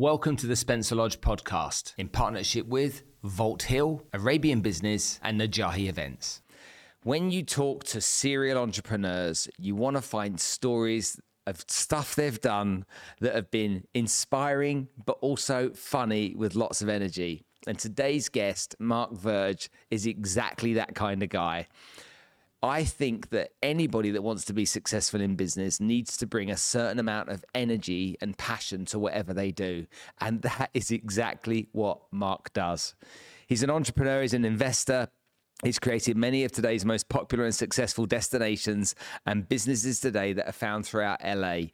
Welcome 0.00 0.36
to 0.36 0.46
the 0.46 0.56
Spencer 0.56 0.94
Lodge 0.94 1.20
podcast 1.20 1.92
in 1.98 2.08
partnership 2.08 2.66
with 2.66 3.02
Vault 3.22 3.64
Hill, 3.64 4.02
Arabian 4.14 4.62
Business, 4.62 5.20
and 5.22 5.38
Najahi 5.38 5.90
Events. 5.90 6.40
When 7.02 7.30
you 7.30 7.42
talk 7.42 7.84
to 7.84 8.00
serial 8.00 8.56
entrepreneurs, 8.56 9.46
you 9.58 9.76
want 9.76 9.96
to 9.96 10.00
find 10.00 10.40
stories 10.40 11.20
of 11.46 11.62
stuff 11.68 12.14
they've 12.14 12.40
done 12.40 12.86
that 13.20 13.34
have 13.34 13.50
been 13.50 13.84
inspiring, 13.92 14.88
but 15.04 15.18
also 15.20 15.68
funny 15.74 16.34
with 16.34 16.54
lots 16.54 16.80
of 16.80 16.88
energy. 16.88 17.44
And 17.66 17.78
today's 17.78 18.30
guest, 18.30 18.74
Mark 18.78 19.12
Verge, 19.12 19.68
is 19.90 20.06
exactly 20.06 20.72
that 20.72 20.94
kind 20.94 21.22
of 21.22 21.28
guy. 21.28 21.66
I 22.62 22.84
think 22.84 23.30
that 23.30 23.52
anybody 23.62 24.10
that 24.10 24.22
wants 24.22 24.44
to 24.46 24.52
be 24.52 24.66
successful 24.66 25.20
in 25.20 25.34
business 25.34 25.80
needs 25.80 26.16
to 26.18 26.26
bring 26.26 26.50
a 26.50 26.56
certain 26.58 26.98
amount 26.98 27.30
of 27.30 27.44
energy 27.54 28.18
and 28.20 28.36
passion 28.36 28.84
to 28.86 28.98
whatever 28.98 29.32
they 29.32 29.50
do. 29.50 29.86
And 30.20 30.42
that 30.42 30.70
is 30.74 30.90
exactly 30.90 31.68
what 31.72 32.00
Mark 32.12 32.52
does. 32.52 32.94
He's 33.46 33.62
an 33.62 33.70
entrepreneur, 33.70 34.20
he's 34.22 34.34
an 34.34 34.44
investor. 34.44 35.08
He's 35.62 35.78
created 35.78 36.16
many 36.16 36.44
of 36.44 36.52
today's 36.52 36.86
most 36.86 37.10
popular 37.10 37.44
and 37.44 37.54
successful 37.54 38.06
destinations 38.06 38.94
and 39.26 39.46
businesses 39.46 40.00
today 40.00 40.32
that 40.32 40.48
are 40.48 40.52
found 40.52 40.86
throughout 40.86 41.20
LA. 41.22 41.64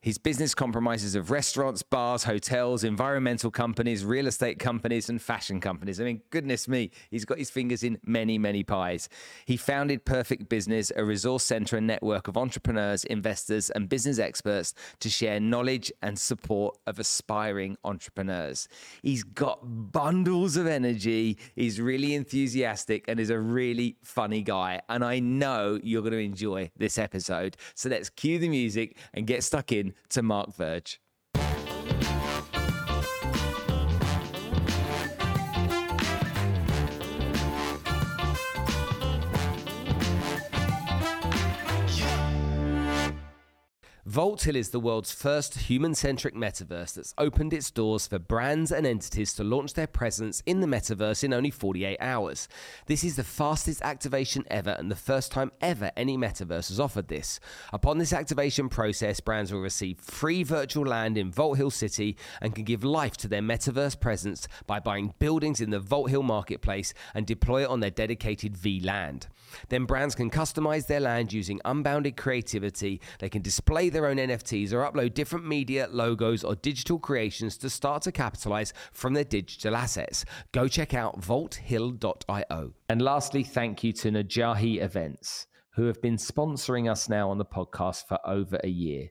His 0.00 0.16
business 0.16 0.54
compromises 0.54 1.16
of 1.16 1.32
restaurants, 1.32 1.82
bars, 1.82 2.22
hotels, 2.22 2.84
environmental 2.84 3.50
companies, 3.50 4.04
real 4.04 4.28
estate 4.28 4.60
companies, 4.60 5.08
and 5.08 5.20
fashion 5.20 5.60
companies. 5.60 6.00
I 6.00 6.04
mean, 6.04 6.22
goodness 6.30 6.68
me, 6.68 6.92
he's 7.10 7.24
got 7.24 7.36
his 7.36 7.50
fingers 7.50 7.82
in 7.82 7.98
many, 8.06 8.38
many 8.38 8.62
pies. 8.62 9.08
He 9.44 9.56
founded 9.56 10.04
Perfect 10.04 10.48
Business, 10.48 10.92
a 10.94 11.04
resource 11.04 11.42
center 11.42 11.76
and 11.76 11.88
network 11.88 12.28
of 12.28 12.36
entrepreneurs, 12.36 13.02
investors, 13.06 13.70
and 13.70 13.88
business 13.88 14.20
experts 14.20 14.72
to 15.00 15.08
share 15.08 15.40
knowledge 15.40 15.90
and 16.00 16.16
support 16.16 16.78
of 16.86 17.00
aspiring 17.00 17.76
entrepreneurs. 17.82 18.68
He's 19.02 19.24
got 19.24 19.58
bundles 19.64 20.56
of 20.56 20.68
energy, 20.68 21.38
he's 21.56 21.80
really 21.80 22.14
enthusiastic, 22.14 23.04
and 23.08 23.18
is 23.18 23.30
a 23.30 23.40
really 23.40 23.96
funny 24.04 24.42
guy. 24.42 24.80
And 24.88 25.04
I 25.04 25.18
know 25.18 25.80
you're 25.82 26.02
going 26.02 26.12
to 26.12 26.18
enjoy 26.18 26.70
this 26.76 26.98
episode. 26.98 27.56
So 27.74 27.88
let's 27.88 28.10
cue 28.10 28.38
the 28.38 28.48
music 28.48 28.96
and 29.12 29.26
get 29.26 29.42
stuck 29.42 29.72
in 29.72 29.87
to 30.10 30.22
Mark 30.22 30.54
Verge. 30.54 31.00
Vault 44.18 44.42
Hill 44.42 44.56
is 44.56 44.70
the 44.70 44.80
world's 44.80 45.12
first 45.12 45.56
human 45.56 45.94
centric 45.94 46.34
metaverse 46.34 46.94
that's 46.94 47.14
opened 47.18 47.52
its 47.52 47.70
doors 47.70 48.08
for 48.08 48.18
brands 48.18 48.72
and 48.72 48.84
entities 48.84 49.32
to 49.34 49.44
launch 49.44 49.74
their 49.74 49.86
presence 49.86 50.42
in 50.44 50.58
the 50.58 50.66
metaverse 50.66 51.22
in 51.22 51.32
only 51.32 51.52
48 51.52 51.96
hours. 52.00 52.48
This 52.86 53.04
is 53.04 53.14
the 53.14 53.22
fastest 53.22 53.80
activation 53.80 54.44
ever 54.50 54.70
and 54.70 54.90
the 54.90 54.96
first 54.96 55.30
time 55.30 55.52
ever 55.60 55.92
any 55.96 56.18
metaverse 56.18 56.66
has 56.66 56.80
offered 56.80 57.06
this. 57.06 57.38
Upon 57.72 57.98
this 57.98 58.12
activation 58.12 58.68
process, 58.68 59.20
brands 59.20 59.52
will 59.52 59.60
receive 59.60 60.00
free 60.00 60.42
virtual 60.42 60.84
land 60.84 61.16
in 61.16 61.30
Vault 61.30 61.56
Hill 61.56 61.70
City 61.70 62.16
and 62.40 62.56
can 62.56 62.64
give 62.64 62.82
life 62.82 63.16
to 63.18 63.28
their 63.28 63.40
metaverse 63.40 64.00
presence 64.00 64.48
by 64.66 64.80
buying 64.80 65.14
buildings 65.20 65.60
in 65.60 65.70
the 65.70 65.78
Vault 65.78 66.10
Hill 66.10 66.24
marketplace 66.24 66.92
and 67.14 67.24
deploy 67.24 67.62
it 67.62 67.68
on 67.68 67.78
their 67.78 67.90
dedicated 67.90 68.56
V 68.56 68.80
land. 68.80 69.28
Then 69.68 69.84
brands 69.84 70.14
can 70.16 70.28
customize 70.28 70.88
their 70.88 71.00
land 71.00 71.32
using 71.32 71.60
unbounded 71.64 72.16
creativity. 72.16 73.00
They 73.20 73.28
can 73.28 73.42
display 73.42 73.88
their 73.88 74.07
own 74.08 74.16
NFTs 74.16 74.72
or 74.72 74.90
upload 74.90 75.14
different 75.14 75.46
media, 75.46 75.88
logos, 75.90 76.42
or 76.44 76.54
digital 76.54 76.98
creations 76.98 77.56
to 77.58 77.70
start 77.70 78.02
to 78.02 78.12
capitalize 78.12 78.72
from 78.92 79.14
their 79.14 79.24
digital 79.24 79.76
assets. 79.76 80.24
Go 80.52 80.68
check 80.68 80.94
out 80.94 81.20
vaulthill.io. 81.20 82.72
And 82.88 83.02
lastly, 83.02 83.44
thank 83.44 83.84
you 83.84 83.92
to 83.94 84.10
Najahi 84.10 84.82
Events, 84.82 85.46
who 85.74 85.84
have 85.84 86.00
been 86.02 86.16
sponsoring 86.16 86.90
us 86.90 87.08
now 87.08 87.30
on 87.30 87.38
the 87.38 87.44
podcast 87.44 88.06
for 88.08 88.18
over 88.26 88.58
a 88.64 88.68
year. 88.68 89.10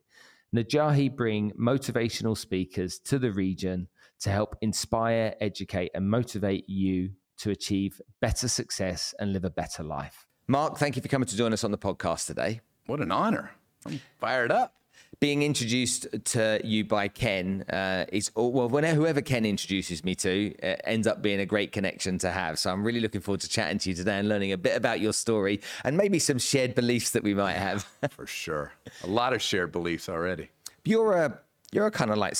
Najahi 0.55 1.15
bring 1.15 1.51
motivational 1.51 2.37
speakers 2.37 2.99
to 2.99 3.19
the 3.19 3.31
region 3.31 3.87
to 4.19 4.29
help 4.29 4.55
inspire, 4.61 5.35
educate, 5.39 5.91
and 5.93 6.09
motivate 6.09 6.67
you 6.67 7.11
to 7.37 7.51
achieve 7.51 8.01
better 8.19 8.47
success 8.47 9.13
and 9.19 9.33
live 9.33 9.45
a 9.45 9.49
better 9.49 9.83
life. 9.83 10.25
Mark, 10.47 10.77
thank 10.77 10.95
you 10.95 11.01
for 11.01 11.07
coming 11.07 11.27
to 11.27 11.35
join 11.35 11.53
us 11.53 11.63
on 11.63 11.71
the 11.71 11.77
podcast 11.77 12.25
today. 12.25 12.61
What 12.85 13.01
an 13.01 13.11
honor. 13.11 13.51
I'm 13.85 13.99
fired 14.19 14.51
up. 14.51 14.73
Being 15.19 15.41
introduced 15.41 16.05
to 16.25 16.61
you 16.63 16.85
by 16.85 17.07
Ken 17.07 17.63
uh, 17.69 18.05
is, 18.11 18.31
well, 18.35 18.69
whenever, 18.69 18.95
whoever 18.95 19.21
Ken 19.21 19.45
introduces 19.45 20.03
me 20.03 20.13
to 20.13 20.53
uh, 20.61 20.75
ends 20.83 21.07
up 21.07 21.23
being 21.23 21.39
a 21.39 21.45
great 21.45 21.71
connection 21.71 22.19
to 22.19 22.29
have. 22.29 22.59
So 22.59 22.71
I'm 22.71 22.83
really 22.83 22.99
looking 22.99 23.21
forward 23.21 23.41
to 23.41 23.49
chatting 23.49 23.79
to 23.79 23.89
you 23.89 23.95
today 23.95 24.19
and 24.19 24.29
learning 24.29 24.51
a 24.51 24.57
bit 24.57 24.77
about 24.77 24.99
your 24.99 25.13
story 25.13 25.59
and 25.83 25.97
maybe 25.97 26.19
some 26.19 26.37
shared 26.37 26.75
beliefs 26.75 27.11
that 27.11 27.23
we 27.23 27.33
might 27.33 27.55
have. 27.57 27.87
For 28.11 28.27
sure. 28.27 28.73
A 29.03 29.07
lot 29.07 29.33
of 29.33 29.41
shared 29.41 29.71
beliefs 29.71 30.07
already. 30.07 30.49
You're 30.85 31.13
a 31.13 31.39
you're 31.71 31.87
a 31.87 31.91
kind 31.91 32.11
of 32.11 32.17
like 32.17 32.35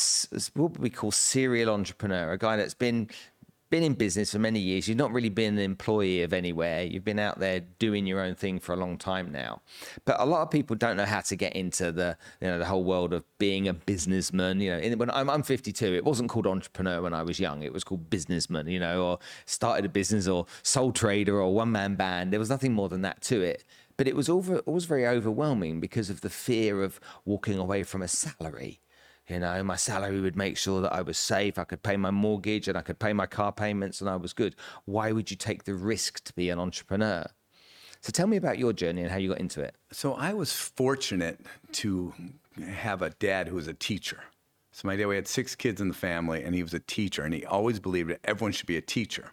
what 0.54 0.80
we 0.80 0.90
call 0.90 1.12
serial 1.12 1.74
entrepreneur, 1.74 2.32
a 2.32 2.38
guy 2.38 2.56
that's 2.56 2.74
been 2.74 3.09
been 3.69 3.83
in 3.83 3.94
business 3.94 4.31
for 4.31 4.39
many 4.39 4.59
years. 4.59 4.88
You've 4.88 4.97
not 4.97 5.11
really 5.11 5.29
been 5.29 5.57
an 5.57 5.63
employee 5.63 6.22
of 6.23 6.33
anywhere. 6.33 6.83
You've 6.83 7.03
been 7.03 7.19
out 7.19 7.39
there 7.39 7.61
doing 7.79 8.05
your 8.05 8.22
own 8.22 8.35
thing 8.35 8.59
for 8.59 8.73
a 8.73 8.75
long 8.78 8.97
time 8.97 9.31
now. 9.31 9.61
But 10.05 10.19
a 10.19 10.25
lot 10.25 10.41
of 10.41 10.51
people 10.51 10.75
don't 10.75 10.97
know 10.97 11.05
how 11.05 11.22
to 11.22 11.35
get 11.35 11.55
into 11.55 11.91
the 11.91 12.17
you 12.41 12.47
know 12.47 12.59
the 12.59 12.66
whole 12.66 12.83
world 12.83 13.13
of 13.13 13.23
being 13.38 13.67
a 13.67 13.73
businessman. 13.73 14.61
You 14.61 14.78
know, 14.78 14.95
when 14.95 15.11
I'm, 15.11 15.29
I'm 15.29 15.44
52, 15.44 15.94
it 15.94 16.05
wasn't 16.05 16.29
called 16.29 16.47
entrepreneur 16.47 17.01
when 17.01 17.13
I 17.13 17.23
was 17.23 17.39
young. 17.39 17.63
It 17.63 17.73
was 17.73 17.83
called 17.83 18.09
businessman. 18.09 18.67
You 18.67 18.79
know, 18.79 19.03
or 19.03 19.19
started 19.45 19.85
a 19.85 19.89
business 19.89 20.28
or 20.28 20.45
sole 20.63 20.91
trader 20.91 21.41
or 21.41 21.53
one 21.53 21.72
man 21.72 21.95
band. 21.95 22.31
There 22.31 22.39
was 22.39 22.49
nothing 22.49 22.73
more 22.73 22.89
than 22.89 23.01
that 23.01 23.22
to 23.23 23.41
it. 23.41 23.63
But 23.97 24.07
it 24.07 24.16
was 24.16 24.29
always 24.29 24.85
very 24.85 25.07
overwhelming 25.07 25.79
because 25.79 26.11
of 26.11 26.22
the 26.22 26.29
fear 26.29 26.84
of 26.84 26.99
walking 27.25 27.57
away 27.57 27.81
from 27.81 28.03
a 28.03 28.07
salary 28.07 28.79
you 29.30 29.40
know, 29.40 29.64
my 29.64 29.76
salary 29.76 30.22
would 30.22 30.36
make 30.36 30.58
sure 30.58 30.82
that 30.82 30.94
I 30.94 31.02
was 31.02 31.18
safe. 31.18 31.58
I 31.58 31.64
could 31.64 31.84
pay 31.84 31.98
my 31.98 32.12
mortgage 32.12 32.68
and 32.68 32.78
I 32.78 32.82
could 32.82 33.00
pay 33.00 33.14
my 33.14 33.26
car 33.26 33.52
payments 33.52 34.00
and 34.00 34.10
I 34.10 34.16
was 34.16 34.34
good. 34.34 34.56
Why 34.86 35.12
would 35.12 35.30
you 35.30 35.38
take 35.38 35.66
the 35.66 35.74
risk 35.74 36.24
to 36.26 36.34
be 36.34 36.50
an 36.50 36.60
entrepreneur? 36.60 37.26
So 38.02 38.12
tell 38.12 38.28
me 38.28 38.38
about 38.38 38.58
your 38.58 38.74
journey 38.74 39.02
and 39.02 39.12
how 39.12 39.18
you 39.18 39.30
got 39.30 39.40
into 39.40 39.62
it. 39.62 39.76
So 39.92 40.14
I 40.14 40.34
was 40.34 40.54
fortunate 40.54 41.42
to 41.74 42.14
have 42.64 43.02
a 43.02 43.10
dad 43.10 43.48
who 43.48 43.56
was 43.56 43.68
a 43.68 43.74
teacher. 43.74 44.24
So 44.72 44.88
my 44.88 44.96
dad, 44.96 45.08
we 45.08 45.16
had 45.16 45.28
six 45.28 45.56
kids 45.56 45.82
in 45.82 45.88
the 45.88 45.96
family, 45.96 46.44
and 46.44 46.54
he 46.54 46.62
was 46.62 46.76
a 46.76 46.80
teacher, 46.80 47.24
and 47.24 47.34
he 47.34 47.44
always 47.44 47.80
believed 47.80 48.12
that 48.12 48.20
everyone 48.24 48.52
should 48.52 48.68
be 48.68 48.78
a 48.78 48.82
teacher. 48.82 49.32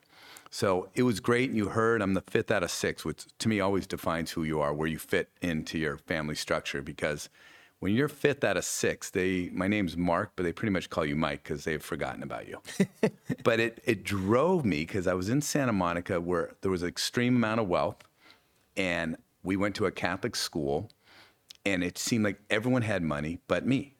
So 0.51 0.89
it 0.95 1.03
was 1.03 1.21
great. 1.21 1.51
You 1.51 1.69
heard 1.69 2.01
I'm 2.01 2.15
the 2.15 2.23
fifth 2.23 2.51
out 2.51 2.63
of 2.63 2.71
six, 2.71 3.05
which 3.05 3.27
to 3.41 3.49
me 3.49 3.61
always 3.61 3.87
defines 3.87 4.31
who 4.31 4.45
you 4.45 4.61
are, 4.61 4.73
where 4.73 4.89
you 4.89 4.99
fit 4.99 5.29
into 5.43 5.79
your 5.79 5.99
family 5.99 6.35
structure, 6.35 6.81
because 6.81 7.29
when 7.85 7.95
you're 7.95 8.09
fifth 8.09 8.45
out 8.45 8.57
of 8.57 8.65
six, 8.65 9.11
they 9.11 9.51
my 9.53 9.69
name's 9.69 9.95
Mark, 9.95 10.33
but 10.37 10.45
they 10.45 10.55
pretty 10.55 10.73
much 10.73 10.89
call 10.89 11.05
you 11.05 11.15
Mike 11.15 11.43
because 11.43 11.65
they've 11.65 11.83
forgotten 11.83 12.23
about 12.23 12.49
you. 12.49 12.59
but 13.45 13.61
it 13.61 13.83
it 13.85 14.05
drove 14.05 14.65
me 14.65 14.87
because 14.87 15.07
I 15.07 15.13
was 15.13 15.29
in 15.29 15.43
Santa 15.43 15.75
Monica 15.75 16.19
where 16.19 16.55
there 16.63 16.71
was 16.71 16.81
an 16.81 16.89
extreme 16.89 17.37
amount 17.37 17.61
of 17.61 17.69
wealth, 17.69 17.99
and 18.75 19.19
we 19.43 19.57
went 19.59 19.75
to 19.75 19.85
a 19.85 19.91
Catholic 19.91 20.35
school, 20.35 20.89
and 21.67 21.85
it 21.85 21.99
seemed 21.99 22.25
like 22.25 22.41
everyone 22.49 22.81
had 22.81 23.03
money 23.03 23.41
but 23.49 23.67
me, 23.67 23.97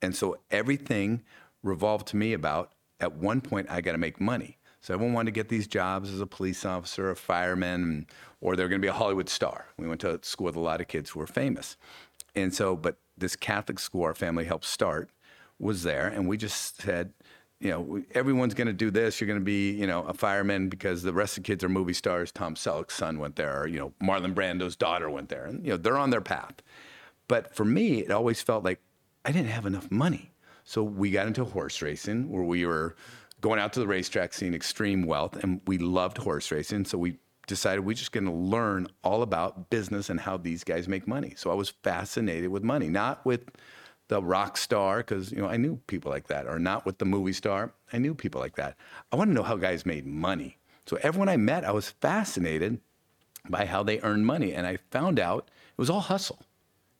and 0.00 0.16
so 0.16 0.38
everything 0.50 1.22
revolved 1.62 2.06
to 2.08 2.16
me 2.16 2.32
about 2.32 2.72
at 3.00 3.12
one 3.12 3.42
point 3.42 3.70
I 3.70 3.82
got 3.82 3.92
to 3.92 3.98
make 3.98 4.18
money. 4.18 4.56
So 4.80 4.94
everyone 4.94 5.12
wanted 5.12 5.34
to 5.34 5.38
get 5.38 5.50
these 5.50 5.66
jobs 5.66 6.10
as 6.10 6.22
a 6.22 6.26
police 6.26 6.64
officer, 6.64 7.10
a 7.10 7.16
fireman, 7.16 8.06
or 8.40 8.56
they're 8.56 8.70
going 8.70 8.80
to 8.80 8.82
be 8.82 8.88
a 8.88 8.94
Hollywood 8.94 9.28
star. 9.28 9.66
We 9.76 9.86
went 9.86 10.00
to 10.00 10.18
school 10.22 10.46
with 10.46 10.56
a 10.56 10.60
lot 10.60 10.80
of 10.80 10.88
kids 10.88 11.10
who 11.10 11.18
were 11.18 11.26
famous. 11.26 11.76
And 12.34 12.54
so, 12.54 12.76
but 12.76 12.96
this 13.20 13.36
Catholic 13.36 13.78
school 13.78 14.04
our 14.04 14.14
family 14.14 14.44
helped 14.44 14.64
start 14.64 15.10
was 15.58 15.82
there, 15.82 16.08
and 16.08 16.26
we 16.26 16.36
just 16.36 16.80
said, 16.80 17.12
you 17.60 17.70
know, 17.70 18.02
everyone's 18.14 18.54
going 18.54 18.66
to 18.66 18.72
do 18.72 18.90
this. 18.90 19.20
You're 19.20 19.28
going 19.28 19.38
to 19.38 19.44
be, 19.44 19.72
you 19.72 19.86
know, 19.86 20.02
a 20.04 20.14
fireman 20.14 20.68
because 20.70 21.02
the 21.02 21.12
rest 21.12 21.36
of 21.36 21.44
the 21.44 21.46
kids 21.46 21.62
are 21.62 21.68
movie 21.68 21.92
stars. 21.92 22.32
Tom 22.32 22.54
Selleck's 22.54 22.94
son 22.94 23.18
went 23.18 23.36
there, 23.36 23.60
or, 23.60 23.66
you 23.66 23.78
know, 23.78 23.92
Marlon 24.02 24.34
Brando's 24.34 24.76
daughter 24.76 25.10
went 25.10 25.28
there, 25.28 25.44
and 25.44 25.64
you 25.64 25.72
know, 25.72 25.76
they're 25.76 25.98
on 25.98 26.10
their 26.10 26.22
path. 26.22 26.62
But 27.28 27.54
for 27.54 27.64
me, 27.64 28.00
it 28.00 28.10
always 28.10 28.40
felt 28.40 28.64
like 28.64 28.80
I 29.24 29.32
didn't 29.32 29.50
have 29.50 29.66
enough 29.66 29.90
money. 29.90 30.32
So 30.64 30.82
we 30.82 31.10
got 31.10 31.26
into 31.26 31.44
horse 31.44 31.82
racing, 31.82 32.30
where 32.30 32.42
we 32.42 32.64
were 32.64 32.96
going 33.40 33.60
out 33.60 33.72
to 33.74 33.80
the 33.80 33.86
racetrack, 33.86 34.32
seeing 34.32 34.54
extreme 34.54 35.04
wealth, 35.04 35.36
and 35.42 35.60
we 35.66 35.78
loved 35.78 36.18
horse 36.18 36.50
racing. 36.50 36.84
So 36.86 36.96
we 36.98 37.18
decided 37.50 37.84
we're 37.84 37.94
just 37.94 38.12
going 38.12 38.24
to 38.24 38.32
learn 38.32 38.86
all 39.04 39.20
about 39.20 39.68
business 39.68 40.08
and 40.08 40.20
how 40.20 40.38
these 40.38 40.64
guys 40.64 40.88
make 40.88 41.06
money. 41.06 41.34
So 41.36 41.50
I 41.50 41.54
was 41.54 41.68
fascinated 41.68 42.48
with 42.48 42.62
money, 42.62 42.88
not 42.88 43.26
with 43.26 43.50
the 44.08 44.22
rock 44.22 44.56
star, 44.56 44.98
because 44.98 45.30
you 45.30 45.38
know 45.38 45.48
I 45.48 45.58
knew 45.58 45.76
people 45.86 46.10
like 46.10 46.28
that, 46.28 46.46
or 46.46 46.58
not 46.58 46.86
with 46.86 46.98
the 46.98 47.04
movie 47.04 47.34
star. 47.34 47.72
I 47.92 47.98
knew 47.98 48.14
people 48.14 48.40
like 48.40 48.56
that. 48.56 48.76
I 49.12 49.16
want 49.16 49.28
to 49.30 49.34
know 49.34 49.42
how 49.42 49.56
guys 49.56 49.84
made 49.84 50.06
money. 50.06 50.56
So 50.86 50.98
everyone 51.02 51.28
I 51.28 51.36
met, 51.36 51.64
I 51.64 51.72
was 51.72 51.90
fascinated 51.90 52.80
by 53.48 53.66
how 53.66 53.82
they 53.82 54.00
earned 54.00 54.26
money, 54.26 54.54
and 54.54 54.66
I 54.66 54.78
found 54.90 55.20
out 55.20 55.50
it 55.72 55.78
was 55.78 55.90
all 55.90 56.00
hustle. 56.00 56.40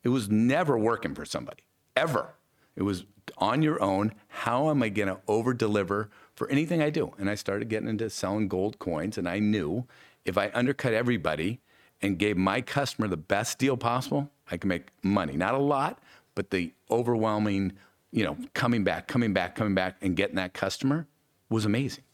It 0.03 0.11
was 0.11 0.29
never 0.29 0.77
working 0.77 1.15
for 1.15 1.25
somebody, 1.25 1.63
ever. 1.97 2.35
It 2.77 2.83
was 2.83 3.05
on 3.39 3.63
your 3.63 3.83
own. 3.83 4.15
How 4.29 4.71
am 4.71 4.83
I 4.83 4.89
going 4.89 5.09
to 5.09 5.21
over 5.29 5.55
deliver 5.55 6.11
for 6.35 6.49
anything 6.49 6.83
I 6.83 6.91
do? 6.91 7.13
And 7.19 7.29
I 7.29 7.35
started 7.35 7.69
getting 7.69 7.89
into 7.89 8.11
selling 8.11 8.49
gold 8.49 8.79
coins, 8.79 9.19
and 9.19 9.29
I 9.29 9.39
knew 9.39 9.87
if 10.25 10.39
I 10.39 10.51
undercut 10.55 10.93
everybody 10.93 11.61
and 12.03 12.19
gave 12.19 12.37
my 12.37 12.61
customer 12.61 13.09
the 13.09 13.17
best 13.17 13.59
deal 13.59 13.77
possible, 13.77 14.31
I 14.51 14.57
can 14.57 14.69
make 14.69 14.89
money. 15.03 15.37
Not 15.37 15.55
a 15.55 15.59
lot, 15.59 15.99
but 16.35 16.51
the 16.51 16.73
overwhelming, 16.91 17.73
you 18.13 18.25
know, 18.25 18.37
coming 18.55 18.85
back, 18.85 19.09
coming 19.09 19.33
back, 19.33 19.55
coming 19.55 19.75
back, 19.75 19.97
and 20.01 20.17
getting 20.17 20.37
that 20.37 20.55
customer 20.55 21.07
was 21.49 21.65
amazing. 21.65 22.05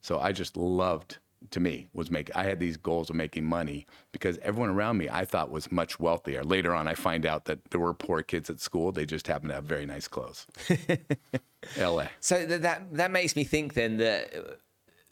So 0.00 0.18
I 0.18 0.32
just 0.32 0.56
loved 0.56 1.18
to 1.50 1.60
me 1.60 1.86
was 1.92 2.10
make 2.10 2.34
I 2.34 2.44
had 2.44 2.58
these 2.58 2.76
goals 2.76 3.10
of 3.10 3.16
making 3.16 3.44
money 3.44 3.86
because 4.10 4.38
everyone 4.38 4.70
around 4.70 4.98
me 4.98 5.08
I 5.08 5.24
thought 5.24 5.50
was 5.50 5.70
much 5.70 6.00
wealthier. 6.00 6.42
Later 6.42 6.74
on 6.74 6.88
I 6.88 6.94
find 6.94 7.26
out 7.26 7.44
that 7.46 7.70
there 7.70 7.80
were 7.80 7.94
poor 7.94 8.22
kids 8.22 8.50
at 8.50 8.60
school. 8.60 8.92
They 8.92 9.06
just 9.06 9.26
happened 9.26 9.50
to 9.50 9.54
have 9.54 9.64
very 9.64 9.86
nice 9.86 10.08
clothes. 10.08 10.46
LA. 11.78 12.06
So 12.20 12.46
that, 12.46 12.94
that 12.94 13.10
makes 13.10 13.36
me 13.36 13.44
think 13.44 13.74
then 13.74 13.98
that 13.98 14.34
uh, 14.34 14.40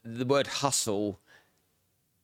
the 0.05 0.25
word 0.25 0.47
hustle 0.47 1.21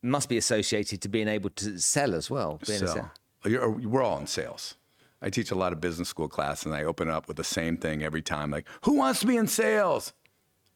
must 0.03 0.29
be 0.29 0.37
associated 0.37 1.01
to 1.01 1.09
being 1.09 1.27
able 1.27 1.49
to 1.51 1.77
sell 1.79 2.13
as 2.15 2.29
well. 2.29 2.59
being 2.65 2.83
a 2.83 2.87
So 2.87 2.93
sell- 2.93 3.11
you're, 3.45 3.69
we're 3.69 4.03
all 4.03 4.19
in 4.19 4.27
sales. 4.27 4.75
I 5.21 5.29
teach 5.29 5.51
a 5.51 5.55
lot 5.55 5.71
of 5.73 5.79
business 5.81 6.09
school 6.09 6.27
class 6.27 6.65
and 6.65 6.73
I 6.73 6.83
open 6.83 7.09
up 7.09 7.27
with 7.27 7.37
the 7.37 7.43
same 7.43 7.77
thing 7.77 8.01
every 8.03 8.21
time 8.23 8.49
like 8.49 8.65
who 8.83 8.93
wants 8.93 9.19
to 9.19 9.27
be 9.27 9.37
in 9.37 9.47
sales? 9.47 10.13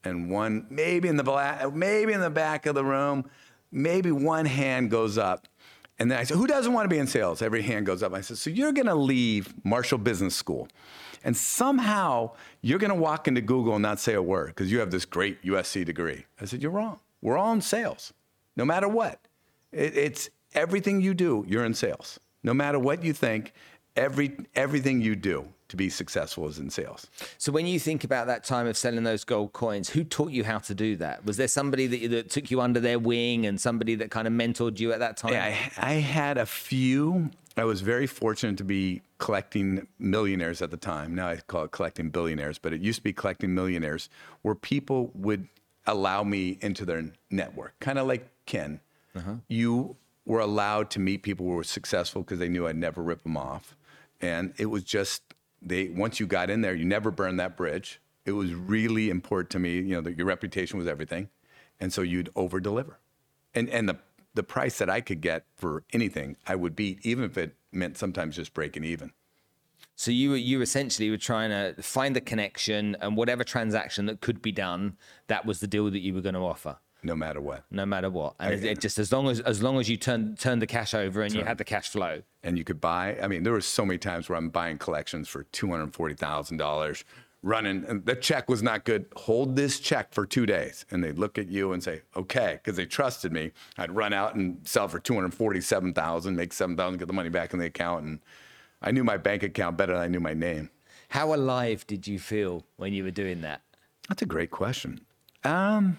And 0.03 0.29
one 0.29 0.67
maybe 0.69 1.07
in 1.07 1.17
the 1.17 1.23
black, 1.23 1.73
maybe 1.73 2.13
in 2.13 2.19
the 2.21 2.29
back 2.29 2.67
of 2.67 2.75
the 2.75 2.85
room, 2.85 3.27
maybe 3.71 4.11
one 4.11 4.45
hand 4.45 4.91
goes 4.91 5.17
up. 5.17 5.47
And 5.97 6.11
then 6.11 6.19
I 6.19 6.23
said, 6.25 6.37
Who 6.37 6.45
doesn't 6.45 6.73
want 6.73 6.85
to 6.85 6.93
be 6.93 6.99
in 6.99 7.07
sales? 7.07 7.41
Every 7.41 7.63
hand 7.63 7.85
goes 7.87 8.03
up. 8.03 8.13
I 8.13 8.21
said, 8.21 8.37
So 8.37 8.51
you're 8.51 8.71
going 8.73 8.85
to 8.87 8.93
leave 8.95 9.53
Marshall 9.63 9.97
Business 9.97 10.35
School. 10.35 10.67
And 11.23 11.35
somehow 11.35 12.31
you're 12.61 12.77
going 12.77 12.89
to 12.93 12.99
walk 12.99 13.27
into 13.27 13.41
Google 13.41 13.73
and 13.75 13.81
not 13.81 13.99
say 13.99 14.13
a 14.13 14.21
word 14.21 14.47
because 14.49 14.71
you 14.71 14.79
have 14.79 14.91
this 14.91 15.05
great 15.05 15.41
USC 15.43 15.83
degree. 15.85 16.25
I 16.39 16.45
said, 16.45 16.61
You're 16.61 16.71
wrong. 16.71 16.99
We're 17.21 17.37
all 17.37 17.53
in 17.53 17.61
sales, 17.61 18.13
no 18.55 18.65
matter 18.65 18.87
what. 18.87 19.19
It, 19.71 19.97
it's 19.97 20.29
everything 20.53 21.01
you 21.01 21.13
do, 21.13 21.45
you're 21.47 21.65
in 21.65 21.73
sales. 21.73 22.19
No 22.43 22.53
matter 22.53 22.79
what 22.79 23.03
you 23.03 23.13
think, 23.13 23.53
every, 23.95 24.37
everything 24.55 25.01
you 25.01 25.15
do 25.15 25.49
to 25.67 25.75
be 25.75 25.89
successful 25.89 26.47
is 26.47 26.59
in 26.59 26.69
sales. 26.69 27.07
So 27.37 27.51
when 27.51 27.65
you 27.65 27.79
think 27.79 28.03
about 28.03 28.27
that 28.27 28.43
time 28.43 28.67
of 28.67 28.77
selling 28.77 29.03
those 29.03 29.23
gold 29.23 29.53
coins, 29.53 29.89
who 29.89 30.03
taught 30.03 30.31
you 30.31 30.43
how 30.43 30.59
to 30.59 30.75
do 30.75 30.95
that? 30.97 31.25
Was 31.25 31.37
there 31.37 31.47
somebody 31.47 31.87
that, 31.87 32.11
that 32.11 32.29
took 32.29 32.51
you 32.51 32.61
under 32.61 32.79
their 32.79 32.99
wing 32.99 33.45
and 33.45 33.59
somebody 33.59 33.95
that 33.95 34.11
kind 34.11 34.27
of 34.27 34.33
mentored 34.33 34.79
you 34.79 34.93
at 34.93 34.99
that 34.99 35.17
time? 35.17 35.33
Yeah, 35.33 35.55
I, 35.77 35.91
I 35.91 35.93
had 35.93 36.37
a 36.37 36.45
few. 36.45 37.31
I 37.57 37.63
was 37.63 37.81
very 37.81 38.05
fortunate 38.05 38.57
to 38.57 38.63
be 38.63 39.01
collecting 39.17 39.87
millionaires 39.97 40.61
at 40.61 40.71
the 40.71 40.77
time. 40.77 41.15
Now 41.15 41.29
I 41.29 41.37
call 41.37 41.63
it 41.63 41.71
collecting 41.71 42.09
billionaires, 42.09 42.59
but 42.59 42.73
it 42.73 42.81
used 42.81 42.97
to 42.97 43.03
be 43.03 43.13
collecting 43.13 43.55
millionaires 43.55 44.09
where 44.43 44.55
people 44.55 45.09
would 45.15 45.47
allow 45.87 46.23
me 46.23 46.57
into 46.61 46.85
their 46.85 47.05
network, 47.31 47.79
kind 47.79 47.97
of 47.97 48.07
like 48.07 48.27
Ken. 48.45 48.79
Uh-huh. 49.15 49.35
You 49.47 49.97
were 50.25 50.39
allowed 50.39 50.89
to 50.91 50.99
meet 50.99 51.23
people 51.23 51.45
who 51.45 51.53
were 51.53 51.63
successful 51.63 52.21
because 52.21 52.39
they 52.39 52.49
knew 52.49 52.67
I'd 52.67 52.75
never 52.75 53.01
rip 53.01 53.23
them 53.23 53.37
off. 53.37 53.75
And 54.21 54.53
it 54.57 54.67
was 54.67 54.83
just, 54.83 55.21
they 55.61 55.89
once 55.89 56.19
you 56.19 56.27
got 56.27 56.49
in 56.49 56.61
there, 56.61 56.73
you 56.73 56.85
never 56.85 57.11
burned 57.11 57.39
that 57.39 57.55
bridge. 57.55 58.01
It 58.25 58.31
was 58.31 58.53
really 58.53 59.09
important 59.09 59.51
to 59.51 59.59
me, 59.59 59.75
you 59.75 59.95
know, 59.95 60.01
that 60.01 60.17
your 60.17 60.25
reputation 60.25 60.79
was 60.79 60.87
everything. 60.87 61.29
And 61.79 61.93
so 61.93 62.01
you'd 62.01 62.29
over 62.35 62.59
deliver 62.59 62.99
and 63.55 63.69
and 63.69 63.89
the 63.89 63.97
the 64.33 64.43
price 64.43 64.77
that 64.79 64.89
I 64.89 64.99
could 64.99 65.21
get 65.21 65.45
for 65.55 65.83
anything, 65.93 66.35
I 66.45 66.55
would 66.55 66.75
beat, 66.75 66.99
even 67.03 67.23
if 67.23 67.37
it 67.37 67.55
meant 67.71 67.97
sometimes 67.97 68.35
just 68.35 68.53
breaking 68.53 68.83
even. 68.83 69.13
So 69.95 70.11
you 70.11 70.31
were 70.31 70.35
you 70.35 70.61
essentially 70.61 71.09
were 71.09 71.17
trying 71.17 71.51
to 71.51 71.81
find 71.81 72.15
the 72.15 72.21
connection 72.21 72.97
and 72.99 73.15
whatever 73.15 73.45
transaction 73.45 74.07
that 74.07 74.19
could 74.19 74.41
be 74.41 74.51
done, 74.51 74.97
that 75.27 75.45
was 75.45 75.61
the 75.61 75.67
deal 75.67 75.89
that 75.89 75.99
you 75.99 76.13
were 76.13 76.21
going 76.21 76.35
to 76.35 76.41
offer, 76.41 76.77
No 77.05 77.15
matter 77.15 77.39
what, 77.39 77.63
no 77.71 77.85
matter 77.85 78.09
what. 78.09 78.35
And 78.39 78.53
it, 78.53 78.63
it 78.63 78.79
just 78.81 78.97
as 78.99 79.11
long 79.11 79.27
as 79.29 79.39
as 79.41 79.61
long 79.63 79.79
as 79.79 79.87
you 79.89 79.95
turn 79.97 80.35
turned 80.35 80.61
the 80.61 80.67
cash 80.67 80.93
over 80.93 81.21
and 81.21 81.33
you 81.33 81.43
had 81.43 81.57
the 81.57 81.63
cash 81.63 81.87
flow. 81.89 82.23
and 82.43 82.57
you 82.57 82.63
could 82.63 82.81
buy. 82.81 83.17
I 83.21 83.27
mean, 83.27 83.43
there 83.43 83.53
were 83.53 83.61
so 83.61 83.85
many 83.85 83.97
times 83.99 84.27
where 84.27 84.37
I'm 84.37 84.49
buying 84.49 84.77
collections 84.77 85.29
for 85.29 85.43
two 85.43 85.69
hundred 85.69 85.93
forty 85.93 86.15
thousand 86.15 86.57
dollars, 86.57 87.03
running, 87.43 87.85
and 87.87 88.05
the 88.05 88.15
check 88.15 88.49
was 88.49 88.61
not 88.63 88.85
good. 88.85 89.05
Hold 89.15 89.55
this 89.55 89.79
check 89.79 90.13
for 90.13 90.25
two 90.25 90.45
days, 90.45 90.85
and 90.89 91.03
they'd 91.03 91.19
look 91.19 91.37
at 91.37 91.47
you 91.47 91.73
and 91.73 91.83
say, 91.83 92.01
"Okay," 92.15 92.59
because 92.61 92.75
they 92.75 92.85
trusted 92.87 93.31
me. 93.31 93.51
I'd 93.77 93.91
run 93.91 94.11
out 94.13 94.35
and 94.35 94.67
sell 94.67 94.87
for 94.87 94.99
two 94.99 95.13
hundred 95.13 95.33
forty-seven 95.33 95.93
thousand, 95.93 96.35
make 96.35 96.53
seven 96.53 96.75
thousand, 96.75 96.97
get 96.99 97.07
the 97.07 97.13
money 97.13 97.29
back 97.29 97.53
in 97.53 97.59
the 97.59 97.67
account, 97.67 98.03
and 98.05 98.19
I 98.81 98.91
knew 98.91 99.03
my 99.03 99.17
bank 99.17 99.43
account 99.43 99.77
better 99.77 99.93
than 99.93 100.01
I 100.01 100.07
knew 100.07 100.19
my 100.19 100.33
name. 100.33 100.69
How 101.09 101.33
alive 101.33 101.85
did 101.87 102.07
you 102.07 102.17
feel 102.19 102.63
when 102.77 102.93
you 102.93 103.03
were 103.03 103.11
doing 103.11 103.41
that? 103.41 103.61
That's 104.09 104.21
a 104.23 104.25
great 104.25 104.49
question. 104.51 105.01
Um, 105.43 105.97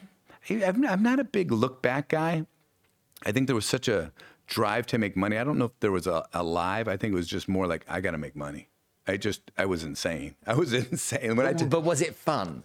I'm 0.51 0.87
I'm 0.87 1.03
not 1.03 1.21
a 1.21 1.25
big 1.25 1.51
look 1.51 1.83
back 1.83 2.09
guy. 2.09 2.47
I 3.25 3.33
think 3.33 3.47
there 3.47 3.57
was 3.57 3.67
such 3.67 3.89
a 3.89 4.13
drive 4.47 4.87
to 4.87 4.99
make 4.99 5.17
money. 5.17 5.39
I 5.39 5.45
don't 5.45 5.59
know 5.59 5.67
if 5.67 5.81
there 5.81 5.93
was 5.93 6.07
a, 6.07 6.25
a 6.33 6.43
live. 6.43 6.89
I 6.89 6.97
think 6.97 7.13
it 7.13 7.17
was 7.17 7.27
just 7.27 7.49
more 7.49 7.67
like 7.67 7.85
I 7.89 8.01
got 8.01 8.13
to 8.13 8.19
make 8.19 8.37
money. 8.37 8.69
I 9.07 9.17
just 9.17 9.51
I 9.57 9.67
was 9.67 9.85
insane. 9.85 10.35
I 10.47 10.55
was 10.55 10.73
insane 10.73 11.37
when 11.37 11.47
I 11.47 11.53
did. 11.53 11.71
But 11.71 11.83
was 11.83 12.01
it 12.01 12.15
fun? 12.15 12.65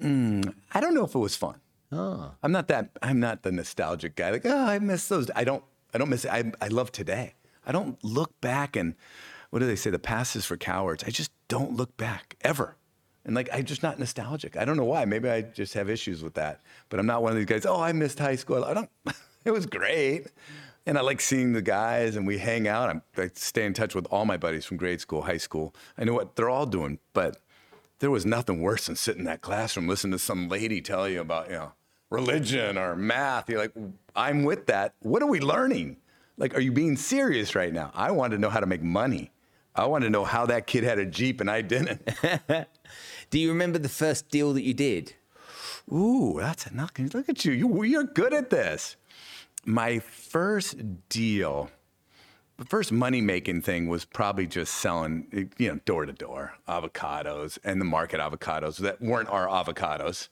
Hmm, 0.00 0.42
I 0.72 0.80
don't 0.80 0.94
know 0.94 1.04
if 1.04 1.14
it 1.14 1.18
was 1.18 1.36
fun. 1.36 1.60
Ah. 1.90 2.32
I'm 2.42 2.52
not 2.52 2.68
that. 2.68 2.90
I'm 3.02 3.20
not 3.20 3.42
the 3.42 3.52
nostalgic 3.52 4.16
guy. 4.16 4.30
Like, 4.30 4.46
oh, 4.46 4.66
I 4.66 4.78
miss 4.78 5.08
those. 5.08 5.30
I 5.34 5.44
don't. 5.44 5.62
I 5.94 5.98
don't 5.98 6.08
miss 6.08 6.24
it. 6.24 6.32
I, 6.32 6.50
I 6.60 6.68
love 6.68 6.90
today. 6.90 7.34
I 7.66 7.72
don't 7.72 8.02
look 8.02 8.40
back 8.40 8.76
and 8.76 8.94
what 9.50 9.58
do 9.58 9.66
they 9.66 9.76
say? 9.76 9.90
The 9.90 9.98
past 9.98 10.34
is 10.34 10.46
for 10.46 10.56
cowards. 10.56 11.04
I 11.04 11.10
just 11.10 11.30
don't 11.48 11.76
look 11.76 11.96
back 11.98 12.36
ever. 12.40 12.76
And 13.24 13.34
like, 13.36 13.48
I'm 13.52 13.64
just 13.64 13.82
not 13.82 13.98
nostalgic. 13.98 14.56
I 14.56 14.64
don't 14.64 14.76
know 14.76 14.84
why. 14.84 15.04
Maybe 15.04 15.28
I 15.30 15.42
just 15.42 15.74
have 15.74 15.88
issues 15.88 16.22
with 16.22 16.34
that. 16.34 16.60
But 16.88 16.98
I'm 16.98 17.06
not 17.06 17.22
one 17.22 17.32
of 17.32 17.38
these 17.38 17.46
guys. 17.46 17.64
Oh, 17.66 17.80
I 17.80 17.92
missed 17.92 18.18
high 18.18 18.36
school. 18.36 18.64
I 18.64 18.74
don't. 18.74 18.90
it 19.44 19.50
was 19.50 19.66
great. 19.66 20.26
And 20.84 20.98
I 20.98 21.00
like 21.02 21.20
seeing 21.20 21.52
the 21.52 21.62
guys, 21.62 22.16
and 22.16 22.26
we 22.26 22.38
hang 22.38 22.66
out. 22.66 22.90
I'm, 22.90 23.02
I 23.16 23.30
stay 23.34 23.64
in 23.64 23.72
touch 23.72 23.94
with 23.94 24.06
all 24.10 24.24
my 24.24 24.36
buddies 24.36 24.64
from 24.64 24.78
grade 24.78 25.00
school, 25.00 25.22
high 25.22 25.36
school. 25.36 25.72
I 25.96 26.02
know 26.02 26.12
what 26.12 26.34
they're 26.34 26.50
all 26.50 26.66
doing, 26.66 26.98
but 27.12 27.40
there 28.02 28.10
was 28.10 28.26
nothing 28.26 28.60
worse 28.60 28.86
than 28.86 28.96
sitting 28.96 29.20
in 29.20 29.26
that 29.26 29.42
classroom 29.42 29.86
listening 29.86 30.10
to 30.10 30.18
some 30.18 30.48
lady 30.48 30.80
tell 30.80 31.08
you 31.08 31.20
about 31.20 31.46
you 31.48 31.54
know 31.54 31.72
religion 32.10 32.76
or 32.76 32.96
math 32.96 33.48
you're 33.48 33.60
like 33.60 33.72
i'm 34.16 34.42
with 34.42 34.66
that 34.66 34.92
what 35.00 35.22
are 35.22 35.28
we 35.28 35.38
learning 35.38 35.96
like 36.36 36.52
are 36.56 36.60
you 36.60 36.72
being 36.72 36.96
serious 36.96 37.54
right 37.54 37.72
now 37.72 37.92
i 37.94 38.10
wanted 38.10 38.34
to 38.34 38.40
know 38.40 38.50
how 38.50 38.58
to 38.58 38.66
make 38.66 38.82
money 38.82 39.30
i 39.74 39.84
want 39.86 40.04
to 40.04 40.10
know 40.10 40.24
how 40.24 40.46
that 40.46 40.66
kid 40.66 40.84
had 40.84 40.98
a 40.98 41.06
jeep 41.06 41.40
and 41.40 41.50
i 41.50 41.62
didn't 41.62 42.08
Do 43.30 43.38
you 43.38 43.48
remember 43.48 43.78
the 43.78 43.88
first 43.88 44.28
deal 44.28 44.52
that 44.52 44.62
you 44.62 44.74
did? 44.74 45.14
ooh 45.92 46.36
that's 46.38 46.66
a 46.66 46.74
knock 46.74 46.98
look 47.14 47.28
at 47.28 47.44
you 47.44 47.52
you 47.52 47.82
you're 47.82 48.04
good 48.04 48.32
at 48.32 48.50
this 48.50 48.96
my 49.64 49.98
first 49.98 50.76
deal 51.08 51.70
the 52.62 52.68
first 52.68 52.92
money 52.92 53.20
making 53.20 53.62
thing 53.62 53.88
was 53.88 54.04
probably 54.04 54.46
just 54.46 54.74
selling, 54.74 55.50
you 55.58 55.68
know, 55.68 55.80
door 55.84 56.06
to 56.06 56.12
door 56.12 56.54
avocados 56.68 57.58
and 57.64 57.80
the 57.80 57.84
market 57.84 58.20
avocados 58.20 58.76
that 58.78 59.00
weren't 59.00 59.28
our 59.28 59.48
avocados. 59.48 60.28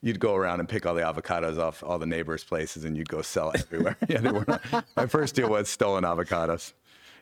You'd 0.00 0.20
go 0.20 0.34
around 0.34 0.60
and 0.60 0.68
pick 0.68 0.86
all 0.86 0.94
the 0.94 1.02
avocados 1.02 1.58
off 1.58 1.82
all 1.82 1.98
the 1.98 2.06
neighbors' 2.06 2.44
places 2.44 2.84
and 2.84 2.96
you'd 2.96 3.08
go 3.08 3.20
sell 3.20 3.50
it 3.50 3.60
everywhere. 3.60 3.96
yeah, 4.08 4.20
they 4.20 4.30
were 4.30 4.60
my 4.96 5.06
first 5.06 5.34
deal 5.34 5.50
was 5.50 5.68
stolen 5.68 6.04
avocados. 6.04 6.72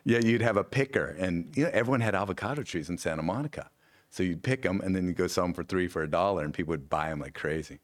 Yeah, 0.05 0.19
you'd 0.19 0.41
have 0.41 0.55
a 0.57 0.63
picker, 0.63 1.15
and 1.19 1.51
you 1.57 1.63
know, 1.63 1.71
everyone 1.73 2.01
had 2.01 2.13
avocado 2.15 2.61
trees 2.63 2.89
in 2.89 2.97
Santa 2.97 3.23
Monica. 3.23 3.69
So 4.11 4.23
you'd 4.23 4.43
pick 4.43 4.61
them 4.61 4.79
and 4.81 4.95
then 4.95 5.07
you'd 5.07 5.17
go 5.17 5.27
sell 5.27 5.43
them 5.43 5.53
for 5.53 5.63
three 5.63 5.87
for 5.87 6.03
a 6.03 6.09
dollar, 6.09 6.43
and 6.45 6.53
people 6.53 6.71
would 6.71 6.89
buy 6.89 7.09
them 7.09 7.19
like 7.19 7.33
crazy. 7.33 7.79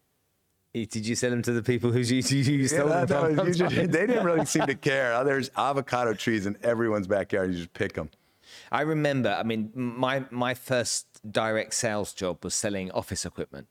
Did 0.72 1.06
you 1.06 1.14
sell 1.14 1.28
them 1.30 1.42
to 1.42 1.52
the 1.52 1.62
people 1.62 1.92
who 1.92 1.98
you, 1.98 2.22
you, 2.26 2.38
you 2.60 2.68
stole 2.68 2.88
Yeah, 2.88 3.04
them 3.04 3.36
from? 3.36 3.52
just- 3.52 3.74
they 3.74 3.86
didn't 4.06 4.24
really 4.24 4.46
seem 4.46 4.64
to 4.66 4.74
care. 4.74 5.12
Oh, 5.14 5.24
There's 5.24 5.50
avocado 5.56 6.14
trees 6.14 6.46
in 6.46 6.56
everyone's 6.62 7.06
backyard. 7.06 7.50
You 7.52 7.58
just 7.58 7.74
pick 7.74 7.92
them. 7.94 8.08
I 8.70 8.80
remember. 8.82 9.36
I 9.38 9.42
mean, 9.42 9.70
my 9.74 10.24
my 10.30 10.54
first 10.54 11.06
direct 11.30 11.74
sales 11.74 12.14
job 12.14 12.42
was 12.44 12.54
selling 12.54 12.90
office 12.92 13.26
equipment, 13.26 13.66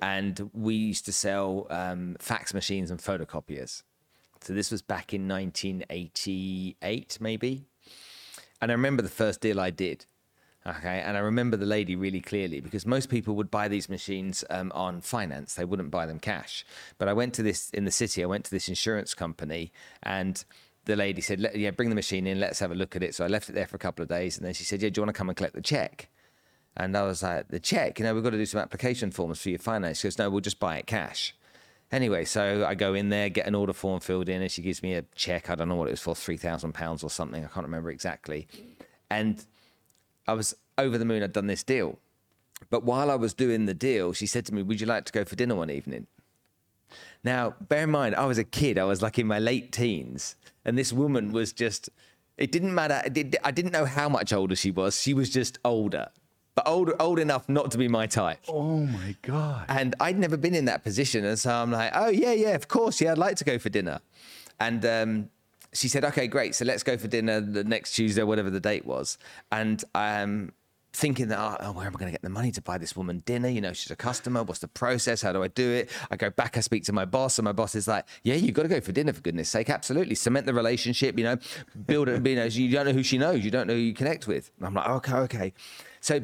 and 0.00 0.50
we 0.52 0.74
used 0.74 1.04
to 1.04 1.12
sell 1.12 1.66
um, 1.70 2.16
fax 2.18 2.52
machines 2.54 2.90
and 2.90 2.98
photocopiers. 3.00 3.82
So 4.44 4.52
this 4.52 4.70
was 4.70 4.82
back 4.82 5.12
in 5.12 5.28
1988, 5.28 7.18
maybe. 7.20 7.66
And 8.60 8.70
I 8.70 8.74
remember 8.74 9.02
the 9.02 9.08
first 9.08 9.40
deal 9.40 9.60
I 9.60 9.70
did. 9.70 10.06
Okay, 10.66 11.00
and 11.00 11.16
I 11.16 11.20
remember 11.20 11.56
the 11.56 11.64
lady 11.64 11.96
really 11.96 12.20
clearly 12.20 12.60
because 12.60 12.84
most 12.84 13.08
people 13.08 13.34
would 13.36 13.50
buy 13.50 13.68
these 13.68 13.88
machines 13.88 14.44
um, 14.50 14.70
on 14.74 15.00
finance; 15.00 15.54
they 15.54 15.64
wouldn't 15.64 15.90
buy 15.90 16.04
them 16.04 16.18
cash. 16.18 16.66
But 16.98 17.08
I 17.08 17.14
went 17.14 17.32
to 17.34 17.42
this 17.42 17.70
in 17.70 17.84
the 17.84 17.90
city. 17.90 18.22
I 18.22 18.26
went 18.26 18.44
to 18.46 18.50
this 18.50 18.68
insurance 18.68 19.14
company, 19.14 19.72
and 20.02 20.44
the 20.84 20.96
lady 20.96 21.22
said, 21.22 21.40
"Yeah, 21.54 21.70
bring 21.70 21.88
the 21.88 21.94
machine 21.94 22.26
in. 22.26 22.38
Let's 22.38 22.58
have 22.58 22.70
a 22.70 22.74
look 22.74 22.96
at 22.96 23.02
it." 23.02 23.14
So 23.14 23.24
I 23.24 23.28
left 23.28 23.48
it 23.48 23.54
there 23.54 23.66
for 23.66 23.76
a 23.76 23.78
couple 23.78 24.02
of 24.02 24.08
days, 24.08 24.36
and 24.36 24.44
then 24.44 24.52
she 24.52 24.64
said, 24.64 24.82
"Yeah, 24.82 24.90
do 24.90 24.98
you 24.98 25.02
want 25.04 25.14
to 25.14 25.18
come 25.18 25.30
and 25.30 25.36
collect 25.36 25.54
the 25.54 25.62
check?" 25.62 26.08
And 26.76 26.94
I 26.96 27.02
was 27.04 27.22
like, 27.22 27.48
"The 27.48 27.60
check? 27.60 27.98
You 27.98 28.04
know, 28.04 28.14
we've 28.14 28.24
got 28.24 28.30
to 28.30 28.36
do 28.36 28.46
some 28.46 28.60
application 28.60 29.10
forms 29.10 29.40
for 29.40 29.48
your 29.48 29.60
finance." 29.60 30.00
She 30.00 30.06
goes, 30.06 30.18
"No, 30.18 30.28
we'll 30.28 30.40
just 30.40 30.60
buy 30.60 30.76
it 30.76 30.86
cash." 30.86 31.34
Anyway, 31.90 32.24
so 32.24 32.66
I 32.66 32.74
go 32.74 32.92
in 32.92 33.08
there, 33.08 33.30
get 33.30 33.46
an 33.46 33.54
order 33.54 33.72
form 33.72 34.00
filled 34.00 34.28
in, 34.28 34.42
and 34.42 34.50
she 34.50 34.60
gives 34.60 34.82
me 34.82 34.94
a 34.94 35.02
check. 35.14 35.48
I 35.48 35.54
don't 35.54 35.68
know 35.68 35.74
what 35.76 35.88
it 35.88 35.92
was 35.92 36.00
for, 36.00 36.14
three 36.14 36.36
thousand 36.36 36.72
pounds 36.74 37.02
or 37.02 37.10
something. 37.10 37.44
I 37.44 37.48
can't 37.48 37.64
remember 37.64 37.90
exactly. 37.90 38.46
And 39.10 39.44
I 40.26 40.34
was 40.34 40.54
over 40.76 40.98
the 40.98 41.06
moon. 41.06 41.22
I'd 41.22 41.32
done 41.32 41.46
this 41.46 41.62
deal, 41.62 41.98
But 42.70 42.84
while 42.84 43.10
I 43.10 43.14
was 43.14 43.32
doing 43.32 43.66
the 43.66 43.74
deal, 43.74 44.12
she 44.12 44.26
said 44.26 44.44
to 44.46 44.54
me, 44.54 44.62
Would 44.62 44.80
you 44.80 44.86
like 44.86 45.04
to 45.06 45.12
go 45.12 45.24
for 45.24 45.34
dinner 45.36 45.54
one 45.54 45.70
evening? 45.70 46.06
Now, 47.24 47.54
bear 47.60 47.84
in 47.84 47.90
mind, 47.90 48.14
I 48.14 48.26
was 48.26 48.38
a 48.38 48.44
kid. 48.44 48.78
I 48.78 48.84
was 48.84 49.02
like 49.02 49.18
in 49.18 49.26
my 49.26 49.38
late 49.38 49.72
teens. 49.72 50.36
And 50.64 50.76
this 50.76 50.92
woman 50.92 51.32
was 51.32 51.52
just, 51.52 51.88
it 52.36 52.52
didn't 52.52 52.74
matter. 52.74 53.00
I 53.44 53.50
didn't 53.50 53.72
know 53.72 53.84
how 53.84 54.08
much 54.08 54.32
older 54.32 54.54
she 54.54 54.70
was. 54.70 55.00
She 55.00 55.14
was 55.14 55.30
just 55.30 55.58
older, 55.64 56.08
but 56.58 56.68
old, 56.68 56.90
old 56.98 57.20
enough 57.20 57.48
not 57.48 57.70
to 57.70 57.78
be 57.78 57.86
my 57.86 58.08
type. 58.08 58.40
Oh 58.48 58.80
my 58.80 59.14
God. 59.22 59.66
And 59.68 59.94
I'd 60.00 60.18
never 60.18 60.36
been 60.36 60.56
in 60.56 60.64
that 60.64 60.82
position. 60.82 61.24
And 61.24 61.38
so 61.38 61.54
I'm 61.54 61.70
like, 61.70 61.92
oh, 61.94 62.08
yeah, 62.08 62.32
yeah, 62.32 62.56
of 62.56 62.66
course. 62.66 63.00
Yeah, 63.00 63.12
I'd 63.12 63.18
like 63.18 63.36
to 63.36 63.44
go 63.44 63.60
for 63.60 63.68
dinner. 63.68 64.00
And 64.58 64.84
um, 64.84 65.30
she 65.72 65.86
said, 65.86 66.04
okay, 66.06 66.26
great. 66.26 66.56
So 66.56 66.64
let's 66.64 66.82
go 66.82 66.96
for 66.98 67.06
dinner 67.06 67.40
the 67.40 67.62
next 67.62 67.92
Tuesday, 67.92 68.24
whatever 68.24 68.50
the 68.50 68.58
date 68.58 68.84
was. 68.84 69.18
And 69.52 69.84
um, 69.94 70.50
thinking 70.92 71.28
that, 71.28 71.38
oh, 71.60 71.70
where 71.70 71.86
am 71.86 71.94
I 71.94 71.98
going 72.00 72.08
to 72.08 72.12
get 72.12 72.22
the 72.22 72.28
money 72.28 72.50
to 72.50 72.60
buy 72.60 72.76
this 72.76 72.96
woman 72.96 73.22
dinner? 73.24 73.48
You 73.48 73.60
know, 73.60 73.72
she's 73.72 73.92
a 73.92 73.96
customer. 73.96 74.42
What's 74.42 74.58
the 74.58 74.66
process? 74.66 75.22
How 75.22 75.32
do 75.32 75.44
I 75.44 75.48
do 75.48 75.70
it? 75.70 75.90
I 76.10 76.16
go 76.16 76.28
back, 76.28 76.56
I 76.56 76.60
speak 76.60 76.82
to 76.86 76.92
my 76.92 77.04
boss, 77.04 77.38
and 77.38 77.44
my 77.44 77.52
boss 77.52 77.76
is 77.76 77.86
like, 77.86 78.04
yeah, 78.24 78.34
you've 78.34 78.54
got 78.54 78.62
to 78.62 78.68
go 78.68 78.80
for 78.80 78.90
dinner, 78.90 79.12
for 79.12 79.20
goodness 79.20 79.48
sake. 79.48 79.70
Absolutely. 79.70 80.16
Cement 80.16 80.44
the 80.44 80.54
relationship, 80.54 81.16
you 81.16 81.22
know, 81.22 81.36
build 81.86 82.08
it. 82.08 82.26
You 82.26 82.34
know, 82.34 82.44
you 82.46 82.72
don't 82.72 82.86
know 82.86 82.92
who 82.92 83.04
she 83.04 83.16
knows. 83.16 83.44
You 83.44 83.52
don't 83.52 83.68
know 83.68 83.74
who 83.74 83.78
you 83.78 83.94
connect 83.94 84.26
with. 84.26 84.50
And 84.58 84.66
I'm 84.66 84.74
like, 84.74 84.88
okay, 84.88 85.14
okay. 85.18 85.52
So 86.00 86.20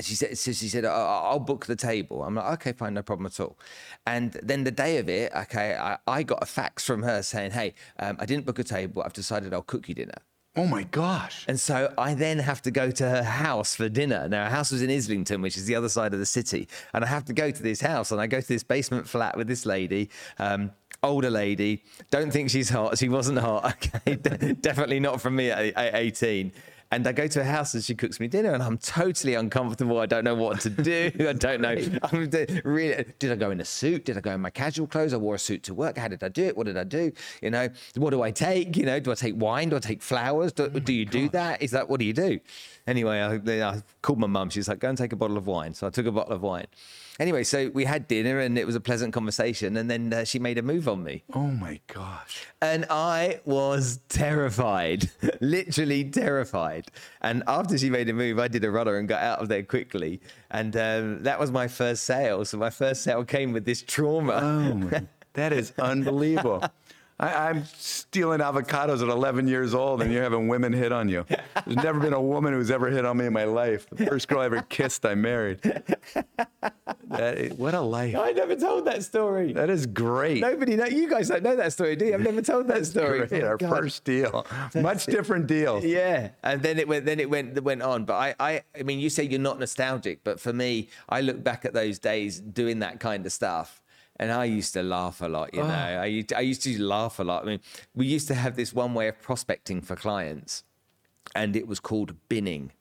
she 0.00 0.14
said, 0.14 0.36
so 0.38 0.52
she 0.52 0.68
said, 0.68 0.84
I'll 0.86 1.38
book 1.38 1.66
the 1.66 1.76
table. 1.76 2.22
I'm 2.22 2.34
like, 2.34 2.52
okay, 2.54 2.72
fine, 2.72 2.94
no 2.94 3.02
problem 3.02 3.26
at 3.26 3.38
all. 3.40 3.58
And 4.06 4.32
then 4.42 4.64
the 4.64 4.70
day 4.70 4.96
of 4.98 5.08
it, 5.08 5.32
okay, 5.34 5.74
I, 5.74 5.98
I 6.06 6.22
got 6.22 6.42
a 6.42 6.46
fax 6.46 6.84
from 6.84 7.02
her 7.02 7.22
saying, 7.22 7.50
hey, 7.50 7.74
um, 7.98 8.16
I 8.18 8.24
didn't 8.24 8.46
book 8.46 8.58
a 8.58 8.64
table. 8.64 9.02
I've 9.02 9.12
decided 9.12 9.52
I'll 9.52 9.62
cook 9.62 9.88
you 9.88 9.94
dinner. 9.94 10.14
Oh 10.54 10.66
my 10.66 10.82
gosh. 10.84 11.46
And 11.48 11.58
so 11.58 11.92
I 11.96 12.14
then 12.14 12.38
have 12.38 12.60
to 12.62 12.70
go 12.70 12.90
to 12.90 13.08
her 13.08 13.22
house 13.22 13.74
for 13.74 13.88
dinner. 13.88 14.28
Now, 14.28 14.44
her 14.44 14.50
house 14.50 14.70
was 14.70 14.82
in 14.82 14.90
Islington, 14.90 15.40
which 15.40 15.56
is 15.56 15.64
the 15.66 15.74
other 15.74 15.88
side 15.88 16.12
of 16.12 16.20
the 16.20 16.26
city. 16.26 16.68
And 16.92 17.04
I 17.04 17.06
have 17.06 17.24
to 17.26 17.32
go 17.32 17.50
to 17.50 17.62
this 17.62 17.80
house 17.80 18.12
and 18.12 18.20
I 18.20 18.26
go 18.26 18.40
to 18.40 18.48
this 18.48 18.62
basement 18.62 19.08
flat 19.08 19.36
with 19.36 19.46
this 19.46 19.64
lady. 19.64 20.10
Um, 20.38 20.72
older 21.02 21.30
lady. 21.30 21.82
Don't 22.10 22.30
think 22.30 22.50
she's 22.50 22.68
hot. 22.68 22.98
She 22.98 23.08
wasn't 23.08 23.38
hot. 23.38 23.76
Okay, 24.06 24.52
definitely 24.60 25.00
not 25.00 25.20
from 25.20 25.36
me 25.36 25.50
at 25.50 25.94
18. 25.94 26.52
And 26.92 27.06
I 27.06 27.12
go 27.12 27.26
to 27.26 27.42
her 27.42 27.50
house 27.50 27.72
and 27.72 27.82
she 27.82 27.94
cooks 27.94 28.20
me 28.20 28.28
dinner, 28.28 28.52
and 28.52 28.62
I'm 28.62 28.76
totally 28.76 29.32
uncomfortable. 29.32 29.98
I 29.98 30.04
don't 30.04 30.24
know 30.24 30.34
what 30.34 30.60
to 30.60 30.68
do. 30.68 31.10
I 31.26 31.32
don't 31.32 31.62
know. 31.62 31.70
I'm 32.02 32.30
really. 32.64 33.06
Did 33.18 33.32
I 33.32 33.34
go 33.34 33.50
in 33.50 33.60
a 33.62 33.64
suit? 33.64 34.04
Did 34.04 34.18
I 34.18 34.20
go 34.20 34.32
in 34.32 34.42
my 34.42 34.50
casual 34.50 34.86
clothes? 34.86 35.14
I 35.14 35.16
wore 35.16 35.36
a 35.36 35.38
suit 35.38 35.62
to 35.64 35.74
work. 35.74 35.96
How 35.96 36.08
did 36.08 36.22
I 36.22 36.28
do 36.28 36.44
it? 36.44 36.54
What 36.54 36.66
did 36.66 36.76
I 36.76 36.84
do? 36.84 37.10
You 37.40 37.48
know, 37.48 37.70
what 37.96 38.10
do 38.10 38.20
I 38.20 38.30
take? 38.30 38.76
You 38.76 38.84
know, 38.84 39.00
do 39.00 39.10
I 39.10 39.14
take 39.14 39.34
wine? 39.36 39.70
Do 39.70 39.76
I 39.76 39.78
take 39.78 40.02
flowers? 40.02 40.52
Do, 40.52 40.64
oh 40.64 40.78
do 40.78 40.92
you 40.92 41.06
God. 41.06 41.12
do 41.12 41.28
that? 41.30 41.62
Is 41.62 41.70
that 41.70 41.88
what 41.88 41.98
do 41.98 42.04
you 42.04 42.12
do? 42.12 42.38
Anyway, 42.86 43.18
I, 43.20 43.36
I 43.70 43.82
called 44.02 44.18
my 44.18 44.26
mum. 44.26 44.50
She's 44.50 44.68
like, 44.68 44.80
go 44.80 44.90
and 44.90 44.98
take 44.98 45.14
a 45.14 45.16
bottle 45.16 45.38
of 45.38 45.46
wine. 45.46 45.72
So 45.72 45.86
I 45.86 45.90
took 45.90 46.04
a 46.04 46.12
bottle 46.12 46.34
of 46.34 46.42
wine. 46.42 46.66
Anyway, 47.20 47.44
so 47.44 47.70
we 47.74 47.84
had 47.84 48.08
dinner 48.08 48.38
and 48.40 48.58
it 48.58 48.66
was 48.66 48.74
a 48.74 48.80
pleasant 48.80 49.12
conversation. 49.12 49.76
And 49.76 49.90
then 49.90 50.12
uh, 50.12 50.24
she 50.24 50.38
made 50.38 50.58
a 50.58 50.62
move 50.62 50.88
on 50.88 51.04
me. 51.04 51.24
Oh 51.34 51.48
my 51.48 51.80
gosh. 51.86 52.46
And 52.60 52.86
I 52.88 53.40
was 53.44 54.00
terrified, 54.08 55.10
literally 55.40 56.04
terrified. 56.04 56.86
And 57.20 57.42
after 57.46 57.76
she 57.76 57.90
made 57.90 58.08
a 58.08 58.12
move, 58.12 58.38
I 58.38 58.48
did 58.48 58.64
a 58.64 58.70
runner 58.70 58.96
and 58.96 59.08
got 59.08 59.22
out 59.22 59.40
of 59.40 59.48
there 59.48 59.62
quickly. 59.62 60.20
And 60.50 60.74
um, 60.76 61.22
that 61.22 61.38
was 61.38 61.50
my 61.50 61.68
first 61.68 62.04
sale. 62.04 62.44
So 62.44 62.56
my 62.56 62.70
first 62.70 63.02
sale 63.02 63.24
came 63.24 63.52
with 63.52 63.64
this 63.64 63.82
trauma. 63.82 64.40
Oh, 64.42 65.00
that 65.34 65.52
is 65.52 65.72
unbelievable. 65.78 66.62
I, 67.18 67.50
am 67.50 67.64
stealing 67.76 68.40
avocados 68.40 69.02
at 69.02 69.08
11 69.08 69.46
years 69.46 69.74
old, 69.74 70.02
and 70.02 70.12
you're 70.12 70.22
having 70.22 70.48
women 70.48 70.72
hit 70.72 70.92
on 70.92 71.08
you. 71.08 71.24
There's 71.64 71.76
never 71.76 72.00
been 72.00 72.12
a 72.12 72.20
woman 72.20 72.52
who's 72.52 72.70
ever 72.70 72.90
hit 72.90 73.04
on 73.04 73.16
me 73.16 73.26
in 73.26 73.32
my 73.32 73.44
life. 73.44 73.86
The 73.90 74.06
first 74.06 74.28
girl 74.28 74.40
I 74.40 74.46
ever 74.46 74.62
kissed, 74.62 75.06
I 75.06 75.14
married. 75.14 75.60
That, 77.08 77.58
what 77.58 77.74
a 77.74 77.80
life! 77.80 78.16
I 78.16 78.32
never 78.32 78.56
told 78.56 78.86
that 78.86 79.04
story. 79.04 79.52
That 79.52 79.68
is 79.68 79.86
great. 79.86 80.40
Nobody 80.40 80.76
know. 80.76 80.86
You 80.86 81.08
guys 81.10 81.28
don't 81.28 81.42
know 81.42 81.56
that 81.56 81.72
story, 81.72 81.94
do 81.94 82.06
you? 82.06 82.14
I've 82.14 82.20
never 82.20 82.40
told 82.40 82.68
that 82.68 82.86
story. 82.86 83.26
Great. 83.26 83.42
Oh, 83.42 83.48
Our 83.48 83.56
God. 83.58 83.70
first 83.70 84.04
deal, 84.04 84.46
much 84.74 85.04
different 85.06 85.46
deal. 85.46 85.84
Yeah, 85.84 86.30
and 86.42 86.62
then 86.62 86.78
it 86.78 86.88
went. 86.88 87.04
Then 87.04 87.20
it 87.20 87.28
went. 87.28 87.62
Went 87.62 87.82
on. 87.82 88.06
But 88.06 88.14
I, 88.14 88.34
I, 88.40 88.62
I 88.78 88.82
mean, 88.82 88.98
you 88.98 89.10
say 89.10 89.24
you're 89.24 89.40
not 89.40 89.60
nostalgic, 89.60 90.24
but 90.24 90.40
for 90.40 90.54
me, 90.54 90.88
I 91.08 91.20
look 91.20 91.44
back 91.44 91.66
at 91.66 91.74
those 91.74 91.98
days 91.98 92.40
doing 92.40 92.78
that 92.78 92.98
kind 92.98 93.26
of 93.26 93.32
stuff 93.32 93.81
and 94.22 94.32
I 94.32 94.44
used 94.44 94.72
to 94.74 94.82
laugh 94.82 95.20
a 95.20 95.26
lot, 95.26 95.52
you 95.52 95.62
oh. 95.62 95.66
know. 95.66 95.74
Ah. 95.74 96.02
I 96.02 96.06
used, 96.06 96.28
to, 96.28 96.38
I 96.38 96.40
used 96.40 96.62
to 96.62 96.82
laugh 96.82 97.18
a 97.18 97.24
lot. 97.24 97.42
I 97.42 97.46
mean, 97.46 97.60
we 97.94 98.06
used 98.06 98.28
to 98.28 98.34
have 98.34 98.56
this 98.56 98.72
one 98.72 98.94
way 98.94 99.08
of 99.08 99.20
prospecting 99.20 99.80
for 99.80 99.96
clients, 99.96 100.64
and 101.34 101.56
it 101.56 101.66
was 101.66 101.80
called 101.80 102.14
binning. 102.28 102.72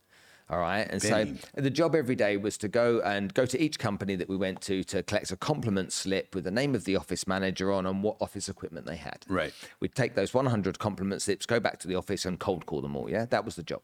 All 0.50 0.60
right. 0.60 0.86
And 0.90 1.02
binning. 1.02 1.40
so 1.56 1.62
the 1.62 1.70
job 1.70 1.96
every 1.96 2.16
day 2.16 2.38
was 2.38 2.58
to 2.58 2.68
go 2.68 3.02
and 3.02 3.34
go 3.34 3.46
to 3.46 3.60
each 3.62 3.80
company 3.80 4.16
that 4.18 4.28
we 4.28 4.36
went 4.36 4.62
to 4.64 4.84
to 4.84 5.02
collect 5.02 5.32
a 5.32 5.38
compliment 5.38 5.94
slip 5.94 6.36
with 6.36 6.44
the 6.44 6.52
name 6.52 6.76
of 6.76 6.84
the 6.84 6.98
office 6.98 7.26
manager 7.26 7.72
on 7.72 7.86
and 7.86 8.04
what 8.04 8.18
office 8.20 8.50
equipment 8.50 8.86
they 8.86 8.98
had. 8.98 9.26
Right. 9.30 9.54
We'd 9.80 9.96
take 9.96 10.16
those 10.16 10.34
100 10.34 10.78
compliment 10.78 11.22
slips, 11.22 11.46
go 11.46 11.60
back 11.60 11.80
to 11.80 11.88
the 11.88 11.96
office 11.96 12.26
and 12.26 12.38
cold 12.40 12.66
call 12.66 12.82
them 12.82 12.96
all. 12.96 13.10
Yeah. 13.10 13.26
That 13.26 13.46
was 13.46 13.56
the 13.56 13.64
job. 13.64 13.82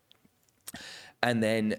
And 1.23 1.41
then 1.41 1.77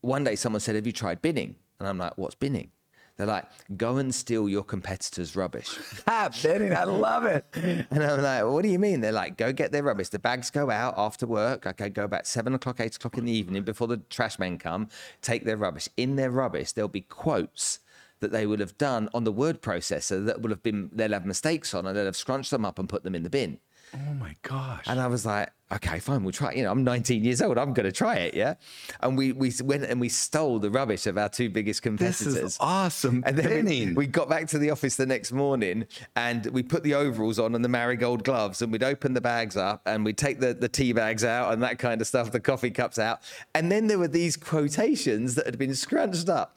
one 0.00 0.24
day 0.24 0.36
someone 0.36 0.60
said, 0.60 0.76
Have 0.76 0.86
you 0.86 0.92
tried 0.92 1.20
binning? 1.20 1.56
And 1.80 1.88
I'm 1.88 1.98
like, 1.98 2.16
What's 2.16 2.36
binning? 2.36 2.70
They're 3.16 3.26
like, 3.26 3.46
go 3.76 3.96
and 3.96 4.14
steal 4.14 4.48
your 4.48 4.62
competitor's 4.62 5.34
rubbish. 5.34 5.78
ah, 6.06 6.30
binning, 6.42 6.74
I 6.74 6.84
love 6.84 7.24
it. 7.24 7.44
And 7.90 8.02
I'm 8.02 8.22
like, 8.22 8.44
what 8.44 8.62
do 8.62 8.68
you 8.68 8.78
mean? 8.78 9.00
They're 9.00 9.12
like, 9.12 9.36
go 9.36 9.52
get 9.52 9.72
their 9.72 9.82
rubbish. 9.82 10.10
The 10.10 10.18
bags 10.18 10.50
go 10.50 10.70
out 10.70 10.94
after 10.96 11.26
work. 11.26 11.66
Okay, 11.66 11.88
go 11.88 12.04
about 12.04 12.26
seven 12.26 12.54
o'clock, 12.54 12.80
eight 12.80 12.96
o'clock 12.96 13.16
in 13.16 13.24
the 13.24 13.32
evening 13.32 13.62
before 13.62 13.86
the 13.86 13.98
trash 14.10 14.38
men 14.38 14.58
come, 14.58 14.88
take 15.22 15.44
their 15.44 15.56
rubbish. 15.56 15.88
In 15.96 16.16
their 16.16 16.30
rubbish, 16.30 16.72
there'll 16.72 16.88
be 16.88 17.00
quotes 17.00 17.80
that 18.20 18.32
they 18.32 18.46
would 18.46 18.60
have 18.60 18.76
done 18.78 19.08
on 19.14 19.24
the 19.24 19.32
word 19.32 19.62
processor 19.62 20.24
that 20.26 20.42
will 20.42 20.50
have 20.50 20.62
been, 20.62 20.90
they'll 20.92 21.12
have 21.12 21.26
mistakes 21.26 21.74
on 21.74 21.86
and 21.86 21.96
they'll 21.96 22.06
have 22.06 22.16
scrunched 22.16 22.50
them 22.50 22.64
up 22.64 22.78
and 22.78 22.88
put 22.88 23.02
them 23.02 23.14
in 23.14 23.22
the 23.22 23.30
bin. 23.30 23.58
Oh 23.94 24.14
my 24.14 24.34
gosh. 24.42 24.84
And 24.86 25.00
I 25.00 25.06
was 25.06 25.24
like, 25.24 25.50
okay, 25.72 25.98
fine, 25.98 26.22
we'll 26.22 26.32
try. 26.32 26.52
You 26.52 26.64
know, 26.64 26.70
I'm 26.70 26.84
19 26.84 27.24
years 27.24 27.42
old. 27.42 27.58
I'm 27.58 27.72
going 27.72 27.86
to 27.86 27.92
try 27.92 28.16
it. 28.16 28.34
Yeah. 28.34 28.54
And 29.00 29.16
we, 29.16 29.32
we 29.32 29.52
went 29.62 29.84
and 29.84 30.00
we 30.00 30.08
stole 30.08 30.58
the 30.58 30.70
rubbish 30.70 31.06
of 31.06 31.18
our 31.18 31.28
two 31.28 31.50
biggest 31.50 31.82
competitors. 31.82 32.34
This 32.34 32.36
is 32.36 32.56
awesome. 32.60 33.22
And 33.26 33.36
then 33.36 33.64
we, 33.64 33.92
we, 33.92 34.06
got 34.06 34.28
back 34.28 34.48
to 34.48 34.58
the 34.58 34.70
office 34.70 34.96
the 34.96 35.06
next 35.06 35.32
morning 35.32 35.86
and 36.14 36.46
we 36.46 36.62
put 36.62 36.82
the 36.82 36.94
overalls 36.94 37.38
on 37.38 37.54
and 37.54 37.64
the 37.64 37.68
marigold 37.68 38.24
gloves 38.24 38.62
and 38.62 38.70
we'd 38.70 38.84
open 38.84 39.14
the 39.14 39.20
bags 39.20 39.56
up 39.56 39.82
and 39.86 40.04
we'd 40.04 40.18
take 40.18 40.40
the, 40.40 40.54
the 40.54 40.68
tea 40.68 40.92
bags 40.92 41.24
out 41.24 41.52
and 41.52 41.62
that 41.62 41.78
kind 41.78 42.00
of 42.00 42.06
stuff, 42.06 42.30
the 42.32 42.40
coffee 42.40 42.70
cups 42.70 42.98
out. 42.98 43.20
And 43.54 43.70
then 43.70 43.86
there 43.86 43.98
were 43.98 44.08
these 44.08 44.36
quotations 44.36 45.34
that 45.34 45.46
had 45.46 45.58
been 45.58 45.74
scrunched 45.74 46.28
up. 46.28 46.56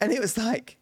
And 0.00 0.12
it 0.12 0.20
was 0.20 0.36
like, 0.36 0.78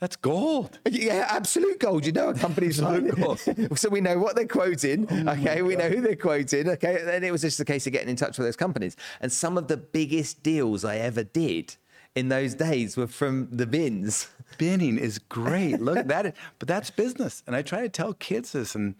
that's 0.00 0.16
gold. 0.16 0.78
Yeah, 0.90 1.26
absolute 1.28 1.78
gold. 1.78 2.06
You 2.06 2.12
know, 2.12 2.30
a 2.30 2.34
company's 2.34 2.80
like 2.80 3.04
so 3.76 3.90
we 3.90 4.00
know 4.00 4.18
what 4.18 4.34
they're 4.34 4.46
quoting. 4.46 5.06
Oh 5.10 5.32
okay, 5.32 5.60
we 5.60 5.76
know 5.76 5.88
who 5.88 6.00
they're 6.00 6.16
quoting. 6.16 6.70
Okay, 6.70 7.04
and 7.06 7.22
it 7.24 7.30
was 7.30 7.42
just 7.42 7.60
a 7.60 7.66
case 7.66 7.86
of 7.86 7.92
getting 7.92 8.08
in 8.08 8.16
touch 8.16 8.38
with 8.38 8.46
those 8.46 8.56
companies. 8.56 8.96
And 9.20 9.30
some 9.30 9.58
of 9.58 9.68
the 9.68 9.76
biggest 9.76 10.42
deals 10.42 10.84
I 10.86 10.96
ever 10.96 11.22
did 11.22 11.76
in 12.14 12.30
those 12.30 12.54
days 12.54 12.96
were 12.96 13.06
from 13.06 13.48
the 13.52 13.66
bins. 13.66 14.28
Binning 14.58 14.98
is 14.98 15.18
great. 15.18 15.80
Look, 15.80 16.06
that, 16.08 16.34
but 16.58 16.66
that's 16.66 16.90
business. 16.90 17.42
And 17.46 17.54
I 17.54 17.62
try 17.62 17.82
to 17.82 17.88
tell 17.88 18.14
kids 18.14 18.52
this, 18.52 18.74
and 18.74 18.94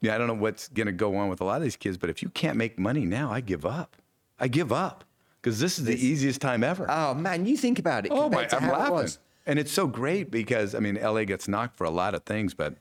yeah, 0.00 0.14
I 0.14 0.18
don't 0.18 0.28
know 0.28 0.34
what's 0.34 0.68
going 0.68 0.86
to 0.86 0.92
go 0.92 1.16
on 1.16 1.28
with 1.28 1.40
a 1.40 1.44
lot 1.44 1.56
of 1.56 1.62
these 1.62 1.76
kids, 1.76 1.96
but 1.96 2.08
if 2.08 2.22
you 2.22 2.28
can't 2.30 2.56
make 2.56 2.78
money 2.78 3.04
now, 3.04 3.32
I 3.32 3.40
give 3.40 3.66
up. 3.66 3.96
I 4.38 4.48
give 4.48 4.72
up 4.72 5.04
because 5.42 5.60
this 5.60 5.78
is 5.78 5.84
the 5.84 5.94
easiest 5.94 6.40
time 6.40 6.62
ever. 6.62 6.86
Oh 6.88 7.14
man, 7.14 7.46
you 7.46 7.56
think 7.56 7.78
about 7.78 8.06
it. 8.06 8.12
Oh 8.12 8.28
my, 8.28 8.48
I'm 8.52 8.68
laughing. 8.68 9.18
And 9.46 9.58
it's 9.58 9.72
so 9.72 9.86
great 9.86 10.30
because, 10.30 10.74
I 10.74 10.80
mean, 10.80 10.96
LA 11.00 11.24
gets 11.24 11.46
knocked 11.46 11.76
for 11.76 11.84
a 11.84 11.90
lot 11.90 12.14
of 12.14 12.24
things, 12.24 12.52
but 12.52 12.74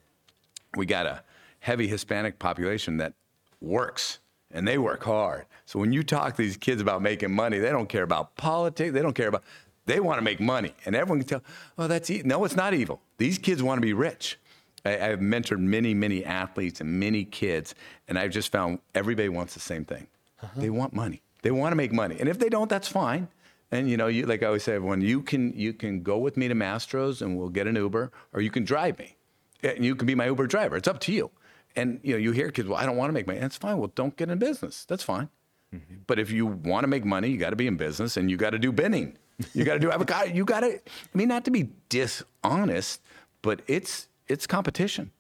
we 0.75 0.85
got 0.85 1.05
a 1.05 1.23
heavy 1.59 1.87
Hispanic 1.87 2.39
population 2.39 2.97
that 2.97 3.13
works 3.61 4.19
and 4.51 4.67
they 4.67 4.77
work 4.77 5.03
hard. 5.03 5.45
So 5.65 5.79
when 5.79 5.91
you 5.91 6.03
talk 6.03 6.35
to 6.35 6.41
these 6.41 6.57
kids 6.57 6.81
about 6.81 7.01
making 7.01 7.31
money, 7.31 7.59
they 7.59 7.69
don't 7.69 7.89
care 7.89 8.03
about 8.03 8.35
politics. 8.35 8.93
They 8.93 9.01
don't 9.01 9.13
care 9.13 9.27
about, 9.27 9.43
they 9.85 9.99
want 9.99 10.17
to 10.17 10.23
make 10.23 10.39
money. 10.39 10.73
And 10.85 10.95
everyone 10.95 11.19
can 11.19 11.27
tell, 11.27 11.43
oh, 11.77 11.87
that's 11.87 12.09
evil. 12.09 12.27
No, 12.27 12.45
it's 12.45 12.55
not 12.55 12.73
evil. 12.73 13.01
These 13.17 13.37
kids 13.37 13.61
want 13.61 13.77
to 13.77 13.81
be 13.81 13.93
rich. 13.93 14.39
I, 14.85 14.91
have 14.91 15.19
mentored 15.19 15.59
many, 15.59 15.93
many 15.93 16.23
athletes 16.23 16.79
and 16.79 16.99
many 16.99 17.25
kids, 17.25 17.73
and 18.07 18.19
I've 18.19 18.31
just 18.31 18.51
found 18.51 18.79
everybody 18.93 19.29
wants 19.29 19.55
the 19.55 19.59
same 19.59 19.83
thing. 19.83 20.07
Uh-huh. 20.43 20.61
They 20.61 20.69
want 20.69 20.93
money. 20.93 21.21
They 21.41 21.51
want 21.51 21.71
to 21.71 21.75
make 21.75 21.91
money. 21.91 22.17
And 22.19 22.29
if 22.29 22.37
they 22.37 22.49
don't, 22.49 22.69
that's 22.69 22.87
fine. 22.87 23.27
And 23.71 23.89
you 23.89 23.97
know, 23.97 24.07
you 24.07 24.25
like 24.25 24.43
I 24.43 24.47
always 24.47 24.63
say, 24.63 24.75
everyone, 24.75 25.01
you 25.01 25.21
can 25.21 25.53
you 25.53 25.73
can 25.73 26.03
go 26.03 26.17
with 26.17 26.37
me 26.37 26.47
to 26.47 26.55
Mastro's 26.55 27.21
and 27.21 27.37
we'll 27.37 27.49
get 27.49 27.67
an 27.67 27.75
Uber, 27.75 28.11
or 28.33 28.41
you 28.41 28.51
can 28.51 28.63
drive 28.63 28.99
me, 28.99 29.15
and 29.63 29.83
you 29.83 29.95
can 29.95 30.05
be 30.05 30.15
my 30.15 30.25
Uber 30.27 30.47
driver. 30.47 30.77
It's 30.77 30.87
up 30.87 30.99
to 31.01 31.11
you. 31.11 31.31
And 31.75 31.99
you 32.03 32.13
know, 32.13 32.19
you 32.19 32.31
hear 32.31 32.51
kids, 32.51 32.69
well, 32.69 32.77
I 32.77 32.85
don't 32.85 32.95
want 32.95 33.09
to 33.09 33.13
make 33.13 33.27
money. 33.27 33.39
That's 33.39 33.57
fine. 33.57 33.77
Well, 33.77 33.91
don't 33.95 34.15
get 34.15 34.29
in 34.29 34.37
business. 34.37 34.85
That's 34.85 35.03
fine. 35.03 35.29
Mm-hmm. 35.73 35.95
But 36.07 36.19
if 36.19 36.31
you 36.31 36.45
want 36.45 36.83
to 36.83 36.87
make 36.87 37.03
money, 37.03 37.29
you 37.29 37.37
got 37.37 37.49
to 37.49 37.55
be 37.55 37.67
in 37.67 37.75
business, 37.75 38.17
and 38.17 38.29
you 38.29 38.37
got 38.37 38.51
to 38.51 38.59
do 38.59 38.71
binning. 38.71 39.17
You 39.53 39.65
got 39.65 39.73
to 39.73 39.79
do 39.79 39.91
avocado. 39.91 40.31
You 40.31 40.45
got 40.45 40.61
to. 40.61 40.75
I 40.75 41.17
mean, 41.17 41.27
not 41.27 41.43
to 41.45 41.51
be 41.51 41.69
dishonest, 41.89 43.01
but 43.41 43.61
it's 43.67 44.07
it's 44.27 44.47
competition. 44.47 45.11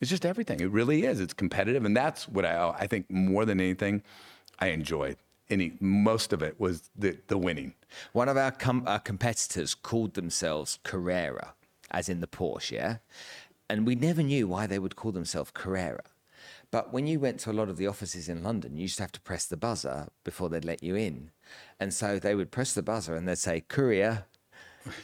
It's 0.00 0.10
just 0.10 0.26
everything. 0.26 0.60
It 0.60 0.70
really 0.70 1.04
is. 1.04 1.20
It's 1.20 1.34
competitive, 1.34 1.84
and 1.84 1.96
that's 1.96 2.28
what 2.28 2.44
I 2.44 2.74
I 2.78 2.86
think 2.86 3.10
more 3.10 3.44
than 3.44 3.60
anything, 3.60 4.02
I 4.58 4.68
enjoy 4.68 5.16
he, 5.48 5.72
most 5.80 6.32
of 6.32 6.42
it 6.42 6.58
was 6.58 6.90
the, 6.96 7.18
the 7.28 7.38
winning. 7.38 7.74
One 8.12 8.28
of 8.28 8.36
our, 8.36 8.50
com- 8.50 8.84
our 8.86 8.98
competitors 8.98 9.74
called 9.74 10.14
themselves 10.14 10.78
Carrera, 10.82 11.54
as 11.90 12.08
in 12.08 12.20
the 12.20 12.26
Porsche, 12.26 12.72
yeah? 12.72 12.96
And 13.68 13.86
we 13.86 13.94
never 13.94 14.22
knew 14.22 14.48
why 14.48 14.66
they 14.66 14.78
would 14.78 14.96
call 14.96 15.12
themselves 15.12 15.50
Carrera. 15.52 16.02
But 16.70 16.92
when 16.92 17.06
you 17.06 17.20
went 17.20 17.40
to 17.40 17.50
a 17.50 17.52
lot 17.52 17.68
of 17.68 17.76
the 17.76 17.86
offices 17.86 18.28
in 18.28 18.42
London, 18.42 18.76
you 18.76 18.82
used 18.82 18.96
to 18.96 19.02
have 19.02 19.12
to 19.12 19.20
press 19.20 19.46
the 19.46 19.56
buzzer 19.56 20.08
before 20.24 20.48
they'd 20.48 20.64
let 20.64 20.82
you 20.82 20.96
in. 20.96 21.30
And 21.78 21.94
so 21.94 22.18
they 22.18 22.34
would 22.34 22.50
press 22.50 22.74
the 22.74 22.82
buzzer 22.82 23.14
and 23.14 23.28
they'd 23.28 23.38
say, 23.38 23.60
Courier. 23.60 24.26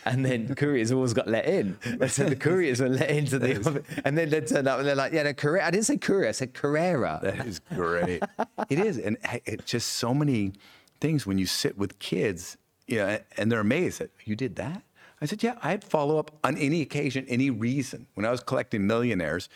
And 0.05 0.25
then 0.25 0.55
couriers 0.57 0.93
always 0.93 1.13
got 1.13 1.29
let 1.29 1.47
in. 1.47 1.79
And 1.85 2.11
so 2.11 2.25
the 2.25 2.37
couriers 2.37 2.81
were 2.81 2.89
let 2.89 3.11
into 3.11 3.39
the 3.39 3.59
office. 3.59 3.87
And 4.05 4.17
then 4.17 4.31
they 4.31 4.41
turned 4.41 4.69
up 4.69 4.79
and 4.79 4.89
they're 4.89 4.95
like, 4.95 5.13
yeah, 5.13 5.23
no. 5.23 5.61
I 5.61 5.71
didn't 5.71 5.85
say 5.85 5.97
courier, 5.97 6.29
I 6.29 6.33
said 6.33 6.55
Carrera. 6.55 7.21
That 7.23 7.47
is 7.47 7.59
great. 7.59 8.23
it 8.69 8.79
is. 8.79 8.99
And 8.99 9.17
it's 9.45 9.65
just 9.65 9.95
so 9.95 10.15
many 10.15 10.53
things 11.01 11.27
when 11.27 11.39
you 11.39 11.47
sit 11.47 11.77
with 11.77 11.99
kids, 11.99 12.57
you 12.87 12.97
know, 12.97 13.19
and 13.37 13.51
they're 13.51 13.61
amazed 13.61 14.01
that 14.01 14.11
you 14.25 14.37
did 14.37 14.57
that. 14.57 14.83
I 15.21 15.27
said, 15.27 15.43
yeah, 15.43 15.57
I'd 15.63 15.85
follow 15.85 16.19
up 16.19 16.33
on 16.43 16.57
any 16.57 16.81
occasion, 16.81 17.25
any 17.29 17.49
reason. 17.49 18.09
When 18.15 18.27
I 18.27 18.31
was 18.31 18.41
collecting 18.41 18.87
millionaires, 18.87 19.49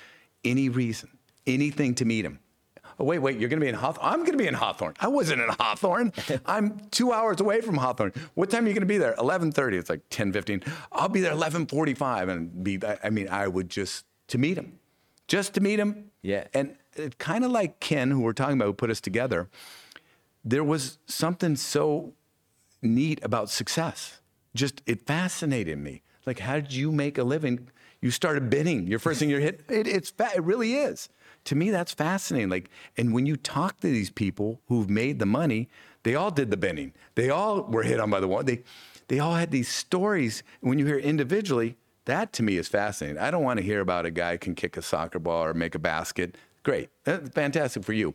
any 0.45 0.69
reason, 0.69 1.19
anything 1.47 1.95
to 1.97 2.05
meet 2.05 2.23
them. 2.23 2.39
Oh, 2.99 3.05
wait, 3.05 3.19
wait, 3.19 3.39
you're 3.39 3.51
going 3.51 3.61
to 3.61 3.65
be 3.65 3.69
in 3.69 3.75
Hawthorne? 3.75 4.07
I'm 4.07 4.21
going 4.21 4.33
to 4.33 4.39
be 4.39 4.47
in 4.47 4.55
Hawthorne. 4.55 4.95
I 5.01 5.09
wasn't 5.09 5.43
in 5.43 5.49
Hawthorne. 5.61 6.13
I'm 6.47 6.81
two 6.91 7.13
hours 7.13 7.41
away 7.41 7.61
from 7.61 7.77
Hawthorne. 7.77 8.13
What 8.35 8.49
time 8.51 8.65
are 8.65 8.69
you 8.69 8.75
going 8.75 8.81
to 8.81 8.87
be 8.87 8.97
there? 8.97 9.15
11.30. 9.17 9.75
It's 9.75 9.91
like 9.91 10.09
10.15. 10.09 10.67
I'll 10.93 11.11
be 11.11 11.21
there 11.21 11.33
11.45 11.33 12.31
and 12.31 12.65
be, 12.65 12.81
I 13.05 13.11
mean, 13.11 13.29
I 13.29 13.49
would 13.49 13.69
just, 13.69 14.07
to 14.29 14.39
meet 14.39 14.57
him, 14.57 14.79
just 15.29 15.53
to 15.55 15.61
meet 15.61 15.79
him. 15.79 16.11
Yeah. 16.23 16.47
And 16.55 16.77
it 16.95 17.19
kind 17.19 17.45
of 17.45 17.51
like 17.51 17.81
Ken, 17.81 18.11
who 18.11 18.21
we're 18.21 18.33
talking 18.33 18.57
about, 18.57 18.67
who 18.67 18.73
put 18.73 18.91
us 18.91 19.01
together, 19.01 19.51
there 20.43 20.65
was 20.65 20.99
something 21.07 21.55
so 21.57 22.15
neat 22.81 23.23
about 23.23 23.51
success. 23.51 24.21
Just, 24.55 24.81
it 24.87 25.07
fascinated 25.07 25.79
me. 25.79 26.03
Like, 26.25 26.39
how 26.39 26.55
did 26.55 26.73
you 26.73 26.91
make 26.91 27.19
a 27.19 27.25
living? 27.25 27.69
You 28.01 28.11
started 28.11 28.49
bidding. 28.49 28.87
Your 28.87 28.99
first 28.99 29.21
thing 29.21 29.29
you 29.29 29.37
hit, 29.37 29.65
it, 29.69 29.87
it's, 29.87 30.15
it 30.19 30.43
really 30.43 30.77
is 30.77 31.11
to 31.47 31.55
me 31.55 31.71
that's 31.71 31.93
fascinating 31.93 32.51
like 32.51 32.71
and 32.97 33.15
when 33.15 33.27
you 33.27 33.37
talk 33.37 33.81
to 33.81 33.89
these 33.89 34.11
people 34.11 34.61
who've 34.69 34.91
made 34.91 35.19
the 35.19 35.27
money 35.27 35.69
they 36.07 36.15
all 36.15 36.31
did 36.31 36.53
the 36.53 36.57
binning. 36.57 36.93
They 37.17 37.31
all 37.31 37.63
were 37.63 37.83
hit 37.83 37.99
on 37.99 38.11
by 38.11 38.21
the 38.21 38.29
one 38.29 38.47
they 38.47 38.63
they 39.09 39.19
all 39.19 39.35
had 39.35 39.51
these 39.51 39.69
stories. 39.69 40.45
When 40.61 40.79
you 40.79 40.87
hear 40.87 40.99
individually 40.99 41.77
that 42.05 42.33
to 42.35 42.45
me 42.45 42.59
is 42.59 42.69
fascinating. 42.69 43.21
I 43.21 43.33
don't 43.33 43.43
want 43.43 43.59
to 43.59 43.65
hear 43.65 43.81
about 43.81 44.07
a 44.07 44.13
guy 44.13 44.37
can 44.37 44.55
kick 44.55 44.77
a 44.77 44.83
soccer 44.83 45.19
ball 45.19 45.45
or 45.45 45.53
make 45.53 45.75
a 45.75 45.81
basket. 45.81 46.37
Great 46.63 46.91
that's 47.03 47.31
fantastic 47.31 47.83
for 47.83 47.93
you. 47.93 48.15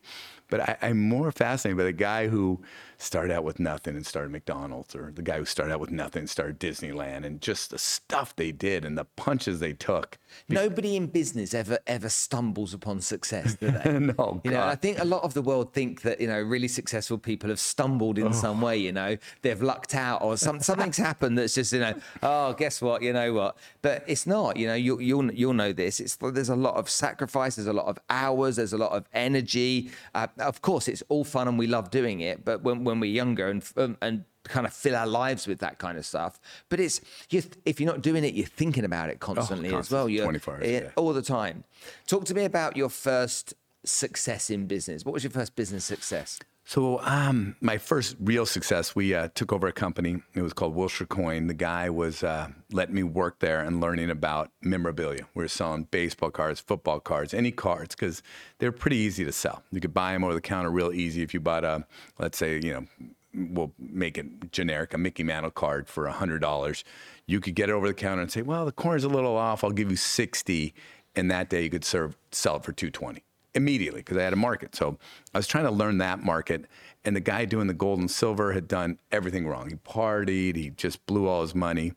But 0.49 0.61
I, 0.61 0.77
i'm 0.83 1.01
more 1.01 1.33
fascinated 1.33 1.77
by 1.79 1.83
the 1.83 1.91
guy 1.91 2.29
who 2.29 2.61
started 3.01 3.33
out 3.33 3.43
with 3.43 3.59
nothing 3.59 3.95
and 3.95 4.05
started 4.05 4.31
mcdonald's 4.31 4.95
or 4.95 5.11
the 5.15 5.21
guy 5.21 5.37
who 5.37 5.45
started 5.45 5.73
out 5.73 5.79
with 5.79 5.91
nothing 5.91 6.21
and 6.21 6.29
started 6.29 6.59
disneyland 6.59 7.25
and 7.25 7.41
just 7.41 7.71
the 7.71 7.77
stuff 7.77 8.35
they 8.35 8.51
did 8.51 8.85
and 8.85 8.97
the 8.97 9.05
punches 9.05 9.59
they 9.59 9.73
took 9.73 10.17
Nobody 10.49 10.95
in 10.95 11.07
business 11.07 11.53
ever 11.53 11.79
ever 11.87 12.09
stumbles 12.09 12.73
upon 12.73 13.01
success, 13.01 13.55
do 13.55 13.71
they? 13.71 13.99
no, 13.99 14.41
You 14.43 14.51
know, 14.51 14.63
I 14.63 14.75
think 14.75 14.99
a 14.99 15.05
lot 15.05 15.23
of 15.23 15.33
the 15.33 15.41
world 15.41 15.73
think 15.73 16.01
that 16.01 16.19
you 16.19 16.27
know 16.27 16.39
really 16.41 16.67
successful 16.67 17.17
people 17.17 17.49
have 17.49 17.59
stumbled 17.59 18.17
in 18.17 18.33
some 18.33 18.61
way. 18.61 18.77
You 18.77 18.91
know, 18.91 19.17
they've 19.41 19.61
lucked 19.61 19.95
out 19.95 20.21
or 20.21 20.37
some, 20.37 20.59
something's 20.69 20.97
happened 20.97 21.37
that's 21.37 21.55
just 21.55 21.71
you 21.71 21.79
know, 21.79 21.93
oh, 22.21 22.53
guess 22.53 22.81
what? 22.81 23.01
You 23.01 23.13
know 23.13 23.33
what? 23.33 23.57
But 23.81 24.03
it's 24.07 24.27
not. 24.27 24.57
You 24.57 24.67
know, 24.67 24.73
you, 24.73 24.99
you'll 24.99 25.31
you'll 25.31 25.53
know 25.53 25.71
this. 25.71 25.99
It's 25.99 26.17
there's 26.17 26.49
a 26.49 26.55
lot 26.55 26.75
of 26.75 26.89
sacrifice. 26.89 27.55
There's 27.55 27.67
a 27.67 27.73
lot 27.73 27.87
of 27.87 27.97
hours. 28.09 28.57
There's 28.57 28.73
a 28.73 28.77
lot 28.77 28.91
of 28.91 29.05
energy. 29.13 29.91
Uh, 30.13 30.27
of 30.39 30.61
course, 30.61 30.87
it's 30.87 31.03
all 31.09 31.23
fun 31.23 31.47
and 31.47 31.57
we 31.57 31.67
love 31.67 31.91
doing 31.91 32.21
it. 32.21 32.43
But 32.43 32.63
when 32.63 32.83
when 32.83 32.90
we're 32.99 33.11
younger 33.11 33.49
and 33.49 33.63
um, 33.77 33.97
and 34.01 34.25
kind 34.43 34.65
of 34.65 34.73
fill 34.73 34.95
our 34.95 35.07
lives 35.07 35.47
with 35.47 35.59
that 35.59 35.77
kind 35.77 35.97
of 35.97 36.05
stuff. 36.05 36.39
But 36.69 36.79
it's 36.79 37.01
you 37.29 37.43
if 37.65 37.79
you're 37.79 37.91
not 37.91 38.01
doing 38.01 38.23
it, 38.23 38.33
you're 38.33 38.45
thinking 38.45 38.85
about 38.85 39.09
it 39.09 39.19
constantly 39.19 39.73
as 39.73 39.91
well. 39.91 40.09
You're 40.09 40.25
24 40.25 40.53
hours 40.55 40.63
a 40.63 40.71
yeah, 40.71 40.89
all 40.95 41.13
the 41.13 41.21
time. 41.21 41.63
Talk 42.07 42.25
to 42.25 42.33
me 42.33 42.45
about 42.45 42.75
your 42.75 42.89
first 42.89 43.53
success 43.83 44.49
in 44.49 44.67
business. 44.67 45.05
What 45.05 45.13
was 45.13 45.23
your 45.23 45.31
first 45.31 45.55
business 45.55 45.85
success? 45.85 46.39
So, 46.71 47.01
um, 47.01 47.57
my 47.59 47.77
first 47.77 48.15
real 48.17 48.45
success, 48.45 48.95
we 48.95 49.13
uh, 49.13 49.27
took 49.35 49.51
over 49.51 49.67
a 49.67 49.73
company. 49.73 50.21
It 50.33 50.41
was 50.41 50.53
called 50.53 50.73
Wilshire 50.73 51.05
Coin. 51.05 51.47
The 51.47 51.53
guy 51.53 51.89
was 51.89 52.23
uh, 52.23 52.47
letting 52.71 52.95
me 52.95 53.03
work 53.03 53.39
there 53.39 53.59
and 53.59 53.81
learning 53.81 54.09
about 54.09 54.51
memorabilia. 54.61 55.27
We 55.33 55.43
were 55.43 55.49
selling 55.49 55.83
baseball 55.91 56.31
cards, 56.31 56.61
football 56.61 57.01
cards, 57.01 57.33
any 57.33 57.51
cards, 57.51 57.93
because 57.93 58.23
they're 58.59 58.71
pretty 58.71 58.95
easy 58.95 59.25
to 59.25 59.33
sell. 59.33 59.63
You 59.73 59.81
could 59.81 59.93
buy 59.93 60.13
them 60.13 60.23
over 60.23 60.33
the 60.33 60.39
counter 60.39 60.71
real 60.71 60.93
easy. 60.93 61.21
If 61.21 61.33
you 61.33 61.41
bought 61.41 61.65
a, 61.65 61.85
let's 62.19 62.37
say, 62.37 62.61
you 62.63 62.71
know, 62.71 62.85
we'll 63.33 63.73
make 63.77 64.17
it 64.17 64.53
generic, 64.53 64.93
a 64.93 64.97
Mickey 64.97 65.23
Mantle 65.23 65.51
card 65.51 65.89
for 65.89 66.07
$100, 66.07 66.83
you 67.25 67.41
could 67.41 67.53
get 67.53 67.67
it 67.67 67.73
over 67.73 67.89
the 67.89 67.93
counter 67.93 68.21
and 68.21 68.31
say, 68.31 68.43
well, 68.43 68.63
the 68.63 68.71
corner's 68.71 69.03
a 69.03 69.09
little 69.09 69.35
off. 69.35 69.65
I'll 69.65 69.71
give 69.71 69.91
you 69.91 69.97
60 69.97 70.73
And 71.17 71.29
that 71.31 71.49
day 71.49 71.63
you 71.63 71.69
could 71.69 71.83
serve, 71.83 72.15
sell 72.31 72.55
it 72.55 72.63
for 72.63 72.71
220 72.71 73.23
immediately 73.53 74.01
because 74.01 74.17
I 74.17 74.23
had 74.23 74.33
a 74.33 74.37
market. 74.37 74.75
So 74.75 74.97
I 75.33 75.37
was 75.37 75.47
trying 75.47 75.65
to 75.65 75.71
learn 75.71 75.97
that 75.99 76.23
market. 76.23 76.65
And 77.03 77.15
the 77.15 77.21
guy 77.21 77.45
doing 77.45 77.67
the 77.67 77.73
gold 77.73 77.99
and 77.99 78.09
silver 78.09 78.53
had 78.53 78.67
done 78.67 78.99
everything 79.11 79.47
wrong. 79.47 79.69
He 79.69 79.75
partied, 79.75 80.55
he 80.55 80.69
just 80.71 81.05
blew 81.05 81.27
all 81.27 81.41
his 81.41 81.55
money. 81.55 81.93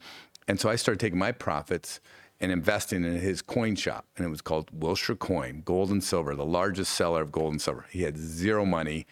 And 0.49 0.59
so 0.59 0.69
I 0.69 0.77
started 0.77 1.01
taking 1.01 1.19
my 1.19 1.33
profits 1.33 2.01
and 2.41 2.51
investing 2.51 3.05
in 3.05 3.21
his 3.21 3.43
coin 3.43 3.77
shop. 3.77 4.07
And 4.17 4.27
it 4.27 4.31
was 4.31 4.41
called 4.41 4.71
Wilshire 4.73 5.17
Coin, 5.17 5.63
gold 5.65 5.91
and 5.91 6.03
silver, 6.03 6.35
the 6.35 6.45
largest 6.45 6.93
seller 6.93 7.23
of 7.23 7.33
gold 7.33 7.53
and 7.53 7.63
silver. 7.63 7.87
He 7.91 8.03
had 8.03 8.19
zero 8.19 8.65
money 8.65 9.07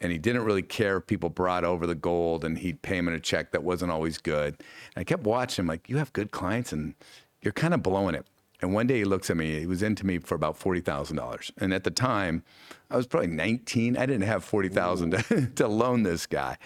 and 0.00 0.12
he 0.12 0.18
didn't 0.18 0.44
really 0.44 0.62
care 0.62 0.98
if 0.98 1.06
people 1.06 1.30
brought 1.30 1.64
over 1.64 1.86
the 1.86 1.94
gold 1.94 2.44
and 2.44 2.58
he'd 2.58 2.82
pay 2.82 2.98
him 2.98 3.08
in 3.08 3.14
a 3.14 3.20
check 3.20 3.52
that 3.52 3.62
wasn't 3.62 3.92
always 3.92 4.18
good. 4.18 4.54
And 4.94 5.00
I 5.00 5.04
kept 5.04 5.22
watching 5.22 5.62
him 5.62 5.68
like, 5.68 5.88
you 5.88 5.98
have 5.98 6.12
good 6.12 6.30
clients 6.30 6.72
and 6.72 6.94
you're 7.40 7.52
kind 7.52 7.74
of 7.74 7.82
blowing 7.82 8.14
it. 8.14 8.26
And 8.64 8.72
one 8.72 8.86
day 8.86 8.96
he 8.96 9.04
looks 9.04 9.28
at 9.28 9.36
me, 9.36 9.60
he 9.60 9.66
was 9.66 9.82
into 9.82 10.06
me 10.06 10.18
for 10.18 10.34
about 10.34 10.58
$40,000. 10.58 11.50
And 11.58 11.74
at 11.74 11.84
the 11.84 11.90
time, 11.90 12.42
I 12.90 12.96
was 12.96 13.06
probably 13.06 13.28
19. 13.28 13.98
I 13.98 14.06
didn't 14.06 14.22
have 14.22 14.42
40,000 14.42 15.10
to, 15.10 15.46
to 15.56 15.68
loan 15.68 16.02
this 16.02 16.24
guy. 16.24 16.56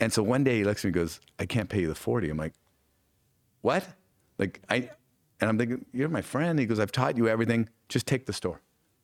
And 0.00 0.10
so 0.10 0.22
one 0.22 0.44
day 0.44 0.56
he 0.56 0.64
looks 0.64 0.80
at 0.80 0.84
me 0.84 0.88
and 0.88 0.94
goes, 0.94 1.20
I 1.38 1.44
can't 1.44 1.68
pay 1.68 1.82
you 1.82 1.88
the 1.88 1.94
40. 1.94 2.30
I'm 2.30 2.38
like, 2.38 2.54
what? 3.60 3.86
Like, 4.38 4.62
I, 4.70 4.88
and 5.42 5.50
I'm 5.50 5.58
thinking, 5.58 5.84
you're 5.92 6.08
my 6.08 6.22
friend. 6.22 6.58
He 6.58 6.64
goes, 6.64 6.80
I've 6.80 6.90
taught 6.90 7.18
you 7.18 7.28
everything. 7.28 7.68
Just 7.90 8.06
take 8.06 8.24
the 8.24 8.32
store. 8.32 8.62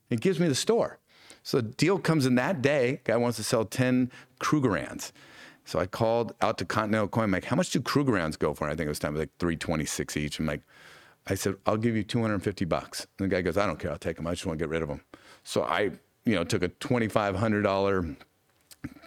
He 0.08 0.16
gives 0.16 0.40
me 0.40 0.48
the 0.48 0.54
store. 0.54 1.00
So 1.42 1.58
the 1.58 1.68
deal 1.68 1.98
comes 1.98 2.24
in 2.24 2.36
that 2.36 2.62
day. 2.62 3.02
Guy 3.04 3.18
wants 3.18 3.36
to 3.36 3.44
sell 3.44 3.66
10 3.66 4.10
Krugerrands. 4.40 5.12
So 5.66 5.78
I 5.78 5.84
called 5.84 6.32
out 6.40 6.56
to 6.56 6.64
Continental 6.64 7.08
Coin. 7.08 7.24
I'm 7.24 7.30
like, 7.30 7.44
how 7.44 7.56
much 7.56 7.72
do 7.72 7.80
Krugerrands 7.82 8.38
go 8.38 8.54
for? 8.54 8.64
And 8.64 8.72
I 8.72 8.74
think 8.74 8.86
it 8.86 8.88
was 8.88 8.98
time 8.98 9.14
like 9.14 9.36
326 9.38 10.16
each. 10.16 10.38
I'm 10.38 10.46
like, 10.46 10.62
I 11.28 11.34
said, 11.34 11.56
I'll 11.66 11.76
give 11.76 11.96
you 11.96 12.02
250 12.02 12.64
bucks. 12.64 13.06
And 13.18 13.30
the 13.30 13.34
guy 13.34 13.42
goes, 13.42 13.56
I 13.56 13.66
don't 13.66 13.78
care. 13.78 13.90
I'll 13.90 13.98
take 13.98 14.16
them. 14.16 14.26
I 14.26 14.32
just 14.32 14.46
want 14.46 14.58
to 14.58 14.62
get 14.62 14.70
rid 14.70 14.82
of 14.82 14.88
them. 14.88 15.02
So 15.44 15.62
I, 15.62 15.90
you 16.24 16.34
know, 16.34 16.44
took 16.44 16.62
a 16.62 16.68
$2,500 16.68 18.16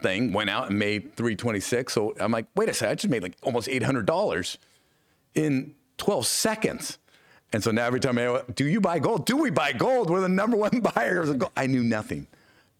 thing, 0.02 0.34
went 0.34 0.50
out 0.50 0.70
and 0.70 0.80
made 0.80 1.16
326. 1.16 1.94
So 1.94 2.14
I'm 2.20 2.32
like, 2.32 2.48
wait 2.56 2.70
a 2.70 2.74
second. 2.74 2.92
I 2.92 2.96
just 2.96 3.10
made 3.10 3.24
like 3.24 3.36
almost 3.44 3.68
$800 3.68 4.58
in 5.36 5.76
12 5.98 6.26
seconds. 6.26 6.98
And 7.54 7.64
so 7.64 7.72
now 7.72 7.86
every 7.86 8.00
time 8.00 8.18
I 8.18 8.24
go, 8.24 8.44
do 8.56 8.66
you 8.66 8.80
buy 8.80 9.00
gold? 9.00 9.26
Do 9.26 9.38
we 9.38 9.50
buy 9.50 9.74
gold? 9.74 10.10
We're 10.10 10.22
the 10.22 10.30
number 10.30 10.58
one 10.58 10.80
buyers 10.96 11.30
of 11.30 11.40
gold. 11.40 11.52
I 11.56 11.68
knew 11.68 11.84
nothing. 11.84 12.28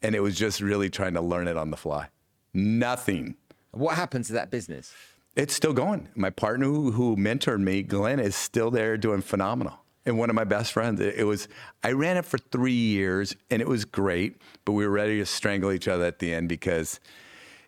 And 0.02 0.16
it 0.16 0.22
was 0.22 0.36
just 0.36 0.62
really 0.62 0.90
trying 0.90 1.14
to 1.14 1.22
learn 1.22 1.48
it 1.48 1.58
on 1.58 1.72
the 1.72 1.78
fly. 1.78 2.08
Nothing. 2.54 3.36
What 3.72 3.96
happened 3.96 4.26
to 4.26 4.34
that 4.34 4.50
business? 4.50 4.94
It's 5.36 5.54
still 5.54 5.74
going. 5.74 6.10
My 6.14 6.30
partner 6.30 6.66
who, 6.66 6.92
who 6.92 7.16
mentored 7.16 7.62
me, 7.62 7.84
Glenn, 7.84 8.20
is 8.20 8.36
still 8.36 8.70
there 8.70 8.98
doing 8.98 9.22
phenomenal. 9.22 9.80
And 10.06 10.18
one 10.18 10.30
of 10.30 10.36
my 10.36 10.44
best 10.44 10.74
friends, 10.74 11.00
it, 11.00 11.26
was, 11.26 11.48
I 11.84 11.92
ran 11.92 12.18
it 12.18 12.26
for 12.26 12.38
three 12.38 12.74
years 12.74 13.36
and 13.50 13.62
it 13.62 13.68
was 13.68 13.86
great, 13.86 14.42
but 14.66 14.74
we 14.74 14.86
were 14.86 14.92
ready 14.92 15.20
to 15.20 15.26
strangle 15.26 15.72
each 15.72 15.88
other 15.88 16.04
at 16.06 16.20
the 16.20 16.34
end 16.34 16.50
because 16.50 17.00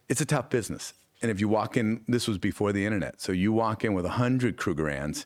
it's 0.10 0.20
a 0.20 0.26
tough 0.26 0.50
business. 0.50 0.94
And 1.22 1.32
if 1.32 1.40
you 1.40 1.48
walk 1.48 1.78
in, 1.78 2.04
this 2.08 2.28
was 2.28 2.38
before 2.38 2.74
the 2.74 2.86
internet. 2.86 3.22
So 3.22 3.32
you 3.32 3.54
walk 3.54 3.86
in 3.86 3.94
with 3.94 4.06
a 4.06 4.10
100 4.10 4.58
Krugerrands 4.58 5.26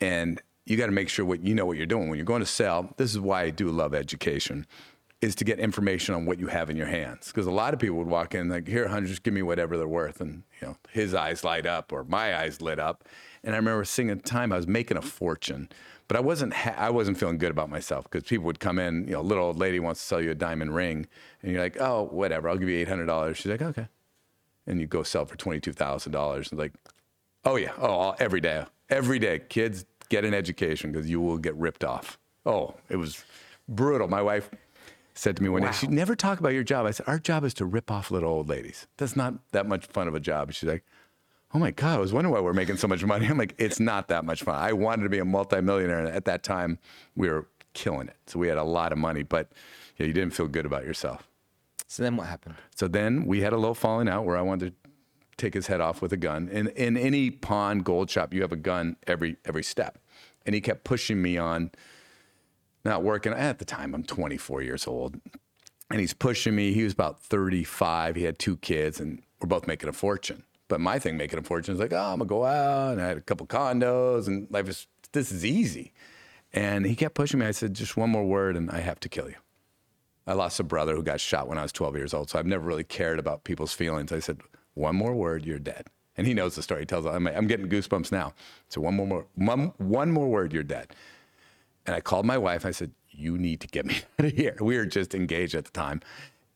and 0.00 0.42
you 0.66 0.76
got 0.76 0.86
to 0.86 0.92
make 0.92 1.08
sure 1.08 1.24
what 1.24 1.42
you 1.42 1.54
know 1.54 1.64
what 1.64 1.78
you're 1.78 1.86
doing. 1.86 2.10
When 2.10 2.18
you're 2.18 2.26
going 2.26 2.40
to 2.40 2.46
sell, 2.46 2.92
this 2.98 3.12
is 3.12 3.20
why 3.20 3.44
I 3.44 3.50
do 3.50 3.70
love 3.70 3.94
education, 3.94 4.66
is 5.20 5.34
to 5.34 5.44
get 5.44 5.58
information 5.58 6.14
on 6.14 6.26
what 6.26 6.38
you 6.38 6.46
have 6.46 6.70
in 6.70 6.76
your 6.76 6.86
hands. 6.86 7.28
Because 7.28 7.46
a 7.46 7.50
lot 7.50 7.74
of 7.74 7.80
people 7.80 7.96
would 7.96 8.06
walk 8.06 8.34
in 8.34 8.48
like, 8.48 8.68
here, 8.68 8.84
100, 8.84 9.08
just 9.08 9.22
give 9.24 9.34
me 9.34 9.42
whatever 9.42 9.76
they're 9.76 9.88
worth. 9.88 10.20
And, 10.20 10.44
you 10.60 10.68
know, 10.68 10.76
his 10.90 11.12
eyes 11.12 11.42
light 11.42 11.66
up 11.66 11.92
or 11.92 12.04
my 12.04 12.38
eyes 12.38 12.60
lit 12.60 12.78
up. 12.78 13.04
And 13.42 13.54
I 13.54 13.58
remember 13.58 13.84
seeing 13.84 14.10
a 14.10 14.16
time 14.16 14.52
I 14.52 14.56
was 14.56 14.68
making 14.68 14.96
a 14.96 15.02
fortune, 15.02 15.68
but 16.06 16.16
I 16.16 16.20
wasn't, 16.20 16.54
ha- 16.54 16.74
I 16.76 16.90
wasn't 16.90 17.18
feeling 17.18 17.38
good 17.38 17.50
about 17.50 17.68
myself 17.68 18.04
because 18.04 18.28
people 18.28 18.46
would 18.46 18.60
come 18.60 18.78
in, 18.78 19.06
you 19.06 19.14
know, 19.14 19.20
a 19.20 19.22
little 19.22 19.44
old 19.44 19.58
lady 19.58 19.80
wants 19.80 20.00
to 20.00 20.06
sell 20.06 20.20
you 20.20 20.30
a 20.30 20.36
diamond 20.36 20.74
ring. 20.74 21.06
And 21.42 21.52
you're 21.52 21.62
like, 21.62 21.80
oh, 21.80 22.04
whatever, 22.04 22.48
I'll 22.48 22.56
give 22.56 22.68
you 22.68 22.84
$800. 22.86 23.34
She's 23.34 23.46
like, 23.46 23.62
okay. 23.62 23.88
And 24.66 24.80
you 24.80 24.86
go 24.86 25.02
sell 25.02 25.24
for 25.26 25.36
$22,000. 25.36 26.50
And 26.50 26.58
like, 26.58 26.74
oh 27.44 27.56
yeah, 27.56 27.72
oh, 27.80 28.14
every 28.20 28.40
day, 28.40 28.64
every 28.88 29.18
day, 29.18 29.40
kids 29.48 29.84
get 30.10 30.24
an 30.24 30.34
education 30.34 30.92
because 30.92 31.10
you 31.10 31.20
will 31.20 31.38
get 31.38 31.56
ripped 31.56 31.84
off. 31.84 32.18
Oh, 32.46 32.74
it 32.88 32.96
was 32.96 33.24
brutal. 33.68 34.08
My 34.08 34.22
wife 34.22 34.50
said 35.18 35.36
to 35.36 35.42
me 35.42 35.48
one 35.48 35.62
Wow. 35.62 35.70
day, 35.70 35.76
"She 35.76 35.86
never 35.88 36.14
talk 36.14 36.38
about 36.40 36.50
your 36.54 36.62
job." 36.64 36.86
I 36.86 36.92
said, 36.92 37.06
"Our 37.08 37.18
job 37.18 37.44
is 37.44 37.54
to 37.54 37.64
rip 37.66 37.90
off 37.90 38.10
little 38.10 38.30
old 38.30 38.48
ladies. 38.48 38.86
That's 38.96 39.16
not 39.16 39.34
that 39.52 39.66
much 39.66 39.86
fun 39.86 40.08
of 40.08 40.14
a 40.14 40.20
job." 40.20 40.52
She's 40.52 40.68
like, 40.68 40.84
"Oh 41.52 41.58
my 41.58 41.70
god, 41.70 41.96
I 41.96 41.98
was 42.00 42.12
wondering 42.12 42.32
why 42.34 42.40
we're 42.40 42.52
making 42.52 42.76
so 42.76 42.88
much 42.88 43.04
money." 43.04 43.26
I'm 43.26 43.38
like, 43.38 43.54
"It's 43.58 43.80
not 43.80 44.08
that 44.08 44.24
much 44.24 44.42
fun. 44.42 44.54
I 44.54 44.72
wanted 44.72 45.02
to 45.04 45.08
be 45.08 45.18
a 45.18 45.24
multimillionaire, 45.24 45.98
and 45.98 46.08
at 46.08 46.24
that 46.26 46.42
time, 46.42 46.78
we 47.16 47.28
were 47.28 47.46
killing 47.74 48.08
it. 48.08 48.16
So 48.26 48.38
we 48.38 48.48
had 48.48 48.58
a 48.58 48.64
lot 48.64 48.92
of 48.92 48.98
money, 48.98 49.22
but 49.22 49.52
yeah, 49.96 50.06
you 50.06 50.12
didn't 50.12 50.34
feel 50.34 50.48
good 50.48 50.66
about 50.66 50.84
yourself." 50.84 51.28
So 51.86 52.02
then 52.02 52.16
what 52.16 52.26
happened? 52.26 52.56
So 52.74 52.86
then 52.86 53.24
we 53.24 53.40
had 53.40 53.52
a 53.52 53.56
little 53.56 53.74
falling 53.74 54.08
out 54.08 54.24
where 54.24 54.36
I 54.36 54.42
wanted 54.42 54.74
to 54.84 54.90
take 55.36 55.54
his 55.54 55.68
head 55.68 55.80
off 55.80 56.02
with 56.02 56.12
a 56.12 56.16
gun. 56.16 56.48
In 56.48 56.68
in 56.68 56.96
any 56.96 57.30
pawn 57.30 57.80
gold 57.80 58.10
shop, 58.10 58.34
you 58.34 58.42
have 58.42 58.52
a 58.52 58.56
gun 58.56 58.96
every 59.06 59.36
every 59.44 59.62
step. 59.62 59.98
And 60.44 60.54
he 60.54 60.60
kept 60.60 60.84
pushing 60.84 61.20
me 61.22 61.36
on 61.38 61.70
not 62.88 63.02
working. 63.02 63.32
At 63.32 63.58
the 63.58 63.64
time, 63.64 63.94
I'm 63.94 64.02
24 64.02 64.62
years 64.62 64.86
old. 64.86 65.20
And 65.90 66.00
he's 66.00 66.14
pushing 66.14 66.54
me. 66.54 66.72
He 66.72 66.84
was 66.84 66.92
about 66.92 67.20
35. 67.20 68.16
He 68.16 68.24
had 68.24 68.38
two 68.38 68.56
kids, 68.58 69.00
and 69.00 69.22
we're 69.40 69.48
both 69.48 69.66
making 69.66 69.88
a 69.88 69.92
fortune. 69.92 70.44
But 70.68 70.80
my 70.80 70.98
thing 70.98 71.16
making 71.16 71.38
a 71.38 71.42
fortune 71.42 71.74
is 71.74 71.80
like, 71.80 71.92
oh, 71.92 71.96
I'm 71.96 72.18
gonna 72.18 72.26
go 72.26 72.44
out 72.44 72.92
and 72.92 73.00
I 73.00 73.08
had 73.08 73.16
a 73.16 73.22
couple 73.22 73.46
condos 73.46 74.26
and 74.26 74.46
life 74.50 74.68
is 74.68 74.86
this 75.12 75.32
is 75.32 75.44
easy. 75.44 75.92
And 76.52 76.84
he 76.84 76.94
kept 76.94 77.14
pushing 77.14 77.40
me. 77.40 77.46
I 77.46 77.52
said, 77.52 77.74
just 77.74 77.96
one 77.96 78.10
more 78.10 78.24
word 78.24 78.56
and 78.56 78.70
I 78.70 78.80
have 78.80 79.00
to 79.00 79.08
kill 79.08 79.28
you. 79.28 79.36
I 80.26 80.34
lost 80.34 80.60
a 80.60 80.64
brother 80.64 80.94
who 80.94 81.02
got 81.02 81.20
shot 81.20 81.48
when 81.48 81.56
I 81.56 81.62
was 81.62 81.72
12 81.72 81.96
years 81.96 82.12
old, 82.12 82.28
so 82.28 82.38
I've 82.38 82.46
never 82.46 82.66
really 82.66 82.84
cared 82.84 83.18
about 83.18 83.44
people's 83.44 83.72
feelings. 83.72 84.12
I 84.12 84.18
said, 84.18 84.42
one 84.74 84.94
more 84.94 85.14
word, 85.14 85.46
you're 85.46 85.58
dead. 85.58 85.86
And 86.18 86.26
he 86.26 86.34
knows 86.34 86.54
the 86.54 86.62
story. 86.62 86.82
He 86.82 86.86
tells, 86.86 87.06
I'm, 87.06 87.26
I'm 87.28 87.46
getting 87.46 87.68
goosebumps 87.68 88.12
now. 88.12 88.34
So 88.68 88.82
one 88.82 88.94
more, 88.96 89.24
one, 89.36 89.72
one 89.78 90.10
more 90.10 90.28
word, 90.28 90.52
you're 90.52 90.62
dead. 90.62 90.94
And 91.88 91.94
I 91.94 92.02
called 92.02 92.26
my 92.26 92.36
wife. 92.36 92.66
I 92.66 92.70
said, 92.70 92.90
you 93.08 93.38
need 93.38 93.60
to 93.62 93.66
get 93.66 93.86
me 93.86 93.96
out 94.18 94.26
of 94.26 94.32
here. 94.32 94.54
We 94.60 94.76
were 94.76 94.84
just 94.84 95.14
engaged 95.14 95.54
at 95.54 95.64
the 95.64 95.70
time. 95.70 96.02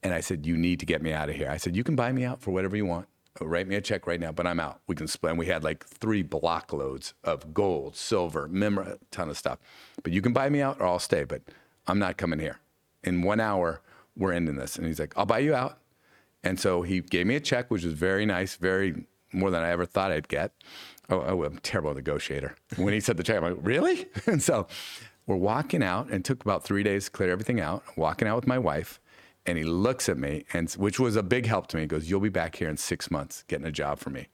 And 0.02 0.12
I 0.12 0.20
said, 0.20 0.44
you 0.44 0.58
need 0.58 0.78
to 0.80 0.84
get 0.84 1.00
me 1.00 1.10
out 1.10 1.30
of 1.30 1.36
here. 1.36 1.48
I 1.48 1.56
said, 1.56 1.74
you 1.74 1.82
can 1.82 1.96
buy 1.96 2.12
me 2.12 2.22
out 2.22 2.42
for 2.42 2.50
whatever 2.50 2.76
you 2.76 2.84
want. 2.84 3.08
Write 3.40 3.66
me 3.66 3.76
a 3.76 3.80
check 3.80 4.06
right 4.06 4.20
now, 4.20 4.30
but 4.30 4.46
I'm 4.46 4.60
out. 4.60 4.82
We 4.86 4.94
can 4.94 5.06
split. 5.06 5.30
And 5.30 5.38
we 5.38 5.46
had 5.46 5.64
like 5.64 5.86
three 5.86 6.22
block 6.22 6.70
loads 6.70 7.14
of 7.24 7.54
gold, 7.54 7.96
silver, 7.96 8.46
memor, 8.46 8.82
a 8.82 8.98
ton 9.10 9.30
of 9.30 9.38
stuff. 9.38 9.58
But 10.02 10.12
you 10.12 10.20
can 10.20 10.34
buy 10.34 10.50
me 10.50 10.60
out 10.60 10.78
or 10.82 10.86
I'll 10.86 10.98
stay, 10.98 11.24
but 11.24 11.40
I'm 11.86 11.98
not 11.98 12.18
coming 12.18 12.38
here. 12.38 12.58
In 13.02 13.22
one 13.22 13.40
hour, 13.40 13.80
we're 14.14 14.34
ending 14.34 14.56
this. 14.56 14.76
And 14.76 14.86
he's 14.86 15.00
like, 15.00 15.14
I'll 15.16 15.24
buy 15.24 15.38
you 15.38 15.54
out. 15.54 15.78
And 16.44 16.60
so 16.60 16.82
he 16.82 17.00
gave 17.00 17.26
me 17.26 17.36
a 17.36 17.40
check, 17.40 17.70
which 17.70 17.84
was 17.84 17.94
very 17.94 18.26
nice, 18.26 18.56
very 18.56 19.06
more 19.32 19.50
than 19.50 19.62
I 19.62 19.70
ever 19.70 19.86
thought 19.86 20.12
I'd 20.12 20.28
get. 20.28 20.52
Oh, 21.08 21.24
oh 21.26 21.44
I'm 21.44 21.56
a 21.56 21.60
terrible 21.60 21.94
negotiator. 21.94 22.54
When 22.76 22.92
he 22.92 23.00
said 23.00 23.16
the 23.16 23.22
check, 23.22 23.38
I'm 23.38 23.44
like, 23.44 23.56
really? 23.62 24.08
And 24.26 24.42
so 24.42 24.66
we're 25.26 25.36
walking 25.36 25.82
out, 25.82 26.10
and 26.10 26.24
took 26.24 26.42
about 26.42 26.64
three 26.64 26.82
days 26.82 27.06
to 27.06 27.10
clear 27.10 27.30
everything 27.30 27.60
out. 27.60 27.82
Walking 27.96 28.28
out 28.28 28.36
with 28.36 28.46
my 28.46 28.58
wife, 28.58 29.00
and 29.46 29.56
he 29.56 29.64
looks 29.64 30.08
at 30.08 30.18
me, 30.18 30.44
and 30.52 30.70
which 30.72 30.98
was 30.98 31.16
a 31.16 31.22
big 31.22 31.46
help 31.46 31.66
to 31.68 31.76
me. 31.76 31.82
He 31.82 31.88
goes, 31.88 32.10
"You'll 32.10 32.20
be 32.20 32.28
back 32.28 32.56
here 32.56 32.68
in 32.68 32.76
six 32.76 33.10
months, 33.10 33.44
getting 33.48 33.66
a 33.66 33.72
job 33.72 33.98
for 33.98 34.10
me." 34.10 34.28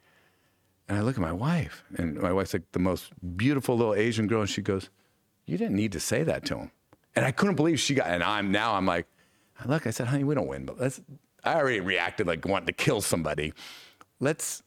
And 0.89 0.99
I 0.99 1.03
look 1.03 1.17
at 1.17 1.21
my 1.21 1.33
wife, 1.33 1.85
and 1.97 2.17
my 2.17 2.33
wife's 2.33 2.55
like 2.55 2.73
the 2.73 2.79
most 2.79 3.13
beautiful 3.37 3.77
little 3.77 3.95
Asian 3.95 4.27
girl, 4.27 4.41
and 4.41 4.51
she 4.51 4.63
goes, 4.63 4.91
"You 5.47 5.59
didn't 5.59 5.77
need 5.77 5.93
to 5.93 6.01
say 6.01 6.23
that 6.25 6.45
to 6.47 6.57
him." 6.57 6.71
And 7.15 7.25
I 7.25 7.33
couldn't 7.33 7.57
believe 7.57 7.81
she 7.81 7.95
got. 7.95 8.07
And 8.07 8.23
I'm 8.23 8.53
now 8.53 8.75
I'm 8.75 8.87
like, 8.87 9.07
look, 9.67 9.87
I 9.87 9.91
said, 9.91 10.09
honey, 10.09 10.25
we 10.25 10.35
don't 10.35 10.47
win, 10.47 10.65
but 10.65 10.79
let's. 10.79 11.01
I 11.45 11.55
already 11.55 11.81
reacted 11.81 12.27
like 12.27 12.45
wanting 12.45 12.67
to 12.67 12.73
kill 12.73 13.01
somebody. 13.01 13.53
Let's 14.21 14.63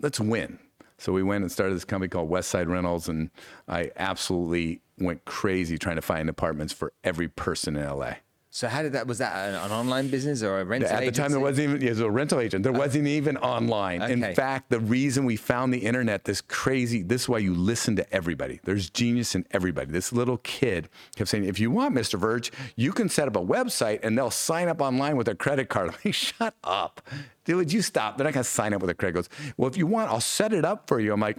let's 0.00 0.20
win. 0.20 0.58
So 0.98 1.12
we 1.12 1.22
went 1.22 1.42
and 1.42 1.50
started 1.50 1.74
this 1.74 1.84
company 1.84 2.08
called 2.08 2.30
Westside 2.30 2.68
Rentals, 2.68 3.08
and 3.08 3.30
I 3.68 3.90
absolutely 3.96 4.80
went 5.02 5.24
crazy 5.24 5.78
trying 5.78 5.96
to 5.96 6.02
find 6.02 6.28
apartments 6.28 6.72
for 6.72 6.92
every 7.04 7.28
person 7.28 7.76
in 7.76 7.84
LA. 7.84 8.14
So 8.54 8.68
how 8.68 8.82
did 8.82 8.92
that? 8.92 9.06
Was 9.06 9.16
that 9.16 9.48
an, 9.48 9.54
an 9.54 9.70
online 9.70 10.08
business 10.08 10.42
or 10.42 10.60
a 10.60 10.64
rental? 10.66 10.90
Agent? 10.90 11.06
At 11.06 11.14
the 11.14 11.18
time, 11.18 11.30
there 11.30 11.40
wasn't 11.40 11.70
even, 11.70 11.80
yeah, 11.80 11.88
was 11.88 12.00
a 12.00 12.10
rental 12.10 12.38
agent. 12.38 12.62
There 12.62 12.72
uh-huh. 12.72 12.82
wasn't 12.82 13.06
even 13.06 13.38
online. 13.38 14.02
Okay. 14.02 14.12
In 14.12 14.34
fact, 14.34 14.68
the 14.68 14.78
reason 14.78 15.24
we 15.24 15.36
found 15.36 15.72
the 15.72 15.78
internet, 15.78 16.26
this 16.26 16.42
crazy, 16.42 17.02
this 17.02 17.22
is 17.22 17.28
why 17.30 17.38
you 17.38 17.54
listen 17.54 17.96
to 17.96 18.12
everybody. 18.14 18.60
There's 18.64 18.90
genius 18.90 19.34
in 19.34 19.46
everybody. 19.52 19.90
This 19.90 20.12
little 20.12 20.36
kid 20.36 20.90
kept 21.16 21.30
saying, 21.30 21.46
if 21.46 21.58
you 21.58 21.70
want, 21.70 21.94
Mr. 21.94 22.18
Verge, 22.18 22.52
you 22.76 22.92
can 22.92 23.08
set 23.08 23.26
up 23.26 23.36
a 23.36 23.40
website 23.40 24.00
and 24.02 24.18
they'll 24.18 24.30
sign 24.30 24.68
up 24.68 24.82
online 24.82 25.16
with 25.16 25.24
their 25.24 25.34
credit 25.34 25.70
card. 25.70 25.88
I'm 25.88 25.96
like, 26.04 26.12
shut 26.12 26.54
up. 26.62 27.00
Dude, 27.46 27.72
you 27.72 27.80
stop. 27.80 28.18
They're 28.18 28.24
not 28.24 28.34
going 28.34 28.44
to 28.44 28.50
sign 28.50 28.74
up 28.74 28.82
with 28.82 28.90
a 28.90 28.94
credit 28.94 29.14
card. 29.14 29.28
Goes, 29.30 29.54
well, 29.56 29.70
if 29.70 29.78
you 29.78 29.86
want, 29.86 30.10
I'll 30.10 30.20
set 30.20 30.52
it 30.52 30.66
up 30.66 30.88
for 30.88 31.00
you. 31.00 31.14
I'm 31.14 31.20
like, 31.20 31.38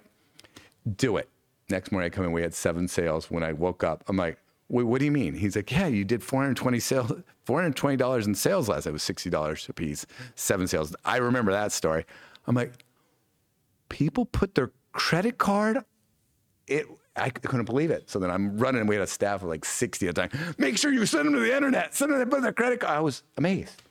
do 0.98 1.18
it. 1.18 1.30
Next 1.74 1.92
morning 1.92 2.06
I 2.06 2.16
come 2.16 2.24
in, 2.24 2.32
we 2.32 2.44
had 2.44 2.54
seven 2.54 2.88
sales. 2.88 3.32
When 3.32 3.42
I 3.42 3.52
woke 3.52 3.84
up, 3.84 4.04
I'm 4.08 4.16
like, 4.16 4.38
wait, 4.70 4.84
what 4.84 5.00
do 5.00 5.06
you 5.06 5.12
mean? 5.12 5.34
He's 5.34 5.56
like, 5.56 5.72
yeah, 5.72 5.88
you 5.88 6.06
did 6.06 6.22
420 6.22 6.80
sales, 6.80 7.12
$420 7.48 8.28
in 8.28 8.36
sales 8.36 8.70
last. 8.70 8.86
It 8.86 8.94
was 8.94 9.02
$60 9.02 9.70
a 9.70 9.74
piece, 9.74 10.06
seven 10.36 10.68
sales. 10.68 10.96
I 11.04 11.18
remember 11.18 11.52
that 11.52 11.72
story. 11.72 12.06
I'm 12.46 12.54
like, 12.54 12.86
people 13.90 14.24
put 14.24 14.54
their 14.54 14.70
credit 14.92 15.40
card. 15.40 15.80
It, 16.68 16.86
I 17.16 17.32
couldn't 17.32 17.66
believe 17.66 17.90
it. 17.90 18.08
So 18.08 18.20
then 18.20 18.30
I'm 18.30 18.56
running. 18.60 18.86
We 18.86 18.94
had 18.94 19.04
a 19.04 19.08
staff 19.08 19.42
of 19.42 19.50
like 19.50 19.66
60 19.66 20.08
at 20.10 20.14
the 20.14 20.28
time. 20.28 20.56
Make 20.60 20.78
sure 20.78 20.94
you 20.94 21.08
send 21.08 21.26
them 21.26 21.34
to 21.34 21.40
the 21.40 21.56
internet. 21.56 21.96
Send 21.96 22.12
them 22.12 22.20
to 22.20 22.28
put 22.28 22.44
their 22.44 22.54
credit 22.54 22.82
card. 22.82 22.96
I 22.96 23.00
was 23.00 23.24
amazed, 23.36 23.82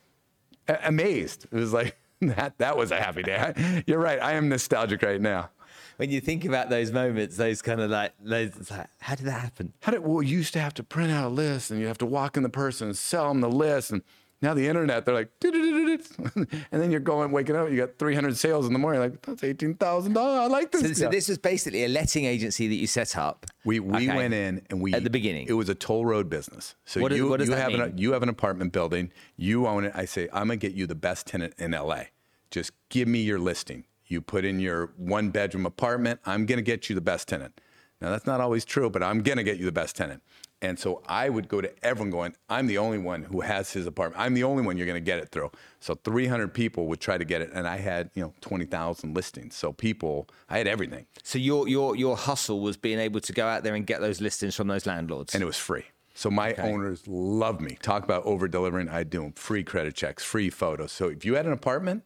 A- 0.68 0.79
amazed. 0.85 1.47
It 1.51 1.57
was 1.57 1.73
like 1.73 1.97
that. 2.21 2.59
That 2.59 2.77
was 2.77 2.92
a 2.92 3.01
happy 3.01 3.25
day. 3.25 3.83
You're 3.88 3.99
right. 3.99 4.23
I 4.23 4.35
am 4.35 4.49
nostalgic 4.49 5.03
right 5.03 5.21
now. 5.21 5.51
When 5.96 6.11
you 6.11 6.20
think 6.20 6.44
about 6.44 6.70
those 6.70 6.90
moments, 6.90 7.37
those 7.37 7.62
kind 7.62 7.81
of 7.81 7.90
like, 7.90 8.12
those, 8.20 8.50
it's 8.57 8.70
like, 8.70 8.87
how 9.00 9.14
did 9.14 9.26
that 9.26 9.40
happen? 9.40 9.72
How 9.83 9.92
did 9.92 10.00
well, 10.05 10.22
you 10.22 10.38
used 10.38 10.52
to 10.55 10.61
have 10.61 10.74
to 10.74 10.83
print 10.83 11.12
out 11.12 11.24
a 11.26 11.28
list 11.28 11.70
and 11.70 11.81
you 11.81 11.87
have 11.87 11.98
to 11.98 12.07
walk 12.07 12.37
in 12.37 12.42
the 12.42 12.48
person 12.48 12.88
and 12.88 12.96
sell 12.96 13.28
them 13.28 13.40
the 13.40 13.50
list 13.50 13.90
and 13.92 14.02
now 14.40 14.55
the 14.55 14.66
internet 14.66 15.05
they're 15.05 15.14
like 15.14 15.31
and 15.44 16.46
then 16.72 16.90
you're 16.90 16.98
going 16.98 17.31
waking 17.31 17.55
up 17.55 17.70
you 17.70 17.76
got 17.76 17.96
300 17.98 18.37
sales 18.37 18.66
in 18.66 18.72
the 18.72 18.78
morning 18.78 19.00
like 19.00 19.22
that's 19.22 19.42
$18,000 19.42 20.16
I 20.16 20.46
like 20.48 20.72
this 20.72 20.83
So, 20.83 20.92
so 21.05 21.09
this 21.11 21.28
was 21.28 21.38
basically 21.38 21.85
a 21.85 21.88
letting 21.88 22.24
agency 22.24 22.66
that 22.66 22.74
you 22.74 22.88
set 22.88 23.16
up. 23.16 23.46
we 23.64 23.78
we 23.78 24.09
Okay. 24.09 24.16
went 24.16 24.35
in 24.35 24.62
and 24.70 24.81
we 24.81 24.92
At 24.94 25.05
the 25.05 25.11
beginning. 25.11 25.46
it 25.48 25.52
was 25.52 25.68
a 25.68 25.74
toll 25.76 26.05
road 26.05 26.28
business 26.28 26.74
so 26.85 27.00
What 27.00 27.11
does- 27.11 27.18
you 27.18 27.28
what 27.28 27.38
does 27.38 27.48
you 27.48 27.55
that 27.55 27.70
have 27.70 27.74
an 27.81 27.98
you 27.98 28.12
have 28.14 28.22
an 28.24 28.28
apartment 28.28 28.72
building 28.72 29.12
you 29.37 29.66
own 29.68 29.85
it 29.85 29.92
I 29.94 30.07
say 30.07 30.28
I'm 30.33 30.48
going 30.48 30.59
to 30.59 30.66
get 30.68 30.76
you 30.76 30.87
the 30.88 30.96
best 30.96 31.26
tenant 31.28 31.55
in 31.59 31.70
LA 31.70 32.05
just 32.50 32.72
give 32.88 33.07
me 33.07 33.20
your 33.22 33.38
listing 33.38 33.85
you 34.12 34.20
put 34.20 34.44
in 34.44 34.61
your 34.61 34.92
one 34.96 35.31
bedroom 35.31 35.66
apartment 35.66 36.20
I'm 36.25 36.46
going 36.46 36.59
to 36.59 36.62
get 36.62 36.88
you 36.88 36.94
the 36.94 37.01
best 37.01 37.27
tenant 37.29 37.61
now 38.01 38.11
that's 38.11 38.27
not 38.27 38.40
always 38.40 38.64
true 38.64 38.90
but 38.90 39.03
I'm 39.03 39.22
going 39.22 39.38
to 39.38 39.44
get 39.44 39.59
you 39.59 39.64
the 39.64 39.72
best 39.72 39.96
tenant 39.96 40.22
and 40.62 40.79
so 40.79 41.03
I 41.07 41.29
would 41.29 41.48
go 41.48 41.61
to 41.61 41.70
everyone 41.85 42.11
going, 42.11 42.37
I'm 42.48 42.68
the 42.68 42.79
only 42.79 42.98
one 42.98 43.25
who 43.25 43.40
has 43.40 43.72
his 43.72 43.85
apartment. 43.85 44.22
I'm 44.22 44.35
the 44.35 44.44
only 44.44 44.62
one 44.62 44.77
you're 44.77 44.87
going 44.87 44.94
to 44.94 45.05
get 45.05 45.18
it 45.18 45.31
through. 45.31 45.51
So 45.81 45.96
300 45.96 46.55
people 46.55 46.87
would 46.87 47.01
try 47.01 47.18
to 47.18 47.25
get 47.25 47.42
it. 47.42 47.51
And 47.53 47.66
I 47.66 47.79
had, 47.79 48.11
you 48.14 48.22
know, 48.22 48.33
20,000 48.42 49.12
listings. 49.12 49.57
So 49.57 49.72
people, 49.72 50.29
I 50.48 50.59
had 50.59 50.68
everything. 50.68 51.07
So 51.25 51.38
your 51.38 51.68
your 51.68 51.96
your 51.96 52.16
hustle 52.16 52.61
was 52.61 52.77
being 52.77 53.01
able 53.01 53.20
to 53.20 53.33
go 53.33 53.46
out 53.46 53.64
there 53.64 53.75
and 53.75 53.85
get 53.85 54.01
those 54.01 54.20
listings 54.20 54.55
from 54.55 54.68
those 54.68 54.87
landlords. 54.87 55.35
and 55.35 55.42
it 55.42 55.46
was 55.46 55.59
free. 55.59 55.85
So 56.14 56.31
my 56.31 56.55
owners 56.55 57.09
love 57.09 57.61
me. 57.61 57.79
Talk 57.83 58.05
about 58.05 58.25
over 58.25 58.46
delivering. 58.46 58.88
I 58.88 59.03
do 59.03 59.22
them 59.22 59.33
free 59.33 59.64
credit 59.64 59.94
checks, 59.94 60.22
free 60.22 60.51
photos. 60.51 60.92
So 60.92 61.09
if 61.09 61.25
you 61.25 61.35
had 61.35 61.46
an 61.46 61.53
apartment, 61.53 62.05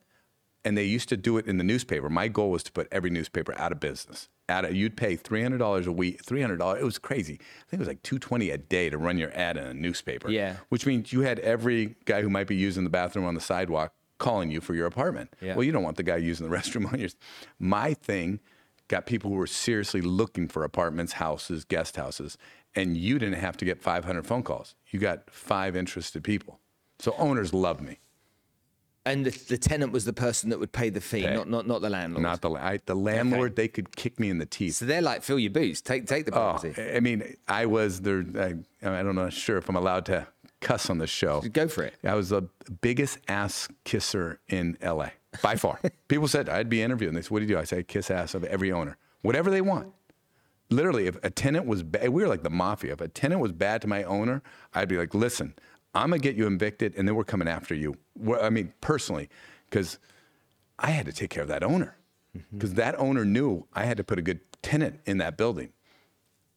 and 0.66 0.76
they 0.76 0.82
used 0.82 1.08
to 1.08 1.16
do 1.16 1.38
it 1.38 1.46
in 1.46 1.58
the 1.58 1.64
newspaper. 1.64 2.10
My 2.10 2.26
goal 2.26 2.50
was 2.50 2.64
to 2.64 2.72
put 2.72 2.88
every 2.90 3.08
newspaper 3.08 3.56
out 3.56 3.70
of 3.70 3.78
business. 3.78 4.28
Out 4.48 4.64
of, 4.64 4.74
you'd 4.74 4.96
pay 4.96 5.14
three 5.14 5.40
hundred 5.40 5.58
dollars 5.58 5.86
a 5.86 5.92
week. 5.92 6.24
Three 6.24 6.40
hundred 6.40 6.58
dollars. 6.58 6.82
It 6.82 6.84
was 6.84 6.98
crazy. 6.98 7.34
I 7.34 7.70
think 7.70 7.74
it 7.74 7.78
was 7.78 7.88
like 7.88 8.02
two 8.02 8.18
twenty 8.18 8.50
a 8.50 8.58
day 8.58 8.90
to 8.90 8.98
run 8.98 9.16
your 9.16 9.30
ad 9.32 9.56
in 9.56 9.64
a 9.64 9.72
newspaper. 9.72 10.28
Yeah. 10.28 10.56
Which 10.68 10.84
means 10.84 11.12
you 11.12 11.20
had 11.20 11.38
every 11.38 11.94
guy 12.04 12.20
who 12.20 12.28
might 12.28 12.48
be 12.48 12.56
using 12.56 12.82
the 12.82 12.90
bathroom 12.90 13.24
on 13.24 13.34
the 13.34 13.40
sidewalk 13.40 13.94
calling 14.18 14.50
you 14.50 14.60
for 14.60 14.74
your 14.74 14.86
apartment. 14.86 15.34
Yeah. 15.40 15.54
Well, 15.54 15.62
you 15.62 15.70
don't 15.70 15.84
want 15.84 15.98
the 15.98 16.02
guy 16.02 16.16
using 16.16 16.48
the 16.50 16.56
restroom 16.56 16.92
on 16.92 16.98
yours. 16.98 17.14
My 17.60 17.94
thing 17.94 18.40
got 18.88 19.06
people 19.06 19.30
who 19.30 19.36
were 19.36 19.46
seriously 19.46 20.00
looking 20.00 20.48
for 20.48 20.64
apartments, 20.64 21.12
houses, 21.12 21.64
guest 21.64 21.94
houses, 21.94 22.36
and 22.74 22.96
you 22.96 23.20
didn't 23.20 23.38
have 23.38 23.56
to 23.58 23.64
get 23.64 23.80
500 23.80 24.26
phone 24.26 24.42
calls. 24.42 24.74
You 24.90 24.98
got 24.98 25.30
five 25.30 25.76
interested 25.76 26.24
people. 26.24 26.58
So 26.98 27.14
owners 27.18 27.54
loved 27.54 27.82
me. 27.82 27.98
And 29.06 29.24
the, 29.24 29.30
the 29.30 29.56
tenant 29.56 29.92
was 29.92 30.04
the 30.04 30.12
person 30.12 30.50
that 30.50 30.58
would 30.58 30.72
pay 30.72 30.90
the 30.90 31.00
fee, 31.00 31.22
Pay. 31.22 31.34
not 31.34 31.48
not 31.48 31.66
not 31.66 31.80
the 31.80 31.88
landlord. 31.88 32.22
Not 32.22 32.42
the 32.42 32.50
I, 32.50 32.80
the 32.84 32.94
landlord. 32.94 33.56
They 33.56 33.68
could 33.68 33.94
kick 33.94 34.18
me 34.18 34.28
in 34.28 34.38
the 34.38 34.46
teeth. 34.46 34.74
so 34.74 34.84
they're 34.84 35.00
like, 35.00 35.22
fill 35.22 35.38
your 35.38 35.52
boots, 35.52 35.80
take 35.80 36.06
take 36.06 36.26
the 36.26 36.32
oh, 36.32 36.34
property. 36.34 36.74
Oh, 36.76 36.96
I 36.96 37.00
mean, 37.00 37.36
I 37.48 37.66
was 37.66 38.00
there. 38.00 38.24
I, 38.38 38.54
I 38.82 39.02
don't 39.02 39.14
know, 39.14 39.30
sure 39.30 39.56
if 39.56 39.68
I'm 39.68 39.76
allowed 39.76 40.06
to 40.06 40.26
cuss 40.60 40.90
on 40.90 40.98
the 40.98 41.06
show. 41.06 41.40
go 41.40 41.68
for 41.68 41.84
it. 41.84 41.94
I 42.04 42.14
was 42.14 42.30
the 42.30 42.42
biggest 42.80 43.18
ass 43.28 43.68
kisser 43.84 44.40
in 44.48 44.76
LA 44.82 45.10
by 45.40 45.54
far. 45.54 45.80
People 46.08 46.28
said 46.28 46.48
I'd 46.48 46.68
be 46.68 46.82
interviewed, 46.82 47.08
and 47.08 47.16
they 47.16 47.22
said, 47.22 47.30
"What 47.30 47.38
do 47.38 47.44
you 47.46 47.54
do?" 47.54 47.58
I 47.58 47.64
say, 47.64 47.82
kiss 47.84 48.10
ass 48.10 48.34
of 48.34 48.44
every 48.44 48.72
owner, 48.72 48.96
whatever 49.22 49.50
they 49.50 49.60
want." 49.60 49.92
Literally, 50.68 51.06
if 51.06 51.16
a 51.22 51.30
tenant 51.30 51.64
was 51.66 51.84
bad, 51.84 52.08
we 52.08 52.22
were 52.22 52.28
like 52.28 52.42
the 52.42 52.50
mafia. 52.50 52.94
If 52.94 53.00
a 53.00 53.06
tenant 53.06 53.40
was 53.40 53.52
bad 53.52 53.82
to 53.82 53.86
my 53.86 54.02
owner, 54.02 54.42
I'd 54.74 54.88
be 54.88 54.98
like, 54.98 55.14
"Listen, 55.14 55.54
I'm 55.96 56.10
gonna 56.10 56.20
get 56.20 56.36
you 56.36 56.46
evicted, 56.46 56.94
and 56.96 57.06
then 57.06 57.14
we're 57.14 57.24
coming 57.24 57.48
after 57.48 57.74
you." 57.74 57.96
Well, 58.14 58.44
I 58.44 58.50
mean, 58.50 58.72
personally, 58.80 59.28
because 59.68 59.98
I 60.78 60.90
had 60.90 61.06
to 61.06 61.12
take 61.12 61.30
care 61.30 61.42
of 61.42 61.48
that 61.48 61.62
owner, 61.62 61.96
mm-hmm. 62.36 62.56
because 62.56 62.74
that 62.74 62.98
owner 62.98 63.24
knew 63.24 63.66
I 63.72 63.84
had 63.84 63.96
to 63.96 64.04
put 64.04 64.18
a 64.18 64.22
good 64.22 64.40
tenant 64.62 65.00
in 65.06 65.18
that 65.18 65.36
building. 65.36 65.72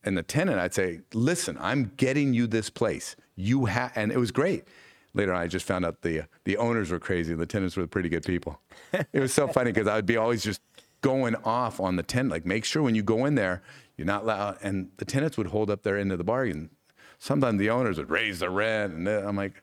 And 0.03 0.17
the 0.17 0.23
tenant, 0.23 0.59
I'd 0.59 0.73
say, 0.73 1.01
listen, 1.13 1.57
I'm 1.59 1.91
getting 1.97 2.33
you 2.33 2.47
this 2.47 2.69
place. 2.69 3.15
You 3.35 3.65
have, 3.65 3.91
and 3.95 4.11
it 4.11 4.17
was 4.17 4.31
great. 4.31 4.65
later 5.13 5.33
on, 5.33 5.41
I 5.41 5.47
just 5.47 5.65
found 5.65 5.85
out 5.85 6.01
the 6.01 6.23
the 6.45 6.57
owners 6.57 6.91
were 6.91 6.99
crazy. 6.99 7.33
And 7.33 7.41
the 7.41 7.45
tenants 7.45 7.75
were 7.75 7.87
pretty 7.87 8.09
good 8.09 8.23
people. 8.23 8.61
it 8.93 9.19
was 9.19 9.33
so 9.33 9.47
funny 9.57 9.71
because 9.71 9.87
I 9.87 9.95
would 9.95 10.05
be 10.05 10.17
always 10.17 10.43
just 10.43 10.61
going 11.01 11.35
off 11.43 11.79
on 11.79 11.95
the 11.95 12.03
tenant, 12.03 12.31
like 12.31 12.45
make 12.45 12.65
sure 12.65 12.81
when 12.83 12.95
you 12.95 13.03
go 13.03 13.25
in 13.25 13.35
there, 13.35 13.61
you're 13.97 14.07
not 14.07 14.25
loud. 14.25 14.57
And 14.61 14.89
the 14.97 15.05
tenants 15.05 15.37
would 15.37 15.47
hold 15.47 15.69
up 15.69 15.83
their 15.83 15.97
end 15.97 16.11
of 16.11 16.17
the 16.17 16.23
bargain. 16.23 16.69
Sometimes 17.19 17.59
the 17.59 17.69
owners 17.69 17.97
would 17.97 18.09
raise 18.09 18.39
the 18.39 18.49
rent, 18.49 18.93
and 18.93 19.07
I'm 19.07 19.35
like, 19.35 19.61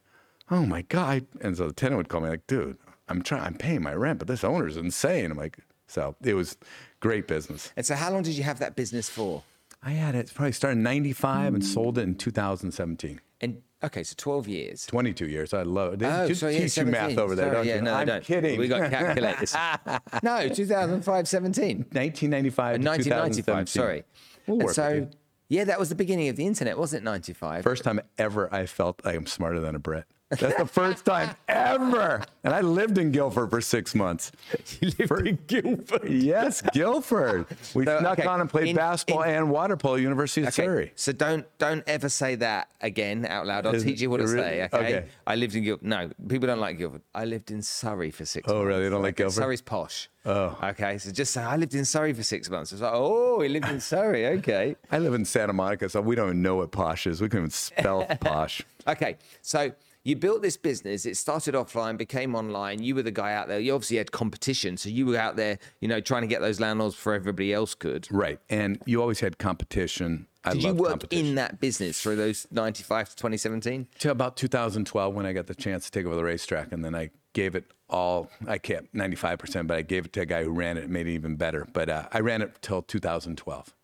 oh 0.51 0.64
my 0.66 0.83
god. 0.83 1.27
And 1.40 1.57
so 1.57 1.66
the 1.66 1.73
tenant 1.73 1.97
would 1.97 2.09
call 2.09 2.21
me 2.21 2.29
like, 2.29 2.47
dude, 2.47 2.77
I'm 3.09 3.23
trying, 3.23 3.42
I'm 3.42 3.55
paying 3.55 3.83
my 3.83 3.95
rent, 3.95 4.19
but 4.19 4.29
this 4.29 4.45
owner's 4.45 4.77
insane. 4.77 5.31
I'm 5.31 5.38
like, 5.38 5.59
so 5.87 6.16
it 6.23 6.35
was 6.35 6.57
great 7.01 7.27
business. 7.27 7.73
And 7.77 7.87
so, 7.87 7.95
how 7.95 8.11
long 8.11 8.23
did 8.23 8.35
you 8.35 8.42
have 8.45 8.59
that 8.59 8.77
business 8.77 9.09
for? 9.09 9.42
I 9.83 9.90
had 9.90 10.14
it 10.14 10.33
probably 10.35 10.53
started 10.53 10.79
in 10.79 10.83
'95 10.83 11.55
and 11.55 11.64
sold 11.64 11.99
it 11.99 12.03
in 12.03 12.14
2017. 12.16 13.21
And 13.40 13.62
okay, 13.85 14.03
so 14.03 14.14
12 14.16 14.49
years. 14.49 14.87
22 14.87 15.29
years. 15.29 15.55
I 15.55 15.62
love 15.62 15.95
it. 15.95 16.03
Oh, 16.03 16.27
just 16.27 16.40
sorry, 16.40 16.55
yeah, 16.55 16.61
teach 16.61 16.79
you 16.79 16.87
math 16.87 17.19
over 17.19 17.35
there, 17.35 17.47
Sorry, 17.47 17.57
don't 17.57 17.66
yeah, 17.66 17.75
you? 17.77 17.83
No, 17.83 17.95
I 17.95 18.01
I'm 18.01 18.07
don't. 18.07 18.25
kidding. 18.25 18.59
We 18.59 18.66
got 18.69 18.90
calculators. 18.90 19.55
no, 20.23 20.49
2005, 20.49 21.29
17. 21.29 21.77
1995 21.92 22.81
to 22.81 22.88
1995, 22.88 23.66
2017. 23.66 23.66
sorry. 23.66 24.05
We'll 24.47 24.61
and 24.61 24.71
so. 24.71 25.09
Yeah, 25.49 25.65
that 25.65 25.79
was 25.79 25.89
the 25.89 25.95
beginning 25.95 26.29
of 26.29 26.37
the 26.37 26.47
internet, 26.47 26.79
wasn't 26.79 27.03
it? 27.03 27.05
95. 27.05 27.63
First 27.63 27.85
time 27.85 28.01
ever 28.19 28.53
I 28.53 28.67
felt 28.67 29.05
like 29.05 29.15
I 29.15 29.17
am 29.17 29.27
smarter 29.27 29.61
than 29.61 29.75
a 29.75 29.79
Brit. 29.79 30.05
That's 30.29 30.57
the 30.57 30.67
first 30.67 31.05
time 31.05 31.37
ever. 31.47 32.21
And 32.43 32.53
I 32.53 32.61
lived 32.61 32.99
in 32.99 33.12
Guildford 33.12 33.49
for 33.51 33.61
six 33.61 33.95
months. 33.95 34.33
you 34.81 34.91
lived 34.99 35.12
in 35.29 35.39
Guildford. 35.47 36.09
Yes, 36.11 36.62
Guildford. 36.73 37.47
We 37.75 37.85
So, 37.85 37.99
snuck 38.01 38.19
okay, 38.19 38.27
on 38.29 38.41
and 38.41 38.51
played 38.51 38.69
in- 38.69 38.77
basketball 38.77 39.23
in- 39.23 39.31
and 39.37 39.51
water 39.51 39.77
polo, 39.77 39.95
University 39.95 40.41
of 40.43 40.49
Okay, 40.49 40.65
Surrey. 40.65 40.93
so 40.97 41.12
don't 41.12 41.47
don't 41.59 41.85
ever 41.87 42.09
say 42.09 42.35
that 42.37 42.69
again 42.81 43.25
out 43.25 43.47
loud. 43.47 43.67
I'll 43.67 43.75
Is 43.77 43.85
teach 43.85 44.01
you 44.01 44.11
what 44.11 44.17
to 44.17 44.25
really? 44.25 44.37
say. 44.39 44.65
Okay? 44.65 44.77
Okay. 44.79 45.07
I 45.29 45.37
lived 45.37 45.55
in 45.55 45.62
Guildford. 45.62 45.87
No, 45.89 46.11
people 46.29 46.49
don't 46.49 46.61
like 46.61 46.79
Guildford. 46.79 47.03
I 47.15 47.25
lived 47.25 47.53
in 47.53 47.62
Surrey 47.62 48.11
for 48.11 48.25
six. 48.25 48.49
Oh, 48.51 48.55
months. 48.55 48.67
really? 48.67 48.83
They 48.85 48.91
don't 48.91 49.03
like 49.03 49.15
Guilford. 49.17 49.35
Guildford? 49.37 49.43
Surrey's 49.45 49.62
posh. 49.62 50.09
Oh. 50.25 50.59
Okay, 50.71 50.99
so 50.99 51.12
just 51.12 51.33
say 51.33 51.43
I 51.43 51.57
lived 51.57 51.75
in 51.77 51.85
Surrey 51.85 52.12
for 52.12 52.25
six 52.25 52.51
months. 52.51 52.73
It's 52.73 52.83
like, 52.83 52.91
oh, 52.93 53.41
he 53.43 53.49
lived 53.49 53.69
in 53.69 53.81
Surrey. 53.81 54.27
Okay. 54.27 54.75
I 54.91 54.99
live 54.99 55.15
in 55.15 55.25
Santa 55.25 55.53
Monica, 55.53 55.89
so 55.89 56.01
we 56.01 56.17
don't 56.17 56.31
even 56.31 56.43
know 56.43 56.57
what 56.57 56.73
posh 56.73 57.07
is. 57.07 57.21
We 57.21 57.29
can't 57.29 57.43
even 57.43 57.51
spell 57.51 58.05
posh. 58.21 58.61
Okay, 58.89 59.17
so 59.43 59.71
you 60.07 60.14
built 60.14 60.40
this 60.40 60.57
business. 60.57 61.05
It 61.05 61.16
started 61.16 61.55
offline, 61.57 61.97
became 61.97 62.37
online. 62.37 62.81
You 62.81 62.95
were 62.95 63.03
the 63.03 63.11
guy 63.11 63.35
out 63.35 63.49
there. 63.49 63.59
You 63.59 63.75
obviously 63.75 63.97
had 63.97 64.12
competition, 64.12 64.77
so 64.77 64.88
you 64.88 65.05
were 65.05 65.16
out 65.16 65.35
there, 65.35 65.59
you 65.81 65.88
know, 65.88 66.01
trying 66.01 66.23
to 66.23 66.29
get 66.29 66.40
those 66.40 66.61
landlords 66.61 66.95
before 66.95 67.14
everybody 67.14 67.53
else 67.53 67.75
could. 67.75 68.07
Right. 68.11 68.38
And 68.49 68.81
you 68.87 69.01
always 69.01 69.19
had 69.19 69.38
competition. 69.38 70.29
I 70.45 70.53
Did 70.53 70.62
you 70.62 70.75
work 70.75 71.12
in 71.12 71.35
that 71.35 71.59
business 71.59 72.01
through 72.01 72.14
those 72.16 72.47
95 72.53 73.11
to 73.11 73.16
2017? 73.16 73.88
to 73.99 74.11
about 74.12 74.37
2012 74.37 75.12
when 75.12 75.27
I 75.27 75.33
got 75.33 75.49
the 75.49 75.57
chance 75.57 75.87
to 75.87 75.90
take 75.90 76.07
over 76.07 76.14
the 76.14 76.23
racetrack, 76.23 76.71
and 76.71 76.85
then 76.85 76.95
I 76.95 77.11
gave 77.33 77.57
it 77.57 77.64
all. 77.90 78.31
I 78.47 78.59
kept 78.59 78.95
95%, 78.95 79.66
but 79.66 79.77
I 79.77 79.83
gave 79.83 80.05
it 80.05 80.12
to 80.12 80.21
a 80.21 80.27
guy 80.27 80.45
who 80.45 80.51
ran 80.51 80.77
it 80.77 80.85
and 80.85 80.92
made 80.92 81.09
it 81.09 81.14
even 81.14 81.35
better. 81.35 81.66
But 81.73 81.88
uh, 81.88 82.09
I 82.12 82.21
ran 82.21 82.42
it 82.42 82.62
till 82.62 82.83
2012, 82.83 83.75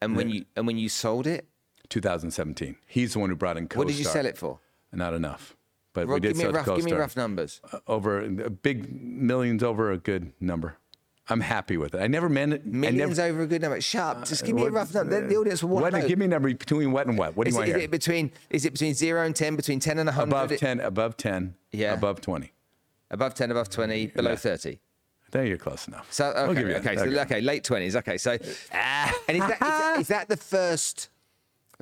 And 0.00 0.16
when 0.16 0.30
you 0.30 0.46
and 0.56 0.66
when 0.66 0.78
you 0.78 0.88
sold 0.88 1.26
it, 1.26 1.46
2017. 1.90 2.76
He's 2.86 3.12
the 3.12 3.18
one 3.18 3.28
who 3.28 3.36
brought 3.36 3.58
in 3.58 3.68
CoStar. 3.68 3.76
what 3.76 3.88
did 3.88 3.98
you 3.98 4.04
sell 4.04 4.24
it 4.26 4.38
for? 4.38 4.58
Not 4.92 5.12
enough, 5.12 5.55
but 5.96 6.06
Rob, 6.06 6.14
we 6.16 6.20
did 6.20 6.28
give 6.28 6.36
me 6.36 6.42
sell 6.44 6.52
rough, 6.52 6.66
to 6.66 6.76
give 6.76 6.84
me 6.84 6.92
rough 6.92 7.16
numbers. 7.16 7.60
Uh, 7.72 7.78
over 7.88 8.20
a 8.20 8.50
big 8.50 8.92
millions 9.02 9.62
over 9.62 9.90
a 9.90 9.98
good 9.98 10.32
number. 10.40 10.76
I'm 11.28 11.40
happy 11.40 11.76
with 11.76 11.94
it. 11.94 12.00
I 12.00 12.06
never 12.06 12.28
meant 12.28 12.52
it. 12.52 12.62
I 12.64 12.68
Millions 12.68 13.18
never, 13.18 13.30
over 13.30 13.42
a 13.42 13.46
good 13.48 13.62
number. 13.62 13.80
Shut 13.80 14.18
up. 14.18 14.26
Just 14.26 14.44
give 14.44 14.54
me 14.54 14.64
a 14.64 14.70
rough 14.70 14.94
number. 14.94 15.22
The, 15.22 15.26
the 15.26 15.36
audience 15.36 15.62
will 15.62 15.70
want 15.70 15.82
what, 15.82 15.90
to 15.90 16.00
know. 16.02 16.06
Give 16.08 16.18
me 16.18 16.26
a 16.26 16.28
number 16.28 16.54
between 16.54 16.92
what 16.92 17.08
and 17.08 17.18
what. 17.18 17.34
What 17.34 17.46
do 17.46 17.48
is, 17.48 17.54
you 17.56 17.62
it, 17.62 17.62
want 17.62 17.68
is 17.68 17.72
to 17.72 17.78
hear? 17.80 17.84
it 17.86 17.90
between 17.90 18.30
is 18.50 18.64
it 18.64 18.72
between 18.72 18.94
zero 18.94 19.24
and 19.24 19.34
ten? 19.34 19.56
Between 19.56 19.80
ten 19.80 19.98
and 19.98 20.08
a 20.08 20.12
hundred? 20.12 20.36
Above 20.36 20.58
10, 20.58 20.80
above 20.80 21.16
10, 21.16 21.54
Yeah. 21.72 21.94
above 21.94 22.20
20. 22.20 22.52
Above 23.10 23.34
ten, 23.34 23.50
above 23.50 23.70
twenty, 23.70 24.06
below 24.08 24.30
Yeah. 24.30 24.36
thirty. 24.36 24.80
There 25.32 25.44
you're 25.44 25.56
close 25.56 25.88
enough. 25.88 26.12
So 26.12 26.30
I'll 26.30 26.50
okay, 26.50 26.60
give 26.60 26.68
you 26.68 26.74
okay, 26.76 26.96
so 26.96 27.20
okay, 27.22 27.40
late 27.40 27.64
twenties. 27.64 27.96
Okay, 27.96 28.18
so 28.18 28.32
and 28.70 29.36
is 29.36 29.38
that, 29.40 29.52
is 29.52 29.58
that 29.58 29.96
is 30.00 30.08
that 30.08 30.28
the 30.28 30.36
first 30.36 31.08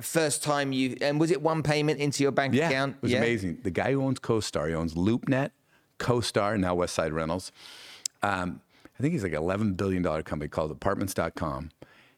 first 0.01 0.43
time 0.43 0.71
you 0.71 0.97
and 1.01 1.19
was 1.19 1.31
it 1.31 1.41
one 1.41 1.63
payment 1.63 1.99
into 1.99 2.23
your 2.23 2.31
bank 2.31 2.53
Yeah, 2.53 2.69
account? 2.69 2.95
it 2.97 3.01
was 3.03 3.13
amazing. 3.13 3.59
The 3.63 3.71
guy 3.71 3.91
who 3.91 4.01
owns 4.03 4.19
CoStar, 4.19 4.67
he 4.69 4.73
owns 4.75 4.93
LoopNet, 4.93 5.51
CoStar, 5.99 6.59
now 6.59 6.75
Westside 6.75 7.13
Rentals. 7.13 7.51
Um, 8.21 8.61
I 8.97 9.01
think 9.01 9.13
he's 9.13 9.23
like 9.23 9.33
an 9.33 9.41
$11 9.41 9.77
billion 9.77 10.03
company 10.23 10.47
called 10.47 10.71
Apartments.com. 10.71 11.71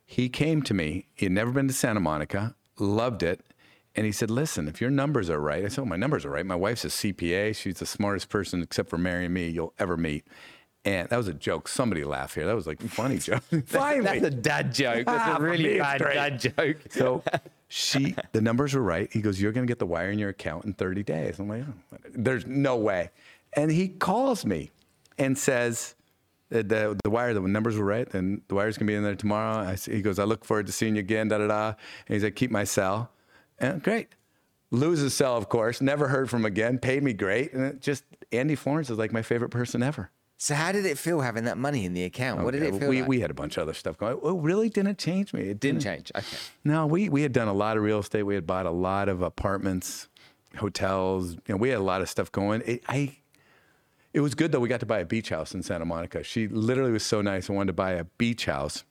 He 0.06 0.30
came 0.30 0.62
to 0.64 0.74
me. 0.74 1.08
He 1.16 1.26
had 1.26 1.34
never 1.34 1.52
been 1.52 1.68
to 1.68 1.74
Santa 1.74 2.00
Monica, 2.00 2.56
loved 2.80 3.24
it. 3.24 3.42
And 3.96 4.06
he 4.06 4.12
said, 4.12 4.30
listen, 4.30 4.68
if 4.68 4.80
your 4.80 4.92
numbers 4.92 5.28
are 5.30 5.40
right, 5.40 5.66
I 5.66 5.70
said, 5.70 5.82
oh, 5.82 5.86
my 5.86 5.96
numbers 5.96 6.24
are 6.24 6.30
right. 6.30 6.46
My 6.46 6.56
wife's 6.56 6.86
a 6.86 6.90
CPA. 6.90 7.56
She's 7.56 7.80
the 7.80 7.86
smartest 7.88 8.30
person, 8.30 8.62
except 8.62 8.90
for 8.90 9.00
marrying 9.00 9.34
me, 9.34 9.50
you'll 9.50 9.74
ever 9.80 9.98
meet. 9.98 10.26
And 10.86 11.10
that 11.10 11.18
was 11.18 11.28
a 11.28 11.34
joke. 11.34 11.68
Somebody 11.68 12.04
laugh 12.04 12.36
here. 12.36 12.46
That 12.46 12.56
was 12.56 12.68
like 12.68 12.82
a 12.84 12.88
funny 12.88 13.18
joke. 13.18 13.42
Finally. 13.66 14.20
That's 14.20 14.24
a 14.26 14.30
dad 14.38 14.72
joke. 14.74 15.08
That's 15.08 15.24
Ah, 15.28 15.38
a 15.38 15.42
really 15.42 15.80
bad 15.80 15.98
dad 16.00 16.40
joke. 16.40 16.78
So 16.92 17.24
she, 17.68 18.16
the 18.32 18.42
numbers 18.42 18.74
were 18.74 18.82
right. 18.82 19.12
He 19.12 19.22
goes, 19.22 19.42
"You're 19.42 19.52
going 19.52 19.66
to 19.68 19.72
get 19.72 19.80
the 19.80 19.86
wire 19.86 20.10
in 20.12 20.20
your 20.20 20.30
account 20.30 20.66
in 20.66 20.74
30 20.74 21.04
days." 21.04 21.40
I'm 21.40 21.50
like, 21.50 21.64
oh, 21.68 21.98
"There's 22.14 22.46
no 22.46 22.78
way." 22.78 23.10
And 23.54 23.72
he 23.72 23.88
calls 23.90 24.46
me 24.46 24.72
and 25.18 25.38
says, 25.38 25.96
that 26.50 26.70
"The 26.70 26.98
the 27.04 27.10
wire, 27.10 27.34
the 27.34 27.42
numbers 27.42 27.78
were 27.78 27.86
right, 27.86 28.12
and 28.14 28.42
the 28.48 28.56
wire's 28.56 28.78
to 28.78 28.86
be 28.86 28.94
in 28.96 29.04
there 29.04 29.16
tomorrow." 29.16 29.58
I, 29.58 29.74
s- 29.74 29.86
he 29.86 30.02
goes, 30.02 30.18
"I 30.20 30.24
look 30.24 30.46
forward 30.46 30.68
to 30.68 30.72
seeing 30.72 30.96
you 30.96 31.02
again." 31.02 31.28
Da 31.28 31.40
da 31.40 31.48
da. 31.48 31.68
And 32.08 32.14
he's 32.16 32.24
like, 32.24 32.36
"Keep 32.36 32.52
my 32.52 32.64
cell." 32.64 33.12
And 33.60 33.82
great. 33.84 34.10
Lose 34.72 35.00
his 35.00 35.14
cell, 35.14 35.36
of 35.38 35.50
course. 35.50 35.82
Never 35.82 36.08
heard 36.10 36.30
from 36.30 36.42
him 36.42 36.46
again. 36.46 36.78
Paid 36.78 37.02
me 37.04 37.14
great, 37.14 37.54
and 37.54 37.82
just 37.82 38.04
Andy 38.32 38.56
Florance 38.56 38.90
is 38.92 38.98
like 38.98 39.12
my 39.12 39.22
favorite 39.22 39.50
person 39.50 39.82
ever. 39.82 40.10
So 40.40 40.54
how 40.54 40.72
did 40.72 40.86
it 40.86 41.00
feel 41.00 41.22
having 41.22 41.46
that 41.46 41.58
money 41.58 41.84
in 41.84 41.94
the 41.94 42.04
account? 42.04 42.44
what 42.44 42.52
did 42.52 42.62
it 42.62 42.76
feel 42.76 42.90
we, 42.90 43.00
like? 43.00 43.10
we 43.10 43.20
had 43.22 43.32
a 43.32 43.34
bunch 43.34 43.58
of 43.58 43.64
other 43.64 43.74
stuff 43.74 43.98
going. 43.98 44.20
Oh, 44.22 44.38
really? 44.38 44.70
Didn't 44.70 45.00
change 45.00 45.34
me. 45.34 45.50
It 45.50 45.60
Didn't 45.60 45.82
change. 45.82 46.12
Okay. 46.16 46.38
no, 46.64 46.86
we, 46.86 47.10
we 47.10 47.24
had 47.24 47.34
done 47.34 47.48
a 47.48 47.54
lot 47.54 47.76
of 47.76 47.84
real 47.84 48.00
estate. 48.00 48.24
We 48.24 48.36
had 48.36 48.46
bought 48.46 48.68
a 48.68 48.72
lot 48.72 49.10
of 49.10 49.24
apartments, 49.24 50.08
hotels. 50.58 51.34
You 51.34 51.42
know, 51.50 51.58
we 51.58 51.70
had 51.70 51.80
a 51.80 51.84
lot 51.84 52.02
of 52.02 52.10
stuff 52.10 52.32
going. 52.32 52.62
It, 52.66 52.84
I, 52.88 53.18
it 54.14 54.20
was 54.20 54.36
good 54.36 54.52
though. 54.52 54.60
We 54.60 54.70
got 54.70 54.80
to 54.82 54.86
buy 54.86 55.00
a 55.00 55.06
beach 55.06 55.30
house 55.30 55.56
in 55.56 55.64
Santa 55.64 55.86
Monica. 55.86 56.24
She 56.24 56.48
literally 56.48 56.92
was 56.92 57.04
so 57.04 57.24
nice. 57.24 57.50
I 57.50 57.54
wanted 57.54 57.68
to 57.68 57.74
buy 57.74 57.94
a 57.94 58.04
beach 58.04 58.46
house. 58.46 58.84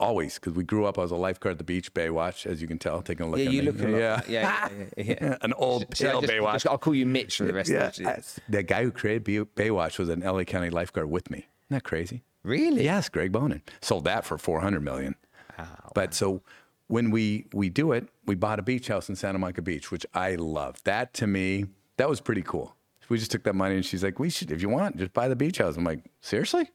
Always, 0.00 0.34
because 0.36 0.54
we 0.54 0.64
grew 0.64 0.86
up. 0.86 0.98
I 0.98 1.02
was 1.02 1.10
a 1.10 1.16
lifeguard 1.16 1.52
at 1.54 1.58
the 1.58 1.64
beach, 1.64 1.92
Baywatch, 1.92 2.46
as 2.46 2.62
you 2.62 2.66
can 2.68 2.78
tell. 2.78 3.02
Taking 3.02 3.26
a 3.26 3.28
look 3.30 3.38
Yeah, 3.38 3.46
at 3.46 3.52
you 3.52 3.62
me. 3.62 3.70
look 3.70 3.78
yeah. 3.80 4.20
Yeah, 4.28 4.68
yeah, 4.68 4.68
yeah, 4.96 5.14
yeah. 5.20 5.36
An 5.42 5.52
old 5.52 5.88
pale 5.90 6.20
just- 6.20 6.32
Baywatch. 6.32 6.52
just- 6.54 6.66
I'll 6.66 6.78
call 6.78 6.94
you 6.94 7.04
Mitch 7.06 7.36
for 7.36 7.44
the 7.44 7.52
rest 7.52 7.70
yeah, 7.70 7.88
of 7.88 7.96
the 7.96 8.40
the 8.48 8.62
guy 8.62 8.82
who 8.82 8.90
created 8.90 9.24
Baywatch 9.24 9.98
was 9.98 10.08
an 10.08 10.20
LA 10.20 10.44
County 10.44 10.70
lifeguard 10.70 11.10
with 11.10 11.30
me. 11.30 11.38
Isn't 11.38 11.48
that 11.70 11.84
crazy? 11.84 12.22
Really? 12.42 12.84
Yes, 12.84 13.08
Greg 13.08 13.30
Bonann 13.32 13.62
sold 13.80 14.04
that 14.04 14.24
for 14.24 14.36
400 14.38 14.80
million. 14.80 15.14
Oh, 15.58 15.64
but 15.94 16.14
so 16.14 16.42
when 16.88 17.10
we 17.10 17.46
we 17.52 17.68
do 17.70 17.92
it, 17.92 18.08
we 18.26 18.34
bought 18.34 18.58
a 18.58 18.62
beach 18.62 18.88
house 18.88 19.08
in 19.08 19.16
Santa 19.16 19.38
Monica 19.38 19.62
Beach, 19.62 19.90
which 19.90 20.04
I 20.14 20.34
love. 20.34 20.82
That 20.84 21.14
to 21.14 21.26
me, 21.26 21.66
that 21.96 22.08
was 22.08 22.20
pretty 22.20 22.42
cool. 22.42 22.74
We 23.08 23.18
just 23.18 23.30
took 23.30 23.42
that 23.44 23.54
money 23.54 23.76
and 23.76 23.84
she's 23.84 24.02
like, 24.02 24.18
"We 24.18 24.30
should, 24.30 24.50
if 24.50 24.60
you 24.62 24.68
want, 24.70 24.96
just 24.96 25.12
buy 25.12 25.28
the 25.28 25.36
beach 25.36 25.58
house." 25.58 25.76
I'm 25.76 25.84
like, 25.84 26.00
"Seriously?" 26.20 26.70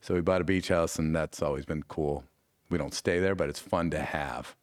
So 0.00 0.14
we 0.14 0.20
bought 0.20 0.40
a 0.40 0.44
beach 0.44 0.68
house, 0.68 0.98
and 0.98 1.14
that's 1.14 1.42
always 1.42 1.64
been 1.64 1.82
cool. 1.84 2.24
We 2.70 2.78
don't 2.78 2.94
stay 2.94 3.18
there, 3.18 3.34
but 3.34 3.48
it's 3.48 3.58
fun 3.60 3.90
to 3.90 4.00
have. 4.00 4.56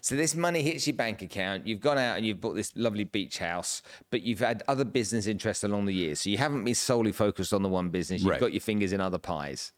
So 0.00 0.16
this 0.16 0.34
money 0.34 0.62
hits 0.62 0.86
your 0.86 0.96
bank 0.96 1.20
account. 1.20 1.66
You've 1.66 1.80
gone 1.80 1.98
out 1.98 2.16
and 2.16 2.24
you've 2.24 2.40
bought 2.40 2.54
this 2.54 2.72
lovely 2.76 3.04
beach 3.04 3.38
house, 3.38 3.82
but 4.10 4.22
you've 4.22 4.38
had 4.40 4.62
other 4.68 4.84
business 4.84 5.26
interests 5.26 5.64
along 5.64 5.84
the 5.84 5.92
years. 5.94 6.20
So 6.20 6.30
you 6.30 6.38
haven't 6.38 6.64
been 6.64 6.74
solely 6.74 7.12
focused 7.12 7.52
on 7.52 7.62
the 7.62 7.68
one 7.68 7.90
business. 7.90 8.22
You've 8.22 8.30
Right. 8.30 8.40
got 8.40 8.52
your 8.52 8.62
fingers 8.62 8.92
in 8.92 9.00
other 9.02 9.18
pies, 9.18 9.72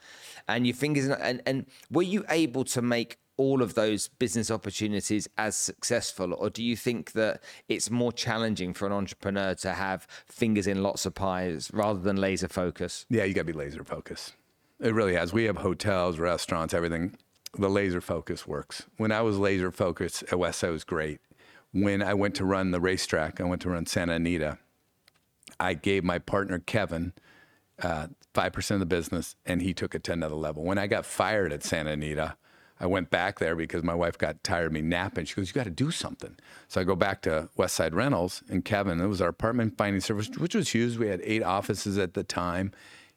and 0.46 0.66
your 0.66 0.76
fingers. 0.76 1.06
In, 1.06 1.12
and 1.12 1.42
and 1.46 1.66
were 1.90 2.02
you 2.04 2.24
able 2.28 2.64
to 2.66 2.80
make 2.82 3.18
all 3.36 3.60
of 3.62 3.74
those 3.74 4.08
business 4.08 4.50
opportunities 4.50 5.28
as 5.36 5.56
successful, 5.56 6.32
or 6.34 6.48
do 6.50 6.62
you 6.62 6.76
think 6.76 7.12
that 7.12 7.42
it's 7.68 7.90
more 7.90 8.12
challenging 8.12 8.74
for 8.74 8.86
an 8.86 8.92
entrepreneur 8.92 9.54
to 9.54 9.72
have 9.72 10.06
fingers 10.26 10.66
in 10.68 10.82
lots 10.82 11.06
of 11.06 11.14
pies 11.14 11.70
rather 11.72 11.98
than 12.00 12.16
laser 12.16 12.48
focus? 12.48 13.04
Yeah, 13.10 13.24
you 13.24 13.34
got 13.34 13.42
to 13.42 13.44
be 13.46 13.52
laser 13.52 13.82
focused. 13.84 14.34
It 14.80 14.94
really 14.94 15.14
has. 15.14 15.32
We 15.32 15.44
have 15.44 15.56
hotels, 15.58 16.20
restaurants, 16.20 16.72
everything. 16.72 17.16
The 17.58 17.68
laser 17.68 18.00
focus 18.00 18.46
works. 18.46 18.86
When 18.98 19.10
I 19.10 19.20
was 19.20 19.36
laser 19.36 19.72
focused 19.72 20.22
at 20.22 20.30
Westside, 20.38 20.68
it 20.68 20.72
was 20.72 20.84
great. 20.84 21.20
When 21.72 22.02
I 22.02 22.14
went 22.14 22.36
to 22.36 22.44
run 22.44 22.70
the 22.70 22.80
racetrack, 22.80 23.40
I 23.40 23.44
went 23.44 23.62
to 23.62 23.70
run 23.70 23.84
Santa 23.84 24.14
Anita. 24.14 24.58
I 25.58 25.74
gave 25.74 26.04
my 26.04 26.18
partner 26.20 26.60
Kevin 26.60 27.14
uh, 27.82 28.06
five 28.32 28.52
percent 28.52 28.80
of 28.80 28.88
the 28.88 28.94
business, 28.94 29.34
and 29.44 29.60
he 29.60 29.74
took 29.74 29.94
it 29.94 30.04
to 30.04 30.12
another 30.12 30.36
level. 30.36 30.62
When 30.62 30.78
I 30.78 30.86
got 30.86 31.04
fired 31.04 31.52
at 31.52 31.64
Santa 31.64 31.90
Anita, 31.90 32.36
I 32.80 32.86
went 32.86 33.10
back 33.10 33.40
there 33.40 33.56
because 33.56 33.82
my 33.82 33.94
wife 33.94 34.16
got 34.16 34.44
tired 34.44 34.66
of 34.66 34.72
me 34.72 34.80
napping. 34.80 35.24
She 35.24 35.34
goes, 35.34 35.48
"You 35.48 35.54
got 35.54 35.64
to 35.64 35.70
do 35.70 35.90
something." 35.90 36.36
So 36.68 36.80
I 36.80 36.84
go 36.84 36.94
back 36.94 37.22
to 37.22 37.48
Westside 37.58 37.92
Rentals, 37.92 38.44
and 38.48 38.64
Kevin, 38.64 39.00
it 39.00 39.06
was 39.08 39.20
our 39.20 39.30
apartment 39.30 39.76
finding 39.76 40.00
service, 40.00 40.30
which 40.38 40.54
was 40.54 40.70
huge. 40.70 40.96
We 40.96 41.08
had 41.08 41.20
eight 41.24 41.42
offices 41.42 41.98
at 41.98 42.14
the 42.14 42.22
time. 42.22 42.70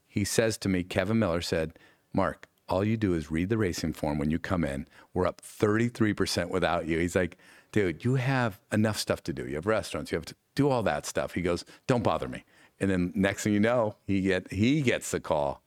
He 0.08 0.26
says 0.26 0.58
to 0.60 0.70
me, 0.70 0.84
Kevin 0.84 1.20
Miller 1.20 1.42
said, 1.42 1.78
"Mark, 2.12 2.48
all 2.72 2.86
you 2.86 2.96
do 2.96 3.14
is 3.14 3.30
read 3.30 3.50
the 3.50 3.58
racing 3.58 3.94
form 3.94 4.18
when 4.18 4.32
you 4.32 4.40
come 4.40 4.64
in. 4.64 4.88
We're 5.14 5.28
up 5.28 5.42
33% 5.42 6.50
without 6.50 6.88
you. 6.88 7.00
He's 7.00 7.16
like, 7.16 7.38
dude, 7.74 8.06
you 8.06 8.16
have 8.16 8.60
enough 8.72 8.98
stuff 8.98 9.22
to 9.24 9.34
do. 9.34 9.46
You 9.46 9.56
have 9.56 9.66
restaurants, 9.66 10.12
you 10.12 10.16
have 10.18 10.26
to 10.26 10.36
do 10.56 10.70
all 10.70 10.82
that 10.84 11.06
stuff. 11.06 11.34
He 11.34 11.42
goes, 11.42 11.66
don't 11.86 12.04
bother 12.04 12.30
me. 12.30 12.46
And 12.80 12.90
then 12.90 13.12
next 13.14 13.44
thing 13.44 13.54
you 13.54 13.60
know, 13.60 13.96
he 14.08 14.22
get 14.22 14.52
he 14.52 14.82
gets 14.82 15.12
the 15.12 15.20
call 15.20 15.62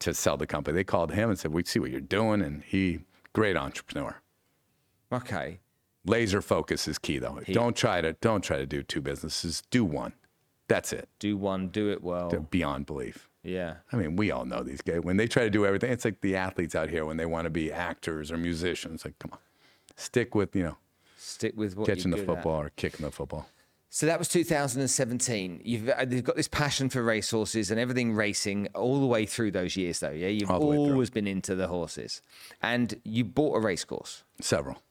to 0.00 0.12
sell 0.12 0.36
the 0.36 0.46
company. 0.46 0.74
They 0.74 0.84
called 0.84 1.12
him 1.12 1.30
and 1.30 1.38
said, 1.38 1.52
we 1.52 1.64
see 1.64 1.78
what 1.78 1.90
you're 1.90 2.00
doing. 2.00 2.42
And 2.42 2.62
he, 2.62 3.00
great 3.32 3.56
entrepreneur. 3.56 4.20
Okay. 5.12 5.60
Laser 6.04 6.42
focus 6.42 6.86
is 6.88 6.98
key 6.98 7.18
though. 7.18 7.40
don't 7.46 7.76
try 7.76 8.00
to 8.00 8.14
don't 8.14 8.42
try 8.42 8.58
to 8.58 8.66
do 8.66 8.82
two 8.82 9.00
businesses. 9.00 9.62
Do 9.70 9.84
one. 9.84 10.12
That's 10.66 10.92
it. 10.92 11.08
Do 11.18 11.36
one, 11.36 11.68
do 11.68 11.90
it 11.90 12.02
well. 12.02 12.28
Beyond 12.50 12.86
belief. 12.86 13.27
Yeah. 13.48 13.74
I 13.92 13.96
mean, 13.96 14.16
we 14.16 14.30
all 14.30 14.44
know 14.44 14.62
these 14.62 14.82
guys. 14.82 15.00
When 15.00 15.16
they 15.16 15.26
try 15.26 15.44
to 15.44 15.50
do 15.50 15.64
everything, 15.66 15.90
it's 15.92 16.04
like 16.04 16.20
the 16.20 16.36
athletes 16.36 16.74
out 16.74 16.90
here 16.90 17.04
when 17.04 17.16
they 17.16 17.26
want 17.26 17.44
to 17.46 17.50
be 17.50 17.72
actors 17.72 18.30
or 18.30 18.36
musicians. 18.36 19.04
Like, 19.04 19.18
come 19.18 19.30
on, 19.32 19.38
stick 19.96 20.34
with 20.34 20.54
you 20.54 20.62
know 20.64 20.76
Stick 21.16 21.54
with 21.56 21.76
what 21.76 21.86
catching 21.88 22.10
the 22.10 22.16
good 22.18 22.28
at. 22.28 22.34
football 22.36 22.60
or 22.62 22.70
kicking 22.76 23.04
the 23.04 23.12
football. 23.12 23.48
So 23.90 24.04
that 24.06 24.18
was 24.18 24.28
2017. 24.28 25.62
You've, 25.64 25.88
uh, 25.88 26.04
you've 26.08 26.22
got 26.24 26.36
this 26.36 26.46
passion 26.48 26.90
for 26.90 27.02
racehorses 27.02 27.70
and 27.70 27.80
everything 27.80 28.12
racing 28.14 28.68
all 28.74 29.00
the 29.00 29.06
way 29.06 29.24
through 29.24 29.50
those 29.52 29.76
years, 29.78 30.00
though. 30.00 30.10
Yeah, 30.10 30.28
you've 30.28 30.50
All 30.50 30.60
the 30.60 30.66
way 30.66 30.76
through. 30.76 30.92
always 30.92 31.08
been 31.10 31.26
into 31.26 31.54
the 31.54 31.68
horses, 31.68 32.20
and 32.62 33.00
you 33.04 33.24
bought 33.24 33.56
a 33.56 33.60
race 33.60 33.84
course. 33.84 34.24
Several. 34.42 34.82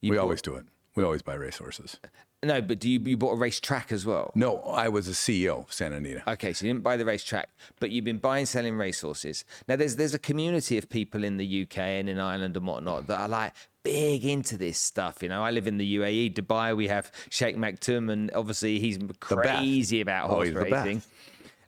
You 0.00 0.10
we 0.12 0.16
bought- 0.16 0.22
always 0.22 0.42
do 0.42 0.54
it. 0.54 0.64
We 0.94 1.02
always 1.04 1.22
buy 1.22 1.34
racehorses. 1.34 1.98
No, 2.46 2.62
but 2.62 2.78
do 2.78 2.88
you 2.88 3.00
you 3.00 3.16
bought 3.16 3.32
a 3.32 3.36
racetrack 3.36 3.92
as 3.92 4.06
well? 4.06 4.32
No, 4.34 4.58
I 4.60 4.88
was 4.88 5.08
a 5.08 5.12
CEO 5.12 5.66
of 5.66 5.72
Santa 5.72 5.96
Anita. 5.96 6.22
Okay, 6.30 6.52
so 6.52 6.66
you 6.66 6.72
didn't 6.72 6.82
buy 6.82 6.96
the 6.96 7.04
racetrack, 7.04 7.48
but 7.80 7.90
you've 7.90 8.04
been 8.04 8.18
buying, 8.18 8.46
selling 8.46 8.76
racehorses. 8.76 9.44
Now, 9.68 9.76
there's 9.76 9.96
there's 9.96 10.14
a 10.14 10.18
community 10.18 10.78
of 10.78 10.88
people 10.88 11.24
in 11.24 11.36
the 11.36 11.62
UK 11.62 11.78
and 11.78 12.08
in 12.08 12.18
Ireland 12.18 12.56
and 12.56 12.66
whatnot 12.66 13.06
that 13.08 13.20
are 13.20 13.28
like 13.28 13.52
big 13.82 14.24
into 14.24 14.56
this 14.56 14.78
stuff. 14.78 15.22
You 15.22 15.28
know, 15.28 15.44
I 15.44 15.50
live 15.50 15.66
in 15.66 15.78
the 15.78 15.96
UAE, 15.96 16.34
Dubai. 16.34 16.76
We 16.76 16.88
have 16.88 17.12
Sheikh 17.30 17.56
Maktoum, 17.56 18.10
and 18.10 18.30
obviously 18.34 18.78
he's 18.78 18.98
crazy 19.20 20.00
about 20.00 20.30
Oh, 20.30 20.34
horse 20.34 20.48
the 20.48 20.60
racing. 20.60 21.02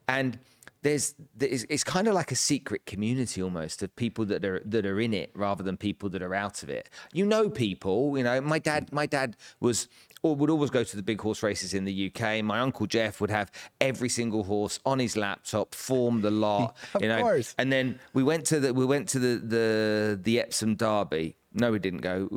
And 0.09 0.39
there's, 0.83 1.15
there's 1.37 1.65
it's 1.65 1.85
kind 1.85 2.07
of 2.07 2.15
like 2.15 2.31
a 2.31 2.37
secret 2.37 2.87
community 2.87 3.43
almost 3.43 3.83
of 3.83 3.95
people 3.97 4.25
that 4.27 4.45
are 4.45 4.63
that 4.65 4.87
are 4.87 5.01
in 5.01 5.13
it 5.13 5.31
rather 5.35 5.63
than 5.63 5.77
people 5.77 6.09
that 6.11 6.23
are 6.23 6.35
out 6.35 6.63
of 6.63 6.71
it. 6.71 6.89
You 7.13 7.27
know 7.27 7.51
people, 7.51 8.17
you 8.17 8.25
know, 8.25 8.41
my 8.41 8.59
dad 8.59 8.93
my 8.93 9.07
dad 9.07 9.37
was 9.61 9.89
or 10.23 10.35
would 10.37 10.51
always 10.51 10.71
go 10.71 10.85
to 10.85 10.97
the 10.97 11.03
big 11.03 11.21
horse 11.21 11.43
races 11.43 11.75
in 11.75 11.85
the 11.85 12.13
UK. 12.15 12.43
My 12.45 12.61
uncle 12.61 12.87
Jeff 12.87 13.21
would 13.21 13.31
have 13.31 13.51
every 13.81 14.09
single 14.09 14.45
horse 14.45 14.81
on 14.85 14.99
his 14.99 15.17
laptop, 15.17 15.75
form 15.75 16.21
the 16.23 16.31
lot, 16.31 16.77
Of 16.95 17.03
you 17.03 17.09
know. 17.09 17.21
course. 17.23 17.55
And 17.59 17.73
then 17.73 17.99
we 18.15 18.23
went 18.23 18.47
to 18.47 18.61
the 18.61 18.75
we 18.75 18.85
went 18.85 19.09
to 19.11 19.19
the 19.19 19.37
the 19.39 20.21
the 20.23 20.41
Epsom 20.41 20.75
Derby. 20.77 21.37
No, 21.53 21.73
we 21.73 21.79
didn't 21.79 22.01
go. 22.03 22.29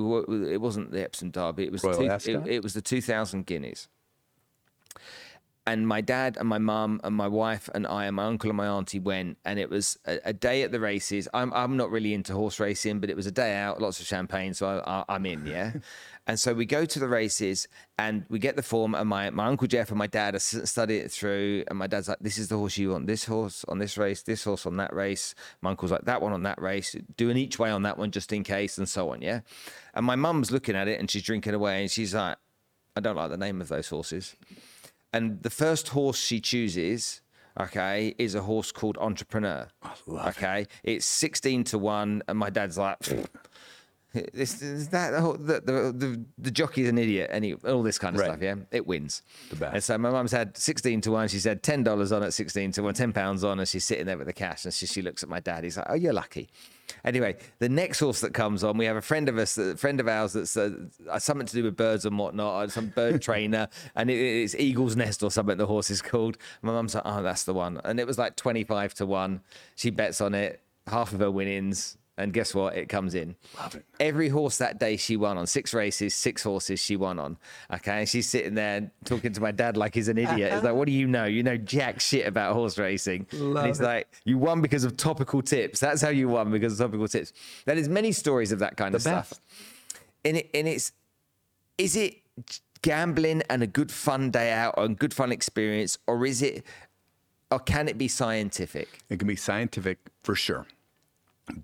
It 0.49 0.61
wasn't 0.61 0.91
the 0.91 1.03
Epsom 1.03 1.31
Derby. 1.31 1.65
It 1.65 1.71
was 1.71 1.81
the 1.81 1.93
two, 1.93 2.31
it, 2.31 2.47
it 2.47 2.63
was 2.63 2.73
the 2.73 2.81
2000 2.81 3.45
Guineas 3.45 3.87
and 5.67 5.87
my 5.87 6.01
dad 6.01 6.37
and 6.39 6.49
my 6.49 6.57
mum 6.57 6.99
and 7.03 7.15
my 7.15 7.27
wife 7.27 7.69
and 7.75 7.85
I 7.85 8.05
and 8.05 8.15
my 8.15 8.25
uncle 8.25 8.49
and 8.49 8.57
my 8.57 8.67
auntie 8.67 8.99
went, 8.99 9.37
and 9.45 9.59
it 9.59 9.69
was 9.69 9.99
a, 10.05 10.19
a 10.25 10.33
day 10.33 10.63
at 10.63 10.71
the 10.71 10.79
races. 10.79 11.27
I'm 11.33 11.53
I'm 11.53 11.77
not 11.77 11.91
really 11.91 12.13
into 12.13 12.33
horse 12.33 12.59
racing, 12.59 12.99
but 12.99 13.09
it 13.09 13.15
was 13.15 13.27
a 13.27 13.31
day 13.31 13.55
out, 13.55 13.79
lots 13.79 13.99
of 13.99 14.07
champagne, 14.07 14.53
so 14.55 14.67
I, 14.67 14.99
I, 14.99 15.05
I'm 15.09 15.25
in, 15.25 15.45
yeah. 15.55 15.73
and 16.25 16.39
so 16.39 16.53
we 16.53 16.65
go 16.65 16.85
to 16.85 16.99
the 16.99 17.07
races, 17.07 17.67
and 17.99 18.25
we 18.27 18.39
get 18.39 18.55
the 18.55 18.63
form, 18.63 18.95
and 18.95 19.07
my, 19.07 19.29
my 19.29 19.45
uncle 19.45 19.67
Jeff 19.67 19.89
and 19.89 19.99
my 19.99 20.07
dad 20.07 20.33
are 20.33 20.37
s- 20.37 20.69
studying 20.69 21.05
it 21.05 21.11
through, 21.11 21.63
and 21.67 21.77
my 21.77 21.85
dad's 21.85 22.09
like, 22.09 22.19
"This 22.21 22.39
is 22.39 22.47
the 22.47 22.57
horse 22.57 22.77
you 22.77 22.91
want. 22.91 23.05
This 23.05 23.25
horse 23.25 23.63
on 23.67 23.77
this 23.77 23.97
race, 23.97 24.23
this 24.23 24.43
horse 24.43 24.65
on 24.65 24.77
that 24.77 24.93
race." 24.95 25.35
My 25.61 25.69
uncle's 25.69 25.91
like, 25.91 26.05
"That 26.05 26.23
one 26.23 26.33
on 26.33 26.41
that 26.43 26.59
race, 26.59 26.95
doing 27.17 27.37
each 27.37 27.59
way 27.59 27.69
on 27.69 27.83
that 27.83 27.99
one 27.99 28.09
just 28.09 28.33
in 28.33 28.43
case, 28.43 28.79
and 28.79 28.89
so 28.89 29.11
on, 29.11 29.21
yeah." 29.21 29.41
And 29.93 30.07
my 30.07 30.15
mum's 30.15 30.49
looking 30.49 30.75
at 30.75 30.87
it, 30.87 30.99
and 30.99 31.09
she's 31.09 31.23
drinking 31.23 31.53
away, 31.53 31.81
and 31.81 31.91
she's 31.91 32.15
like, 32.15 32.37
"I 32.95 32.99
don't 32.99 33.15
like 33.15 33.29
the 33.29 33.37
name 33.37 33.61
of 33.61 33.67
those 33.67 33.89
horses." 33.89 34.35
And 35.13 35.41
the 35.43 35.49
first 35.49 35.89
horse 35.89 36.17
she 36.19 36.39
chooses 36.39 37.21
okay 37.59 38.15
is 38.17 38.33
a 38.35 38.41
horse 38.41 38.71
called 38.71 38.97
entrepreneur. 38.99 39.67
Okay? 40.09 40.67
It's 40.83 41.05
16 41.05 41.65
to 41.65 41.77
1 41.77 42.23
and 42.27 42.37
my 42.37 42.49
dad's 42.49 42.77
like 42.77 42.97
this 44.33 44.61
is 44.61 44.89
that 44.89 45.11
the, 45.11 45.61
the, 45.65 45.93
the, 45.93 46.25
the 46.37 46.51
jockey's 46.51 46.89
an 46.89 46.97
idiot 46.97 47.29
any 47.31 47.53
all 47.53 47.81
this 47.81 47.97
kind 47.97 48.13
of 48.15 48.19
Right. 48.21 48.27
stuff 48.27 48.41
yeah? 48.41 48.55
It 48.71 48.85
wins. 48.85 49.21
The 49.49 49.55
best. 49.55 49.73
and 49.73 49.83
so 49.83 49.97
my 49.97 50.09
mum's 50.11 50.31
had 50.33 50.57
16 50.57 50.99
to 51.01 51.11
1 51.11 51.27
she 51.29 51.39
said 51.39 51.63
$10 51.63 52.15
on 52.15 52.23
at 52.23 52.33
16 52.33 52.71
to 52.73 52.83
1 52.83 52.93
10 52.93 53.13
pounds 53.13 53.43
on 53.45 53.59
and 53.59 53.67
she's 53.67 53.85
sitting 53.85 54.05
there 54.05 54.17
with 54.17 54.27
the 54.27 54.33
cash 54.33 54.65
and 54.65 54.73
she, 54.73 54.85
she 54.85 55.01
looks 55.01 55.23
at 55.23 55.29
my 55.29 55.39
dad. 55.39 55.63
He's 55.63 55.77
like 55.77 55.87
oh 55.89 55.93
you're 55.95 56.13
lucky 56.13 56.49
anyway 57.05 57.35
the 57.59 57.69
next 57.69 57.99
horse 57.99 58.21
that 58.21 58.33
comes 58.33 58.63
on 58.63 58.77
we 58.77 58.85
have 58.85 58.97
a 58.97 59.01
friend 59.01 59.29
of 59.29 59.37
us 59.37 59.57
a 59.57 59.75
friend 59.77 59.99
of 59.99 60.07
ours 60.07 60.33
that's 60.33 60.57
uh, 60.57 60.69
something 61.17 61.47
to 61.47 61.53
do 61.53 61.63
with 61.63 61.75
birds 61.75 62.05
and 62.05 62.17
whatnot 62.17 62.71
some 62.71 62.87
bird 62.87 63.21
trainer 63.21 63.67
and 63.95 64.09
it, 64.09 64.15
it's 64.15 64.55
eagle's 64.55 64.95
nest 64.95 65.23
or 65.23 65.31
something 65.31 65.57
the 65.57 65.65
horse 65.65 65.89
is 65.89 66.01
called. 66.01 66.37
My 66.61 66.71
mum's 66.71 66.95
like 66.95 67.03
oh 67.05 67.21
that's 67.21 67.43
the 67.43 67.53
one. 67.53 67.79
And 67.83 67.99
it 67.99 68.07
was 68.07 68.17
like 68.17 68.35
25 68.35 68.93
to 68.95 69.05
1 69.05 69.41
she 69.75 69.89
bets 69.89 70.21
on 70.21 70.33
it. 70.33 70.61
Half 70.87 71.13
of 71.13 71.19
her 71.19 71.31
winnings 71.31 71.97
and 72.21 72.33
guess 72.33 72.55
what 72.55 72.75
it 72.75 72.87
comes 72.87 73.15
in 73.15 73.35
Love 73.57 73.75
it. 73.75 73.85
every 73.99 74.29
horse 74.29 74.57
that 74.57 74.79
day 74.79 74.95
she 74.97 75.17
won 75.17 75.37
on 75.37 75.47
six 75.47 75.73
races, 75.73 76.13
six 76.15 76.43
horses 76.43 76.79
she 76.79 76.95
won 76.95 77.19
on. 77.19 77.37
Okay, 77.73 77.99
and 77.99 78.09
she's 78.09 78.27
sitting 78.29 78.53
there 78.53 78.91
talking 79.05 79.33
to 79.33 79.41
my 79.41 79.51
dad 79.51 79.75
like 79.77 79.93
he's 79.95 80.07
an 80.07 80.17
idiot. 80.17 80.53
It's 80.53 80.63
like, 80.63 80.73
what 80.75 80.85
do 80.85 80.91
you 80.91 81.07
know? 81.07 81.25
You 81.25 81.43
know 81.43 81.57
jack 81.57 81.99
shit 81.99 82.27
about 82.27 82.53
horse 82.53 82.77
racing. 82.77 83.27
and 83.31 83.65
he's 83.65 83.79
it. 83.79 83.83
like, 83.83 84.07
you 84.23 84.37
won 84.37 84.61
because 84.61 84.83
of 84.83 84.95
topical 84.97 85.41
tips. 85.41 85.79
That's 85.79 86.01
how 86.01 86.09
you 86.09 86.29
won 86.29 86.51
because 86.51 86.79
of 86.79 86.87
topical 86.87 87.07
tips. 87.07 87.33
There 87.65 87.77
is 87.77 87.89
many 87.89 88.11
stories 88.11 88.51
of 88.51 88.59
that 88.59 88.77
kind 88.77 88.95
of 88.95 89.03
The 89.03 89.09
stuff. 89.09 89.33
And 90.23 90.37
it, 90.37 90.49
and 90.53 90.67
it's 90.67 90.91
is 91.77 91.95
it 91.95 92.21
gambling 92.81 93.41
and 93.49 93.63
a 93.63 93.67
good 93.67 93.91
fun 93.91 94.31
day 94.31 94.51
out 94.51 94.75
and 94.77 94.97
good 94.97 95.13
fun 95.13 95.31
experience, 95.31 95.97
or 96.07 96.25
is 96.25 96.41
it, 96.41 96.65
or 97.49 97.59
can 97.59 97.87
it 97.87 97.97
be 97.97 98.07
scientific? 98.07 98.99
It 99.09 99.19
can 99.19 99.27
be 99.27 99.35
scientific 99.35 99.99
for 100.23 100.35
sure. 100.35 100.65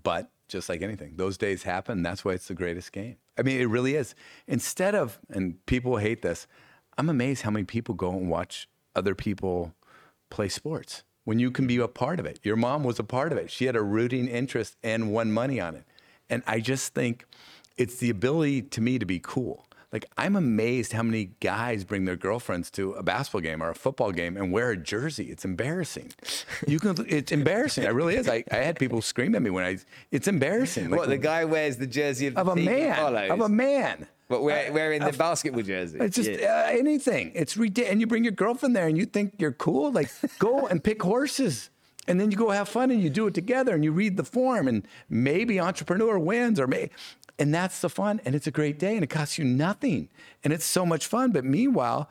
But 0.02 0.30
just 0.48 0.68
like 0.68 0.82
anything, 0.82 1.14
those 1.16 1.38
days 1.38 1.62
happen. 1.62 2.02
That's 2.02 2.24
why 2.24 2.32
it's 2.32 2.48
the 2.48 2.54
greatest 2.54 2.92
game. 2.92 3.16
I 3.38 3.42
mean, 3.42 3.60
it 3.60 3.66
really 3.66 3.94
is. 3.94 4.14
Instead 4.46 4.94
of, 4.94 5.18
and 5.30 5.64
people 5.66 5.98
hate 5.98 6.22
this, 6.22 6.46
I'm 6.96 7.08
amazed 7.08 7.42
how 7.42 7.50
many 7.50 7.64
people 7.64 7.94
go 7.94 8.10
and 8.10 8.28
watch 8.28 8.68
other 8.96 9.14
people 9.14 9.74
play 10.30 10.48
sports 10.48 11.04
when 11.24 11.38
you 11.38 11.50
can 11.50 11.66
be 11.66 11.76
a 11.76 11.86
part 11.86 12.18
of 12.18 12.26
it. 12.26 12.40
Your 12.42 12.56
mom 12.56 12.82
was 12.82 12.98
a 12.98 13.04
part 13.04 13.30
of 13.30 13.38
it. 13.38 13.50
She 13.50 13.66
had 13.66 13.76
a 13.76 13.82
rooting 13.82 14.26
interest 14.26 14.76
and 14.82 15.12
won 15.12 15.30
money 15.30 15.60
on 15.60 15.76
it. 15.76 15.84
And 16.28 16.42
I 16.46 16.60
just 16.60 16.94
think 16.94 17.24
it's 17.76 17.96
the 17.96 18.10
ability 18.10 18.62
to 18.62 18.80
me 18.80 18.98
to 18.98 19.06
be 19.06 19.20
cool. 19.22 19.67
Like 19.92 20.04
I'm 20.18 20.36
amazed 20.36 20.92
how 20.92 21.02
many 21.02 21.30
guys 21.40 21.82
bring 21.84 22.04
their 22.04 22.16
girlfriends 22.16 22.70
to 22.72 22.92
a 22.92 23.02
basketball 23.02 23.40
game 23.40 23.62
or 23.62 23.70
a 23.70 23.74
football 23.74 24.12
game 24.12 24.36
and 24.36 24.52
wear 24.52 24.70
a 24.72 24.76
jersey. 24.76 25.30
It's 25.30 25.44
embarrassing. 25.46 26.12
You 26.66 26.78
can. 26.78 26.96
It's 27.08 27.32
embarrassing. 27.32 27.84
It 27.84 27.94
really 27.94 28.16
is. 28.16 28.28
I, 28.28 28.44
I 28.50 28.56
had 28.56 28.78
people 28.78 29.00
scream 29.00 29.34
at 29.34 29.40
me 29.42 29.48
when 29.50 29.64
I. 29.64 29.78
It's 30.10 30.28
embarrassing. 30.28 30.90
Like, 30.90 31.00
What 31.00 31.08
the 31.08 31.16
guy 31.16 31.46
wears 31.46 31.78
the 31.78 31.86
jersey 31.86 32.26
of, 32.26 32.34
the 32.34 32.40
of 32.40 32.48
a 32.48 32.56
man. 32.56 33.30
Of 33.30 33.40
a 33.40 33.48
man. 33.48 34.06
But 34.28 34.42
we're, 34.42 34.70
wearing 34.72 35.02
the 35.02 35.12
basketball 35.12 35.62
jersey. 35.62 35.98
It's 36.00 36.16
just 36.16 36.28
Yeah. 36.30 36.66
uh, 36.66 36.70
anything. 36.78 37.32
It's 37.34 37.56
ridiculous. 37.56 37.92
And 37.92 38.00
you 38.02 38.06
bring 38.06 38.24
your 38.24 38.32
girlfriend 38.34 38.76
there 38.76 38.86
and 38.86 38.98
you 38.98 39.06
think 39.06 39.36
you're 39.38 39.52
cool. 39.52 39.90
Like, 39.90 40.10
go 40.38 40.66
and 40.70 40.84
pick 40.84 41.02
horses. 41.02 41.70
And 42.06 42.20
then 42.20 42.30
you 42.30 42.36
go 42.36 42.50
have 42.50 42.68
fun 42.68 42.90
and 42.90 43.02
you 43.02 43.08
do 43.10 43.26
it 43.26 43.32
together 43.34 43.74
and 43.74 43.82
you 43.84 43.92
read 43.92 44.18
the 44.18 44.24
form 44.24 44.68
and 44.68 44.86
maybe 45.08 45.58
entrepreneur 45.58 46.18
wins 46.18 46.60
or 46.60 46.66
may. 46.66 46.90
And 47.38 47.54
that's 47.54 47.80
the 47.80 47.88
fun. 47.88 48.20
And 48.24 48.34
it's 48.34 48.46
a 48.46 48.50
great 48.50 48.78
day 48.78 48.94
and 48.94 49.04
it 49.04 49.08
costs 49.10 49.38
you 49.38 49.44
nothing. 49.44 50.08
And 50.42 50.52
it's 50.52 50.64
so 50.64 50.84
much 50.84 51.06
fun. 51.06 51.30
But 51.30 51.44
meanwhile, 51.44 52.10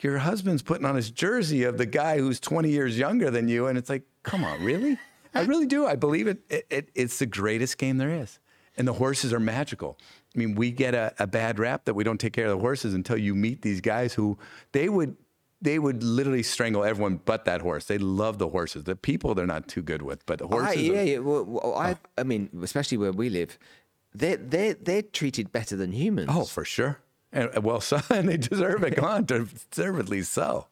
your 0.00 0.18
husband's 0.18 0.62
putting 0.62 0.86
on 0.86 0.96
his 0.96 1.10
jersey 1.10 1.64
of 1.64 1.78
the 1.78 1.86
guy 1.86 2.18
who's 2.18 2.40
20 2.40 2.70
years 2.70 2.98
younger 2.98 3.30
than 3.30 3.48
you. 3.48 3.66
And 3.66 3.76
it's 3.76 3.90
like, 3.90 4.02
come 4.22 4.44
on, 4.44 4.64
really? 4.64 4.98
I 5.34 5.42
really 5.42 5.66
do. 5.66 5.86
I 5.86 5.96
believe 5.96 6.26
it. 6.26 6.38
it, 6.48 6.66
it 6.70 6.88
it's 6.94 7.18
the 7.18 7.26
greatest 7.26 7.76
game 7.78 7.98
there 7.98 8.14
is. 8.14 8.38
And 8.76 8.88
the 8.88 8.92
horses 8.94 9.32
are 9.32 9.40
magical. 9.40 9.98
I 10.34 10.38
mean, 10.38 10.54
we 10.54 10.70
get 10.72 10.94
a, 10.94 11.14
a 11.18 11.26
bad 11.26 11.58
rap 11.58 11.84
that 11.84 11.94
we 11.94 12.02
don't 12.02 12.18
take 12.18 12.32
care 12.32 12.46
of 12.46 12.50
the 12.52 12.58
horses 12.58 12.94
until 12.94 13.16
you 13.16 13.34
meet 13.34 13.62
these 13.62 13.80
guys 13.80 14.14
who 14.14 14.38
they 14.72 14.88
would 14.88 15.16
they 15.62 15.78
would 15.78 16.02
literally 16.02 16.42
strangle 16.42 16.84
everyone 16.84 17.20
but 17.24 17.46
that 17.46 17.62
horse. 17.62 17.86
They 17.86 17.96
love 17.96 18.38
the 18.38 18.48
horses. 18.48 18.84
The 18.84 18.96
people 18.96 19.34
they're 19.34 19.46
not 19.46 19.66
too 19.66 19.80
good 19.80 20.02
with, 20.02 20.26
but 20.26 20.38
the 20.38 20.46
horses. 20.46 20.76
I, 20.76 20.80
are- 20.80 20.94
yeah, 20.94 21.02
yeah. 21.02 21.18
Well, 21.18 21.44
well, 21.44 21.74
I, 21.74 21.92
oh. 21.92 21.96
I 22.18 22.22
mean, 22.22 22.50
especially 22.62 22.98
where 22.98 23.12
we 23.12 23.30
live, 23.30 23.58
they're 24.14 24.36
they're 24.36 24.74
they're 24.74 25.02
treated 25.02 25.52
better 25.52 25.76
than 25.76 25.92
humans. 25.92 26.28
Oh, 26.30 26.44
for 26.44 26.64
sure. 26.64 27.00
And 27.32 27.50
and 27.54 27.64
well, 27.64 27.80
so 27.90 28.00
and 28.10 28.28
they 28.28 28.36
deserve 28.36 28.82
it. 28.84 28.96
Come 28.96 29.04
on, 29.04 29.24
deservedly 29.70 30.22
so. 30.22 30.66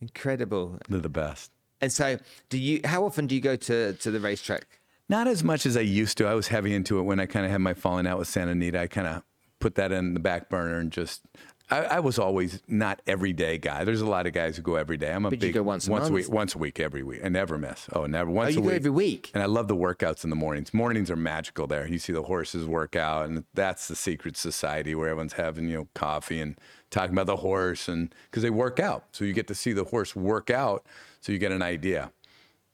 incredible! 0.00 0.78
They're 0.88 1.00
the 1.00 1.08
best. 1.08 1.50
And 1.80 1.92
so, 1.92 2.18
do 2.48 2.58
you? 2.58 2.80
How 2.84 3.04
often 3.04 3.26
do 3.26 3.34
you 3.34 3.40
go 3.40 3.56
to 3.56 3.92
to 3.92 4.10
the 4.10 4.20
racetrack? 4.20 4.80
Not 5.08 5.26
as 5.26 5.42
much 5.42 5.64
as 5.64 5.76
I 5.76 5.80
used 5.80 6.18
to. 6.18 6.26
I 6.26 6.34
was 6.34 6.48
heavy 6.48 6.74
into 6.74 6.98
it 6.98 7.02
when 7.02 7.18
I 7.18 7.26
kind 7.26 7.46
of 7.46 7.50
had 7.50 7.62
my 7.62 7.72
falling 7.72 8.06
out 8.06 8.18
with 8.18 8.28
Santa 8.28 8.50
Anita. 8.50 8.78
I 8.80 8.88
kind 8.88 9.06
of 9.06 9.22
put 9.58 9.74
that 9.76 9.90
in 9.90 10.14
the 10.14 10.20
back 10.20 10.50
burner 10.50 10.78
and 10.78 10.92
just 10.92 11.22
I, 11.70 11.80
I 11.84 12.00
was 12.00 12.18
always 12.18 12.62
not 12.66 13.02
everyday 13.06 13.58
guy. 13.58 13.84
There's 13.84 14.00
a 14.00 14.06
lot 14.06 14.26
of 14.26 14.32
guys 14.32 14.56
who 14.56 14.62
go 14.62 14.76
every 14.76 14.96
day. 14.96 15.12
I'm 15.12 15.26
a 15.26 15.30
But 15.30 15.42
you 15.42 15.48
big 15.48 15.54
go 15.54 15.62
once 15.62 15.86
a 15.86 15.90
once 15.90 16.04
month? 16.04 16.14
week, 16.14 16.28
once 16.30 16.54
a 16.54 16.58
week, 16.58 16.80
every 16.80 17.02
week. 17.02 17.20
I 17.24 17.28
never 17.28 17.58
miss. 17.58 17.88
Oh, 17.92 18.06
never 18.06 18.30
once 18.30 18.48
oh, 18.48 18.52
you 18.52 18.58
a 18.60 18.62
go 18.62 18.68
week. 18.68 18.76
every 18.76 18.90
week? 18.90 19.30
And 19.34 19.42
I 19.42 19.46
love 19.46 19.68
the 19.68 19.76
workouts 19.76 20.24
in 20.24 20.30
the 20.30 20.36
mornings. 20.36 20.72
Mornings 20.72 21.10
are 21.10 21.16
magical 21.16 21.66
there. 21.66 21.86
You 21.86 21.98
see 21.98 22.12
the 22.12 22.22
horses 22.22 22.66
work 22.66 22.96
out, 22.96 23.28
and 23.28 23.44
that's 23.52 23.88
the 23.88 23.96
secret 23.96 24.36
society 24.36 24.94
where 24.94 25.08
everyone's 25.08 25.34
having 25.34 25.68
you 25.68 25.76
know 25.76 25.88
coffee 25.94 26.40
and 26.40 26.58
talking 26.90 27.12
about 27.12 27.26
the 27.26 27.36
horse, 27.36 27.86
and 27.88 28.14
because 28.30 28.42
they 28.42 28.50
work 28.50 28.80
out, 28.80 29.04
so 29.12 29.24
you 29.24 29.34
get 29.34 29.46
to 29.48 29.54
see 29.54 29.72
the 29.72 29.84
horse 29.84 30.16
work 30.16 30.48
out, 30.50 30.86
so 31.20 31.32
you 31.32 31.38
get 31.38 31.52
an 31.52 31.62
idea. 31.62 32.12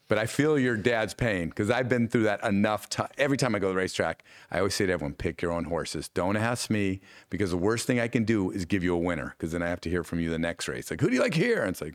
But 0.06 0.18
I 0.18 0.26
feel 0.26 0.58
your 0.58 0.76
dad's 0.76 1.14
pain 1.14 1.48
because 1.48 1.70
I've 1.70 1.88
been 1.88 2.08
through 2.08 2.24
that 2.24 2.44
enough 2.44 2.90
time. 2.90 3.08
Every 3.16 3.36
time 3.36 3.54
I 3.54 3.58
go 3.58 3.68
to 3.68 3.72
the 3.72 3.78
racetrack, 3.78 4.22
I 4.50 4.58
always 4.58 4.74
say 4.74 4.86
to 4.86 4.92
everyone, 4.92 5.14
pick 5.14 5.40
your 5.40 5.50
own 5.50 5.64
horses. 5.64 6.08
Don't 6.08 6.36
ask 6.36 6.68
me 6.68 7.00
because 7.30 7.50
the 7.50 7.56
worst 7.56 7.86
thing 7.86 7.98
I 7.98 8.08
can 8.08 8.24
do 8.24 8.50
is 8.50 8.66
give 8.66 8.84
you 8.84 8.94
a 8.94 8.98
winner 8.98 9.34
because 9.36 9.52
then 9.52 9.62
I 9.62 9.68
have 9.68 9.80
to 9.82 9.90
hear 9.90 10.04
from 10.04 10.20
you 10.20 10.28
the 10.28 10.38
next 10.38 10.68
race. 10.68 10.90
Like, 10.90 11.00
who 11.00 11.08
do 11.08 11.14
you 11.14 11.22
like 11.22 11.34
here? 11.34 11.62
And 11.62 11.70
it's 11.70 11.80
like, 11.80 11.94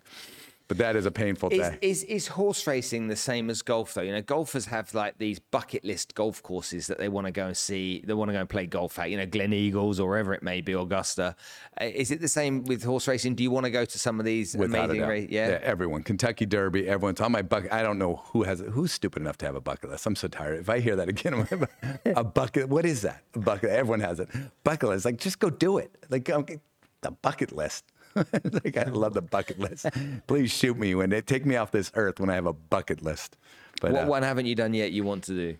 but 0.69 0.77
that 0.77 0.95
is 0.95 1.07
a 1.07 1.11
painful 1.11 1.49
Is, 1.49 1.57
day. 1.57 1.77
is 1.81 2.03
is 2.03 2.27
horse 2.27 2.65
racing 2.67 3.07
the 3.07 3.15
same 3.15 3.49
as 3.49 3.63
golf 3.63 3.95
though? 3.95 4.03
You 4.03 4.11
know, 4.11 4.21
golfers 4.21 4.67
have 4.67 4.93
like 4.93 5.17
these 5.17 5.39
bucket 5.39 5.83
list 5.83 6.13
golf 6.13 6.43
courses 6.43 6.85
that 6.87 6.99
they 6.99 7.09
want 7.09 7.25
to 7.25 7.31
go 7.31 7.47
and 7.47 7.57
see. 7.57 8.03
They 8.05 8.13
want 8.13 8.29
to 8.29 8.33
go 8.33 8.39
and 8.39 8.47
play 8.47 8.67
golf 8.67 8.99
at. 8.99 9.09
You 9.09 9.17
know, 9.17 9.25
Gleneagles 9.25 9.99
or 9.99 10.07
wherever 10.07 10.31
it 10.31 10.43
may 10.43 10.61
be, 10.61 10.73
Augusta. 10.73 11.35
Uh, 11.81 11.85
Is 11.85 12.11
it 12.11 12.21
the 12.21 12.27
same 12.27 12.63
with 12.65 12.83
horse 12.83 13.07
racing? 13.07 13.33
Do 13.33 13.41
you 13.41 13.49
want 13.49 13.63
to 13.65 13.71
go 13.71 13.83
to 13.83 13.99
some 13.99 14.19
of 14.19 14.27
these 14.27 14.55
Without 14.55 14.91
amazing 14.91 15.07
races? 15.07 15.31
Yeah. 15.31 15.59
everyone. 15.63 16.03
Kentucky 16.03 16.45
Derby, 16.45 16.87
everyone's 16.87 17.19
on 17.19 17.31
my 17.31 17.41
bucket. 17.41 17.73
I 17.73 17.81
don't 17.81 17.97
know 17.97 18.17
who 18.27 18.43
has 18.43 18.61
it. 18.61 18.69
who's 18.69 18.91
stupid 18.91 19.23
enough 19.23 19.37
to 19.39 19.47
have 19.47 19.55
a 19.55 19.61
bucket 19.61 19.89
list. 19.89 20.05
I'm 20.05 20.15
so 20.15 20.27
tired. 20.27 20.59
If 20.59 20.69
I 20.69 20.79
hear 20.81 20.95
that 20.97 21.09
again, 21.09 21.47
a 22.05 22.23
bucket. 22.23 22.69
What 22.69 22.85
is 22.85 23.01
that? 23.01 23.23
A 23.33 23.39
bucket. 23.39 23.71
Everyone 23.71 24.01
has 24.01 24.19
it. 24.19 24.29
Bucket 24.63 24.89
list. 24.89 25.05
Like, 25.05 25.17
just 25.17 25.39
go 25.39 25.49
do 25.49 25.79
it. 25.79 25.91
Like, 26.11 26.29
okay, 26.29 26.59
the 27.01 27.09
bucket 27.09 27.55
list. 27.55 27.85
like, 28.15 28.77
I 28.77 28.83
love 28.83 29.13
the 29.13 29.21
bucket 29.21 29.59
list. 29.59 29.85
Please 30.27 30.51
shoot 30.51 30.77
me 30.77 30.95
when 30.95 31.09
they 31.09 31.21
take 31.21 31.45
me 31.45 31.55
off 31.55 31.71
this 31.71 31.91
earth 31.95 32.19
when 32.19 32.29
I 32.29 32.35
have 32.35 32.45
a 32.45 32.53
bucket 32.53 33.01
list. 33.01 33.37
But 33.81 33.91
What 33.91 34.03
uh, 34.03 34.07
one 34.07 34.23
haven't 34.23 34.45
you 34.45 34.55
done 34.55 34.73
yet? 34.73 34.91
You 34.91 35.03
want 35.03 35.23
to 35.25 35.33
do? 35.33 35.57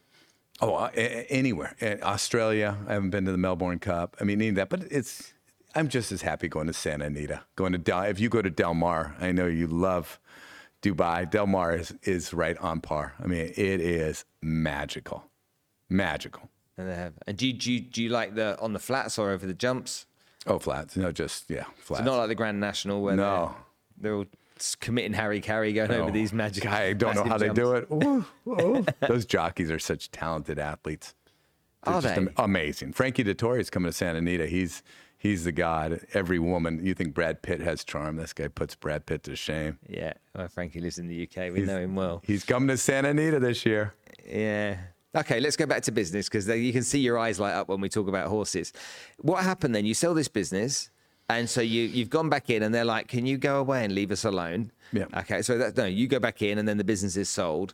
Oh, 0.62 0.76
uh, 0.76 0.90
anywhere. 0.94 1.76
Australia. 2.04 2.78
I 2.88 2.94
haven't 2.94 3.12
been 3.12 3.26
to 3.26 3.32
the 3.32 3.38
Melbourne 3.38 3.80
Cup. 3.80 4.18
I 4.20 4.24
mean, 4.24 4.40
any 4.40 4.50
of 4.50 4.56
that. 4.56 4.70
But 4.70 4.84
it's. 4.92 5.34
I'm 5.76 5.88
just 5.88 6.12
as 6.12 6.24
happy 6.24 6.48
going 6.48 6.68
to 6.68 6.74
Santa 6.74 7.06
Anita. 7.06 7.44
Going 7.56 7.74
to 7.74 7.78
Del. 7.78 8.02
If 8.04 8.20
you 8.20 8.28
go 8.28 8.42
to 8.42 8.50
Del 8.50 8.74
Mar, 8.74 9.16
I 9.20 9.32
know 9.32 9.46
you 9.46 9.68
love 9.68 10.20
Dubai. 10.82 11.30
Del 11.30 11.48
Mar 11.48 11.76
is 11.76 11.94
is 12.04 12.34
right 12.34 12.58
on 12.58 12.82
par. 12.82 13.14
I 13.24 13.28
mean, 13.28 13.54
it 13.56 13.82
is 13.82 14.26
magical, 14.42 15.26
magical. 15.90 16.50
And 16.78 16.90
they 16.90 16.96
have. 16.96 17.14
And 17.28 17.38
do 17.38 17.48
you, 17.48 17.54
do 17.54 17.74
you, 17.74 17.80
do 17.82 18.04
you 18.04 18.10
like 18.10 18.36
the 18.36 18.60
on 18.60 18.74
the 18.74 18.80
flats 18.80 19.20
or 19.20 19.32
over 19.32 19.46
the 19.46 19.54
jumps? 19.54 20.06
Oh, 20.50 20.60
flats. 20.60 20.98
No, 20.98 21.12
just 21.12 21.50
yeah, 21.50 21.64
flats. 21.78 22.04
So 22.04 22.12
not 22.12 22.18
like 22.18 22.28
the 22.28 22.36
Grand 22.36 22.60
National 22.60 23.02
where 23.02 23.16
No. 23.16 23.56
they're, 23.98 24.12
they're 24.12 24.16
all 24.16 24.26
committing 24.82 25.14
Harry 25.14 25.40
Carry 25.40 25.72
going 25.72 25.92
over 25.92 26.12
these 26.12 26.34
magic. 26.34 26.66
I 26.66 26.92
don't 26.94 27.16
know 27.16 27.24
how 27.24 27.38
they 27.38 27.50
do 27.50 27.74
it. 27.74 27.88
Ooh, 27.92 28.26
ooh. 28.48 28.86
Those 29.08 29.26
jockeys 29.26 29.72
are 29.72 29.80
such 29.80 30.12
talented 30.12 30.60
athletes. 30.60 31.16
They're 31.86 31.94
Are 31.94 32.02
just 32.02 32.16
they? 32.16 32.28
amazing. 32.38 32.92
Frankie 32.92 33.24
Dettori 33.24 33.62
is 33.62 33.70
coming 33.70 33.90
to 33.90 33.96
Santa 33.96 34.18
Anita. 34.20 34.48
He's 34.48 34.84
he's 35.18 35.46
the 35.46 35.54
god. 35.54 36.02
Every 36.14 36.40
woman, 36.40 36.86
you 36.86 36.94
think 36.94 37.14
Brad 37.14 37.42
Pitt 37.42 37.62
has 37.62 37.86
charm. 37.86 38.18
This 38.18 38.34
guy 38.34 38.50
puts 38.50 38.76
Brad 38.76 39.06
Pitt 39.06 39.24
to 39.24 39.36
shame. 39.38 39.78
Yeah, 39.88 40.14
well, 40.36 40.50
Frankie 40.50 40.82
lives 40.82 40.98
in 41.00 41.08
the 41.08 41.24
UK. 41.24 41.54
We 41.54 41.62
know 41.62 41.80
him 41.80 41.96
well. 41.96 42.22
He's 42.26 42.44
coming 42.44 42.68
to 42.68 42.76
Santa 42.78 43.10
Anita 43.10 43.40
this 43.40 43.66
year. 43.66 43.94
Yeah. 44.28 44.76
Okay, 45.16 45.40
let's 45.40 45.56
go 45.56 45.66
back 45.66 45.82
to 45.84 45.92
business 45.92 46.28
because 46.30 46.48
you 46.48 46.72
can 46.72 46.84
see 46.84 47.00
your 47.00 47.18
eyes 47.18 47.40
light 47.40 47.54
up 47.54 47.68
when 47.68 47.82
we 47.82 47.90
talk 47.90 48.08
about 48.08 48.28
horses. 48.28 48.72
What 49.20 49.44
happened 49.44 49.74
then? 49.74 49.86
You 49.86 49.96
sell 49.96 50.14
this 50.14 50.28
business, 50.28 50.92
and 51.30 51.50
so 51.50 51.62
you 51.62 51.84
you've 51.84 52.12
gone 52.12 52.30
back 52.30 52.50
in, 52.50 52.62
and 52.62 52.74
they're 52.74 52.86
like, 52.86 53.08
"Can 53.08 53.26
you 53.26 53.38
go 53.38 53.60
away 53.60 53.84
and 53.84 53.94
leave 53.94 54.12
us 54.12 54.24
alone?" 54.24 54.72
Yeah. 54.94 55.06
Okay, 55.18 55.42
so 55.42 55.58
that 55.58 55.76
no, 55.78 55.86
you 55.86 56.08
go 56.08 56.20
back 56.20 56.42
in, 56.44 56.60
and 56.60 56.68
then 56.68 56.78
the 56.78 56.84
business 56.84 57.18
is 57.18 57.28
sold. 57.30 57.74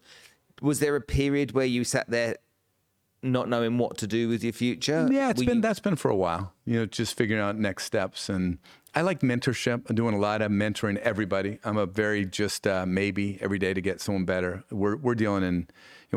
Was 0.61 0.79
there 0.79 0.95
a 0.95 1.01
period 1.01 1.51
where 1.51 1.65
you 1.65 1.83
sat 1.83 2.09
there, 2.09 2.37
not 3.21 3.49
knowing 3.49 3.77
what 3.77 3.97
to 3.97 4.07
do 4.07 4.29
with 4.29 4.41
your 4.41 4.53
future? 4.53 5.05
Yeah, 5.11 5.29
it's 5.31 5.41
Were 5.41 5.45
been 5.47 5.55
you- 5.57 5.61
that's 5.61 5.81
been 5.81 5.97
for 5.97 6.09
a 6.09 6.15
while. 6.15 6.53
You 6.65 6.79
know, 6.79 6.85
just 6.85 7.17
figuring 7.17 7.41
out 7.43 7.57
next 7.57 7.83
steps, 7.83 8.29
and 8.29 8.59
I 8.93 9.01
like 9.01 9.19
mentorship. 9.19 9.89
I'm 9.89 9.95
doing 9.97 10.15
a 10.15 10.19
lot 10.19 10.41
of 10.41 10.51
mentoring 10.53 10.95
everybody. 10.99 11.59
I'm 11.65 11.75
a 11.75 11.85
very 11.85 12.23
just 12.25 12.65
uh, 12.65 12.85
maybe 12.85 13.37
every 13.41 13.59
day 13.59 13.73
to 13.73 13.81
get 13.81 13.99
someone 13.99 14.23
better. 14.23 14.63
We're 14.71 14.95
we're 14.95 15.15
dealing 15.15 15.43
in, 15.43 15.67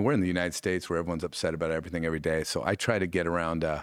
know, 0.00 0.06
we're 0.06 0.12
in 0.12 0.20
the 0.20 0.26
United 0.28 0.54
States 0.54 0.88
where 0.88 0.98
everyone's 0.98 1.24
upset 1.24 1.54
about 1.54 1.70
everything 1.70 2.04
every 2.04 2.20
day. 2.20 2.44
So 2.44 2.62
I 2.64 2.74
try 2.74 2.98
to 2.98 3.06
get 3.06 3.26
around, 3.26 3.64
uh, 3.64 3.82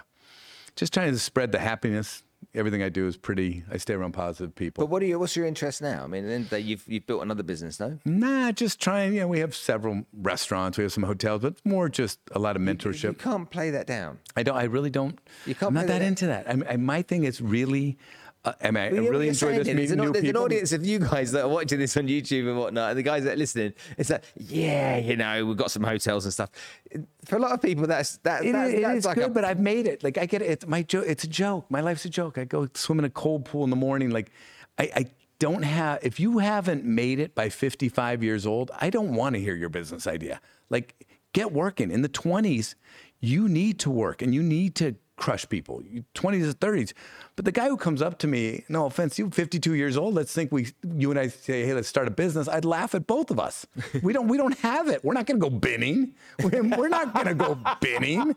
just 0.74 0.92
trying 0.92 1.12
to 1.12 1.18
spread 1.18 1.52
the 1.52 1.58
happiness. 1.58 2.22
Everything 2.54 2.82
I 2.82 2.90
do 2.90 3.06
is 3.06 3.16
pretty. 3.16 3.64
I 3.70 3.78
stay 3.78 3.94
around 3.94 4.12
positive 4.12 4.54
people. 4.54 4.84
But 4.84 4.90
what 4.90 5.02
are 5.02 5.06
you? 5.06 5.18
What's 5.18 5.36
your 5.36 5.46
interest 5.46 5.80
now? 5.80 6.04
I 6.04 6.06
mean, 6.06 6.24
at 6.24 6.28
the 6.28 6.34
end 6.34 6.44
of 6.44 6.50
the 6.50 6.56
day, 6.56 6.62
you've 6.62 6.84
you've 6.86 7.06
built 7.06 7.22
another 7.22 7.42
business, 7.42 7.80
no? 7.80 7.98
Nah, 8.04 8.52
just 8.52 8.80
trying. 8.80 9.14
You 9.14 9.20
know, 9.20 9.28
we 9.28 9.40
have 9.40 9.54
several 9.54 10.04
restaurants, 10.12 10.76
we 10.78 10.84
have 10.84 10.92
some 10.92 11.02
hotels, 11.02 11.42
but 11.42 11.52
it's 11.52 11.64
more 11.64 11.88
just 11.88 12.20
a 12.32 12.38
lot 12.38 12.56
of 12.56 12.62
mentorship. 12.62 13.02
You 13.02 13.12
mentorship. 13.12 13.18
can't 13.18 13.50
play 13.50 13.70
that 13.70 13.86
down. 13.86 14.20
I 14.36 14.42
don't. 14.42 14.56
I 14.56 14.64
really 14.64 14.90
don't. 14.90 15.18
You 15.46 15.54
can't 15.54 15.68
I'm 15.70 15.74
not 15.74 15.86
that 15.86 16.00
that. 16.00 16.02
into 16.02 16.26
that. 16.26 16.48
I, 16.48 16.74
I, 16.74 16.76
my 16.76 17.02
thing 17.02 17.24
is 17.24 17.40
really. 17.40 17.98
Uh, 18.46 18.52
I, 18.60 18.68
I 18.68 18.70
Well, 18.70 18.84
you 18.86 18.96
know 18.96 19.02
what 19.02 19.10
really 19.10 19.24
you're 19.26 19.32
enjoy 19.32 19.52
this 19.58 19.66
meeting 19.66 19.76
There's, 19.76 19.90
an, 19.90 19.98
new 19.98 20.12
there's 20.12 20.28
an 20.28 20.36
audience 20.36 20.72
of 20.72 20.86
you 20.86 21.00
guys 21.00 21.32
that 21.32 21.44
are 21.44 21.48
watching 21.48 21.78
this 21.80 21.96
on 21.96 22.06
YouTube 22.06 22.48
and 22.48 22.56
whatnot, 22.58 22.90
and 22.90 22.98
the 22.98 23.02
guys 23.02 23.24
that 23.24 23.34
are 23.34 23.36
listening. 23.36 23.74
It's 23.98 24.08
like, 24.08 24.22
yeah, 24.36 24.98
you 24.98 25.16
know, 25.16 25.44
we've 25.44 25.56
got 25.56 25.70
some 25.70 25.82
hotels 25.82 26.24
and 26.24 26.32
stuff. 26.32 26.50
For 27.24 27.36
a 27.36 27.40
lot 27.40 27.52
of 27.52 27.60
people, 27.60 27.86
that's 27.86 28.18
that, 28.18 28.44
It 28.44 28.52
that's, 28.52 28.72
it 28.72 28.82
that's 28.82 28.98
is 28.98 29.04
like 29.04 29.16
good, 29.16 29.26
a, 29.26 29.30
but 29.30 29.44
I've 29.44 29.58
made 29.58 29.86
it. 29.86 30.04
Like 30.04 30.16
I 30.16 30.26
get 30.26 30.42
it. 30.42 30.50
It's 30.50 30.66
my 30.66 30.82
joke. 30.82 31.04
It's 31.08 31.24
a 31.24 31.28
joke. 31.28 31.70
My 31.70 31.80
life's 31.80 32.04
a 32.04 32.10
joke. 32.10 32.38
I 32.38 32.44
go 32.44 32.68
swim 32.74 33.00
in 33.00 33.04
a 33.04 33.10
cold 33.10 33.44
pool 33.44 33.64
in 33.64 33.70
the 33.70 33.76
morning. 33.76 34.10
Like 34.10 34.30
I, 34.78 34.90
I 34.94 35.06
don't 35.38 35.64
have. 35.64 35.98
If 36.02 36.20
you 36.20 36.38
haven't 36.38 36.84
made 36.84 37.18
it 37.18 37.34
by 37.34 37.48
55 37.48 38.22
years 38.22 38.46
old, 38.46 38.70
I 38.80 38.90
don't 38.90 39.14
want 39.14 39.34
to 39.34 39.40
hear 39.40 39.56
your 39.56 39.68
business 39.68 40.06
idea. 40.06 40.40
Like 40.70 41.06
get 41.32 41.52
working. 41.52 41.90
In 41.90 42.02
the 42.02 42.08
20s, 42.08 42.76
you 43.20 43.48
need 43.48 43.80
to 43.80 43.90
work 43.90 44.22
and 44.22 44.34
you 44.34 44.42
need 44.42 44.76
to 44.76 44.94
crush 45.16 45.48
people. 45.48 45.82
20s 46.14 46.50
to 46.50 46.56
30s. 46.66 46.92
But 47.36 47.44
the 47.44 47.52
guy 47.52 47.68
who 47.68 47.76
comes 47.76 48.00
up 48.02 48.18
to 48.18 48.26
me, 48.26 48.64
no 48.68 48.86
offense, 48.86 49.18
you 49.18 49.30
52 49.30 49.74
years 49.74 49.96
old. 49.96 50.14
Let's 50.14 50.32
think 50.32 50.52
we, 50.52 50.68
you 50.94 51.10
and 51.10 51.18
I 51.18 51.28
say, 51.28 51.64
hey, 51.66 51.74
let's 51.74 51.88
start 51.88 52.06
a 52.06 52.10
business. 52.10 52.48
I'd 52.48 52.64
laugh 52.64 52.94
at 52.94 53.06
both 53.06 53.30
of 53.30 53.38
us. 53.40 53.66
We 54.02 54.12
don't, 54.12 54.28
we 54.28 54.36
don't 54.36 54.56
have 54.58 54.88
it. 54.88 55.04
We're 55.04 55.14
not 55.14 55.26
going 55.26 55.40
to 55.40 55.48
go 55.48 55.50
binning. 55.50 56.14
We're, 56.42 56.88
not 56.88 57.12
going 57.14 57.26
to 57.26 57.34
go 57.34 57.58
binning. 57.80 58.34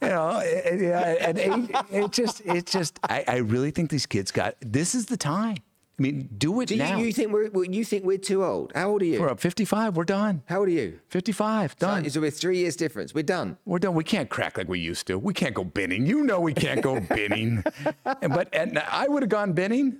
You 0.00 0.08
know, 0.08 0.38
eh, 0.38 0.42
eh, 0.44 1.28
it, 1.30 1.38
it- 1.38 1.70
yeah, 1.70 1.82
it 1.90 2.12
just, 2.12 2.40
it 2.44 2.66
just. 2.66 2.98
I, 3.02 3.24
I 3.28 3.36
really 3.38 3.70
think 3.70 3.90
these 3.90 4.06
kids 4.06 4.30
got. 4.30 4.54
This 4.60 4.94
is 4.94 5.06
the 5.06 5.16
time. 5.16 5.56
I 6.02 6.10
mean, 6.10 6.28
do 6.36 6.60
it 6.60 6.66
Do 6.66 6.74
you, 6.74 6.82
now. 6.82 6.96
you 6.98 7.12
think 7.12 7.30
we're 7.30 7.64
you 7.64 7.84
think 7.84 8.04
we're 8.04 8.18
too 8.18 8.44
old? 8.44 8.72
How 8.74 8.90
old 8.90 9.02
are 9.02 9.04
you? 9.04 9.20
we're 9.20 9.28
up 9.28 9.38
55. 9.38 9.96
We're 9.96 10.02
done. 10.02 10.42
How 10.46 10.58
old 10.58 10.66
are 10.66 10.72
you? 10.72 10.98
55. 11.10 11.76
Done. 11.76 12.10
So 12.10 12.20
we're 12.20 12.32
three 12.32 12.58
years 12.58 12.74
difference. 12.74 13.14
We're 13.14 13.22
done. 13.22 13.56
We're 13.64 13.78
done. 13.78 13.94
We 13.94 14.02
can't 14.02 14.28
crack 14.28 14.58
like 14.58 14.68
we 14.68 14.80
used 14.80 15.06
to. 15.06 15.16
We 15.16 15.32
can't 15.32 15.54
go 15.54 15.62
binning. 15.62 16.06
You 16.06 16.24
know 16.24 16.40
we 16.40 16.54
can't 16.54 16.82
go 16.82 16.98
binning. 16.98 17.62
And, 18.04 18.32
but 18.34 18.48
and 18.52 18.80
I 18.80 19.06
would 19.06 19.22
have 19.22 19.30
gone 19.30 19.52
binning, 19.52 19.98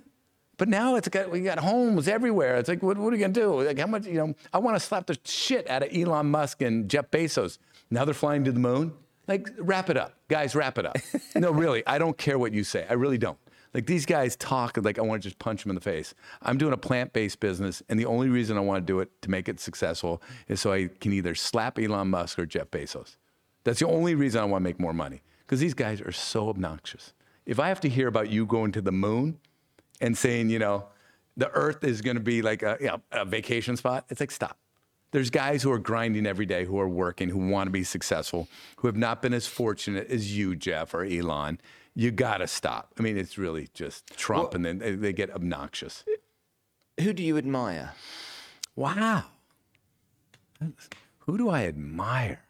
but 0.57 0.67
now 0.67 0.95
it's 0.97 1.07
got 1.07 1.31
we 1.31 1.39
got 1.39 1.59
homes 1.59 2.09
everywhere. 2.09 2.57
It's 2.57 2.67
like 2.67 2.83
what, 2.83 2.97
what 2.97 3.13
are 3.13 3.15
you 3.15 3.21
gonna 3.21 3.31
do? 3.31 3.63
Like 3.63 3.79
how 3.79 3.87
much 3.87 4.05
you 4.05 4.15
know? 4.15 4.35
I 4.51 4.57
want 4.57 4.75
to 4.75 4.81
slap 4.81 5.07
the 5.07 5.17
shit 5.23 5.69
out 5.69 5.83
of 5.83 5.95
Elon 5.95 6.29
Musk 6.29 6.61
and 6.61 6.89
Jeff 6.89 7.11
Bezos. 7.11 7.59
Now 7.89 8.03
they're 8.03 8.13
flying 8.13 8.43
to 8.43 8.51
the 8.51 8.59
moon. 8.59 8.91
Like 9.25 9.49
wrap 9.57 9.89
it 9.89 9.95
up, 9.95 10.17
guys. 10.27 10.53
Wrap 10.53 10.77
it 10.77 10.85
up. 10.85 10.97
no, 11.35 11.51
really, 11.51 11.81
I 11.87 11.97
don't 11.97 12.17
care 12.17 12.37
what 12.37 12.51
you 12.51 12.65
say. 12.65 12.85
I 12.89 12.93
really 12.93 13.17
don't. 13.17 13.37
Like 13.73 13.87
these 13.87 14.05
guys 14.05 14.35
talk 14.35 14.77
like 14.77 14.99
I 14.99 15.01
want 15.01 15.23
to 15.23 15.29
just 15.29 15.39
punch 15.39 15.63
them 15.63 15.71
in 15.71 15.75
the 15.75 15.81
face. 15.81 16.13
I'm 16.41 16.57
doing 16.57 16.73
a 16.73 16.77
plant-based 16.77 17.39
business, 17.39 17.81
and 17.89 17.99
the 17.99 18.05
only 18.05 18.29
reason 18.29 18.57
I 18.57 18.61
want 18.61 18.85
to 18.85 18.91
do 18.91 18.99
it 18.99 19.09
to 19.23 19.31
make 19.31 19.49
it 19.49 19.59
successful 19.59 20.21
is 20.47 20.61
so 20.61 20.71
I 20.71 20.89
can 21.01 21.11
either 21.13 21.33
slap 21.33 21.79
Elon 21.79 22.09
Musk 22.09 22.37
or 22.37 22.45
Jeff 22.45 22.69
Bezos. 22.69 23.17
That's 23.63 23.79
the 23.79 23.87
only 23.87 24.13
reason 24.15 24.41
I 24.41 24.45
want 24.45 24.61
to 24.61 24.63
make 24.63 24.79
more 24.79 24.93
money 24.93 25.23
because 25.39 25.59
these 25.59 25.73
guys 25.73 26.01
are 26.01 26.11
so 26.11 26.49
obnoxious. 26.49 27.13
If 27.45 27.59
I 27.59 27.67
have 27.67 27.79
to 27.81 27.89
hear 27.89 28.07
about 28.07 28.29
you 28.29 28.45
going 28.45 28.71
to 28.73 28.81
the 28.81 28.91
moon 28.91 29.39
and 30.01 30.17
saying, 30.17 30.49
you 30.49 30.59
know, 30.59 30.85
the 31.35 31.49
Earth 31.49 31.83
is 31.83 32.01
going 32.01 32.15
to 32.15 32.21
be 32.21 32.41
like 32.41 32.61
a, 32.61 32.77
you 32.79 32.87
know, 32.87 33.01
a 33.11 33.25
vacation 33.25 33.75
spot, 33.75 34.05
it's 34.09 34.19
like 34.19 34.31
stop. 34.31 34.57
There's 35.11 35.29
guys 35.29 35.61
who 35.61 35.71
are 35.71 35.79
grinding 35.79 36.25
every 36.25 36.45
day, 36.45 36.65
who 36.65 36.79
are 36.79 36.89
working, 36.89 37.29
who 37.29 37.47
want 37.47 37.67
to 37.67 37.71
be 37.71 37.83
successful, 37.83 38.47
who 38.77 38.87
have 38.87 38.97
not 38.97 39.21
been 39.21 39.33
as 39.33 39.45
fortunate 39.45 40.09
as 40.09 40.35
you, 40.35 40.55
Jeff 40.55 40.93
or 40.93 41.03
Elon. 41.03 41.59
You 41.95 42.11
got 42.11 42.37
to 42.37 42.47
stop. 42.47 42.93
I 42.97 43.01
mean, 43.01 43.17
it's 43.17 43.37
really 43.37 43.69
just 43.73 44.07
Trump, 44.17 44.55
and 44.55 44.65
then 44.65 44.79
they, 44.79 44.95
they 44.95 45.13
get 45.13 45.29
obnoxious. 45.29 46.03
Who 46.99 47.13
do 47.13 47.23
you 47.23 47.37
admire? 47.37 47.93
Wow. 48.75 49.25
Who 51.19 51.37
do 51.37 51.49
I 51.49 51.65
admire? 51.65 52.41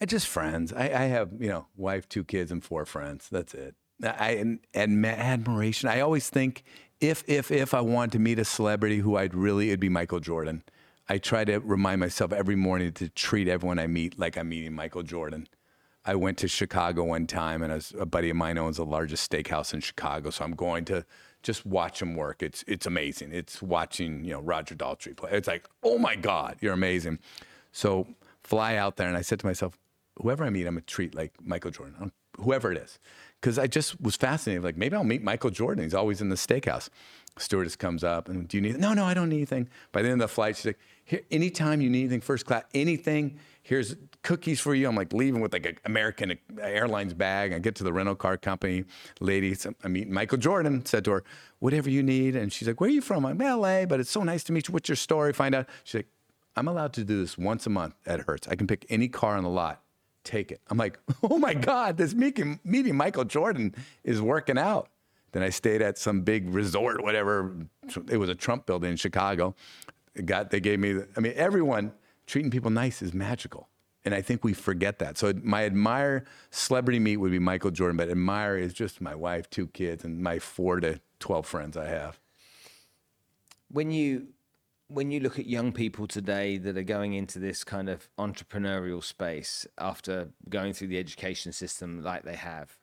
Uh, 0.00 0.06
Just 0.06 0.26
friends. 0.26 0.72
I, 0.72 0.84
I 0.84 1.04
have, 1.06 1.30
you 1.38 1.48
know, 1.48 1.66
wife, 1.76 2.08
two 2.08 2.24
kids, 2.24 2.50
and 2.50 2.62
four 2.62 2.86
friends. 2.86 3.28
That's 3.30 3.54
it. 3.54 3.74
I 4.02 4.32
and, 4.32 4.60
and 4.74 5.04
admiration. 5.06 5.88
I 5.88 6.00
always 6.00 6.28
think 6.28 6.64
if 7.00 7.24
if 7.26 7.50
if 7.50 7.72
I 7.72 7.80
wanted 7.80 8.12
to 8.12 8.18
meet 8.18 8.38
a 8.38 8.44
celebrity 8.44 8.98
who 8.98 9.16
I'd 9.16 9.34
really, 9.34 9.68
it'd 9.68 9.80
be 9.80 9.88
Michael 9.88 10.20
Jordan. 10.20 10.62
I 11.08 11.18
try 11.18 11.44
to 11.44 11.58
remind 11.60 12.00
myself 12.00 12.32
every 12.32 12.56
morning 12.56 12.92
to 12.92 13.08
treat 13.08 13.48
everyone 13.48 13.78
I 13.78 13.86
meet 13.86 14.18
like 14.18 14.36
I'm 14.36 14.48
meeting 14.48 14.74
Michael 14.74 15.02
Jordan. 15.02 15.46
I 16.06 16.14
went 16.14 16.38
to 16.38 16.48
Chicago 16.48 17.04
one 17.04 17.26
time, 17.26 17.62
and 17.62 17.72
a, 17.72 18.02
a 18.02 18.06
buddy 18.06 18.30
of 18.30 18.36
mine 18.36 18.58
owns 18.58 18.76
the 18.76 18.84
largest 18.84 19.30
steakhouse 19.30 19.74
in 19.74 19.80
Chicago. 19.80 20.30
So 20.30 20.44
I'm 20.44 20.54
going 20.54 20.84
to 20.86 21.04
just 21.42 21.66
watch 21.66 22.00
him 22.00 22.14
work. 22.14 22.42
It's 22.42 22.64
it's 22.68 22.86
amazing. 22.86 23.32
It's 23.32 23.60
watching 23.60 24.24
you 24.24 24.32
know 24.32 24.40
Roger 24.40 24.74
Daltrey 24.74 25.16
play. 25.16 25.30
It's 25.32 25.48
like, 25.48 25.68
oh 25.82 25.98
my 25.98 26.14
God, 26.14 26.56
you're 26.60 26.72
amazing. 26.72 27.18
So 27.72 28.06
fly 28.42 28.76
out 28.76 28.96
there, 28.96 29.08
and 29.08 29.16
I 29.16 29.22
said 29.22 29.40
to 29.40 29.46
myself, 29.46 29.78
whoever 30.22 30.44
I 30.44 30.50
meet, 30.50 30.66
I'm 30.66 30.74
gonna 30.74 30.82
treat 30.82 31.14
like 31.14 31.32
Michael 31.44 31.72
Jordan, 31.72 32.12
whoever 32.38 32.70
it 32.70 32.78
is, 32.78 32.98
because 33.40 33.58
I 33.58 33.66
just 33.66 34.00
was 34.00 34.16
fascinated. 34.16 34.64
Like 34.64 34.76
maybe 34.76 34.96
I'll 34.96 35.04
meet 35.04 35.22
Michael 35.22 35.50
Jordan. 35.50 35.84
He's 35.84 35.94
always 35.94 36.20
in 36.20 36.28
the 36.28 36.36
steakhouse. 36.36 36.88
Stewardess 37.38 37.76
comes 37.76 38.02
up 38.02 38.30
and 38.30 38.48
do 38.48 38.56
you 38.56 38.62
need? 38.62 38.78
No, 38.78 38.94
no, 38.94 39.04
I 39.04 39.12
don't 39.12 39.28
need 39.28 39.36
anything. 39.36 39.68
By 39.92 40.00
the 40.00 40.08
end 40.08 40.22
of 40.22 40.28
the 40.28 40.34
flight, 40.34 40.56
she's 40.56 40.66
like, 40.66 40.78
Here, 41.04 41.20
anytime 41.30 41.82
you 41.82 41.90
need 41.90 42.00
anything, 42.00 42.22
first 42.22 42.46
class, 42.46 42.64
anything. 42.74 43.38
Here's 43.62 43.96
cookies 44.26 44.58
for 44.58 44.74
you. 44.74 44.88
I'm 44.88 44.96
like 44.96 45.12
leaving 45.12 45.40
with 45.40 45.52
like 45.52 45.66
an 45.66 45.78
American 45.84 46.32
uh, 46.32 46.60
Airlines 46.60 47.14
bag. 47.14 47.52
I 47.52 47.60
get 47.60 47.76
to 47.76 47.84
the 47.84 47.92
rental 47.92 48.16
car 48.16 48.36
company 48.36 48.84
lady. 49.20 49.56
I 49.84 49.88
meet 49.88 50.10
Michael 50.10 50.36
Jordan. 50.36 50.84
Said 50.84 51.04
to 51.04 51.12
her, 51.12 51.24
"Whatever 51.60 51.88
you 51.88 52.02
need." 52.02 52.34
And 52.34 52.52
she's 52.52 52.66
like, 52.66 52.80
"Where 52.80 52.88
are 52.88 52.92
you 52.92 53.00
from?" 53.00 53.24
I'm 53.24 53.40
L.A. 53.40 53.84
But 53.84 54.00
it's 54.00 54.10
so 54.10 54.24
nice 54.24 54.42
to 54.44 54.52
meet 54.52 54.66
you. 54.66 54.72
What's 54.72 54.88
your 54.88 54.96
story? 54.96 55.32
Find 55.32 55.54
out. 55.54 55.68
She's 55.84 56.00
like, 56.00 56.08
"I'm 56.56 56.66
allowed 56.66 56.92
to 56.94 57.04
do 57.04 57.20
this 57.20 57.38
once 57.38 57.66
a 57.66 57.70
month 57.70 57.94
at 58.04 58.20
Hertz. 58.22 58.48
I 58.48 58.56
can 58.56 58.66
pick 58.66 58.84
any 58.88 59.06
car 59.06 59.36
on 59.36 59.44
the 59.44 59.48
lot. 59.48 59.82
Take 60.24 60.50
it." 60.50 60.60
I'm 60.68 60.76
like, 60.76 60.98
"Oh 61.22 61.38
my 61.38 61.54
God, 61.54 61.96
this 61.96 62.12
meeting 62.12 62.58
meeting 62.64 62.96
Michael 62.96 63.24
Jordan 63.24 63.76
is 64.02 64.20
working 64.20 64.58
out." 64.58 64.88
Then 65.30 65.44
I 65.44 65.50
stayed 65.50 65.82
at 65.82 65.98
some 65.98 66.22
big 66.22 66.52
resort, 66.52 67.00
whatever. 67.00 67.54
It 68.10 68.16
was 68.16 68.28
a 68.28 68.34
Trump 68.34 68.66
building 68.66 68.90
in 68.90 68.96
Chicago. 68.96 69.54
got 70.24 70.50
they 70.50 70.58
gave 70.58 70.80
me. 70.80 70.98
I 71.16 71.20
mean, 71.20 71.34
everyone 71.36 71.92
treating 72.26 72.50
people 72.50 72.70
nice 72.72 73.02
is 73.02 73.14
magical, 73.14 73.68
and 74.06 74.14
I 74.14 74.22
think 74.22 74.44
we 74.44 74.54
forget 74.54 75.00
that. 75.00 75.18
So 75.18 75.34
my 75.42 75.64
admire 75.64 76.24
celebrity 76.50 77.00
meet 77.00 77.16
would 77.16 77.32
be 77.32 77.40
Michael 77.40 77.72
Jordan, 77.72 77.96
but 77.96 78.08
admire 78.08 78.56
is 78.56 78.72
just 78.72 79.00
my 79.00 79.16
wife, 79.16 79.50
two 79.50 79.66
kids, 79.66 80.04
and 80.04 80.22
my 80.22 80.38
four 80.38 80.78
to 80.80 81.00
twelve 81.18 81.44
friends 81.44 81.76
I 81.76 81.86
have. 81.86 82.20
When 83.68 83.90
you 83.90 84.28
when 84.88 85.10
you 85.10 85.18
look 85.18 85.40
at 85.40 85.46
young 85.46 85.72
people 85.72 86.06
today 86.06 86.56
that 86.58 86.78
are 86.78 86.84
going 86.84 87.14
into 87.14 87.40
this 87.40 87.64
kind 87.64 87.88
of 87.88 88.08
entrepreneurial 88.16 89.02
space 89.02 89.66
after 89.76 90.28
going 90.48 90.72
through 90.72 90.86
the 90.86 90.98
education 90.98 91.50
system 91.50 92.00
like 92.04 92.22
they 92.22 92.36
have, 92.36 92.78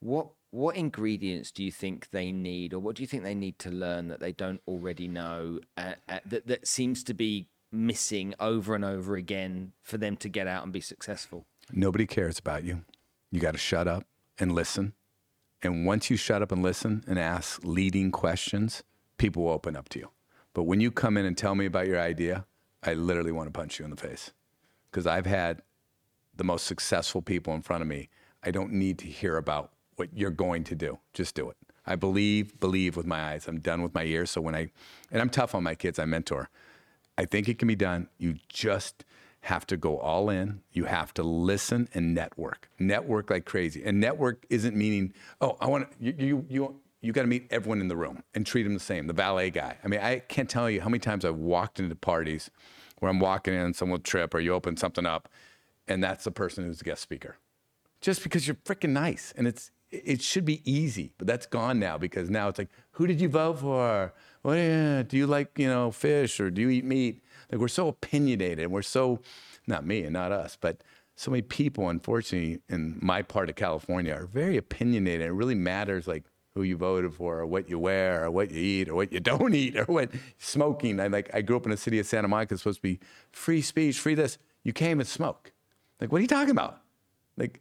what 0.00 0.30
what 0.50 0.76
ingredients 0.76 1.52
do 1.52 1.62
you 1.62 1.70
think 1.70 2.10
they 2.10 2.32
need, 2.32 2.74
or 2.74 2.80
what 2.80 2.96
do 2.96 3.02
you 3.02 3.06
think 3.06 3.22
they 3.22 3.34
need 3.34 3.60
to 3.60 3.70
learn 3.70 4.08
that 4.08 4.18
they 4.18 4.32
don't 4.32 4.60
already 4.66 5.06
know 5.06 5.60
uh, 5.76 5.94
uh, 6.08 6.18
that 6.26 6.48
that 6.48 6.66
seems 6.66 7.04
to 7.04 7.14
be 7.14 7.46
missing 7.74 8.34
over 8.40 8.74
and 8.74 8.84
over 8.84 9.16
again 9.16 9.72
for 9.82 9.98
them 9.98 10.16
to 10.18 10.28
get 10.28 10.46
out 10.46 10.62
and 10.64 10.72
be 10.72 10.80
successful? 10.80 11.46
Nobody 11.72 12.06
cares 12.06 12.38
about 12.38 12.64
you. 12.64 12.82
You 13.30 13.40
got 13.40 13.52
to 13.52 13.58
shut 13.58 13.88
up 13.88 14.04
and 14.38 14.52
listen. 14.52 14.94
And 15.62 15.86
once 15.86 16.10
you 16.10 16.16
shut 16.16 16.42
up 16.42 16.52
and 16.52 16.62
listen 16.62 17.04
and 17.06 17.18
ask 17.18 17.64
leading 17.64 18.10
questions, 18.10 18.82
people 19.18 19.44
will 19.44 19.52
open 19.52 19.76
up 19.76 19.88
to 19.90 19.98
you. 19.98 20.10
But 20.52 20.64
when 20.64 20.80
you 20.80 20.90
come 20.90 21.16
in 21.16 21.24
and 21.24 21.36
tell 21.36 21.54
me 21.54 21.66
about 21.66 21.86
your 21.86 22.00
idea, 22.00 22.46
I 22.82 22.94
literally 22.94 23.32
want 23.32 23.48
to 23.48 23.58
punch 23.58 23.78
you 23.78 23.84
in 23.84 23.90
the 23.90 23.96
face 23.96 24.32
because 24.90 25.06
I've 25.06 25.26
had 25.26 25.62
the 26.36 26.44
most 26.44 26.66
successful 26.66 27.22
people 27.22 27.54
in 27.54 27.62
front 27.62 27.82
of 27.82 27.88
me. 27.88 28.08
I 28.42 28.50
don't 28.50 28.72
need 28.72 28.98
to 28.98 29.06
hear 29.06 29.36
about 29.36 29.72
what 29.96 30.10
you're 30.14 30.30
going 30.30 30.64
to 30.64 30.74
do. 30.74 30.98
Just 31.12 31.34
do 31.34 31.48
it. 31.48 31.56
I 31.86 31.96
believe, 31.96 32.58
believe 32.60 32.96
with 32.96 33.06
my 33.06 33.32
eyes. 33.32 33.46
I'm 33.48 33.60
done 33.60 33.82
with 33.82 33.94
my 33.94 34.04
ears. 34.04 34.30
So 34.30 34.40
when 34.40 34.54
I, 34.54 34.70
and 35.10 35.20
I'm 35.20 35.30
tough 35.30 35.54
on 35.54 35.62
my 35.62 35.74
kids, 35.74 35.98
I 35.98 36.04
mentor. 36.04 36.50
I 37.16 37.24
think 37.24 37.48
it 37.48 37.58
can 37.58 37.68
be 37.68 37.76
done. 37.76 38.08
You 38.18 38.36
just 38.48 39.04
have 39.42 39.66
to 39.66 39.76
go 39.76 39.98
all 39.98 40.30
in. 40.30 40.62
You 40.72 40.84
have 40.84 41.12
to 41.14 41.22
listen 41.22 41.88
and 41.92 42.14
network. 42.14 42.70
Network 42.78 43.30
like 43.30 43.44
crazy. 43.44 43.84
And 43.84 44.00
network 44.00 44.46
isn't 44.48 44.74
meaning, 44.74 45.12
oh, 45.40 45.56
I 45.60 45.66
want 45.66 45.88
you, 46.00 46.14
you, 46.18 46.46
you, 46.48 46.80
you 47.02 47.12
got 47.12 47.22
to 47.22 47.28
meet 47.28 47.46
everyone 47.50 47.80
in 47.80 47.88
the 47.88 47.96
room 47.96 48.22
and 48.34 48.46
treat 48.46 48.62
them 48.62 48.72
the 48.72 48.80
same. 48.80 49.06
The 49.06 49.12
valet 49.12 49.50
guy. 49.50 49.76
I 49.84 49.88
mean, 49.88 50.00
I 50.00 50.20
can't 50.20 50.48
tell 50.48 50.70
you 50.70 50.80
how 50.80 50.88
many 50.88 51.00
times 51.00 51.24
I've 51.24 51.36
walked 51.36 51.78
into 51.78 51.94
parties 51.94 52.50
where 53.00 53.10
I'm 53.10 53.20
walking 53.20 53.52
in, 53.52 53.74
someone 53.74 53.98
will 53.98 54.02
trip 54.02 54.32
or 54.32 54.40
you 54.40 54.54
open 54.54 54.78
something 54.78 55.04
up, 55.04 55.28
and 55.86 56.02
that's 56.02 56.24
the 56.24 56.30
person 56.30 56.64
who's 56.64 56.78
the 56.78 56.84
guest 56.84 57.02
speaker. 57.02 57.36
Just 58.00 58.22
because 58.22 58.46
you're 58.46 58.56
freaking 58.56 58.90
nice. 58.90 59.34
And 59.36 59.46
it's 59.46 59.70
it 60.04 60.22
should 60.22 60.44
be 60.44 60.62
easy, 60.70 61.12
but 61.18 61.26
that's 61.26 61.46
gone 61.46 61.78
now 61.78 61.98
because 61.98 62.30
now 62.30 62.48
it's 62.48 62.58
like, 62.58 62.70
who 62.92 63.06
did 63.06 63.20
you 63.20 63.28
vote 63.28 63.58
for? 63.60 64.12
Well, 64.42 64.56
yeah, 64.56 65.02
do 65.02 65.16
you 65.16 65.26
like, 65.26 65.58
you 65.58 65.68
know, 65.68 65.90
fish 65.90 66.40
or 66.40 66.50
do 66.50 66.62
you 66.62 66.70
eat 66.70 66.84
meat? 66.84 67.22
Like 67.50 67.60
we're 67.60 67.68
so 67.68 67.88
opinionated 67.88 68.60
and 68.60 68.72
we're 68.72 68.82
so, 68.82 69.20
not 69.66 69.86
me 69.86 70.02
and 70.02 70.12
not 70.12 70.32
us, 70.32 70.56
but 70.60 70.82
so 71.16 71.30
many 71.30 71.42
people, 71.42 71.88
unfortunately, 71.88 72.60
in 72.68 72.98
my 73.00 73.22
part 73.22 73.48
of 73.48 73.56
California 73.56 74.12
are 74.12 74.26
very 74.26 74.56
opinionated. 74.56 75.28
It 75.28 75.32
really 75.32 75.54
matters 75.54 76.08
like 76.08 76.24
who 76.54 76.62
you 76.62 76.76
voted 76.76 77.14
for 77.14 77.38
or 77.38 77.46
what 77.46 77.68
you 77.68 77.78
wear 77.78 78.24
or 78.24 78.30
what 78.30 78.50
you 78.50 78.60
eat 78.60 78.88
or 78.88 78.94
what 78.94 79.12
you 79.12 79.20
don't 79.32 79.54
eat 79.54 79.76
or 79.76 79.84
what 79.84 80.10
smoking. 80.38 81.00
I 81.00 81.06
like 81.06 81.30
I 81.34 81.42
grew 81.42 81.56
up 81.56 81.64
in 81.64 81.70
the 81.70 81.76
city 81.76 81.98
of 81.98 82.06
Santa 82.06 82.28
Monica, 82.28 82.54
it's 82.54 82.62
supposed 82.62 82.78
to 82.78 82.82
be 82.82 83.00
free 83.30 83.62
speech, 83.62 83.98
free 83.98 84.14
this. 84.14 84.38
You 84.62 84.72
came 84.72 84.98
and 84.98 85.08
smoke. 85.08 85.52
Like, 86.00 86.10
what 86.10 86.18
are 86.18 86.22
you 86.22 86.28
talking 86.28 86.50
about? 86.50 86.80
Like 87.36 87.60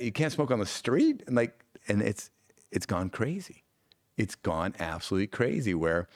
you 0.00 0.12
can't 0.12 0.32
smoke 0.32 0.50
on 0.50 0.60
the 0.60 0.66
street 0.66 1.22
and 1.26 1.36
like 1.36 1.64
and 1.88 2.02
it's 2.02 2.30
it's 2.72 2.86
gone 2.86 3.10
crazy. 3.10 3.64
It's 4.16 4.34
gone 4.36 4.74
absolutely 4.80 5.28
crazy 5.28 5.74
where 5.74 6.08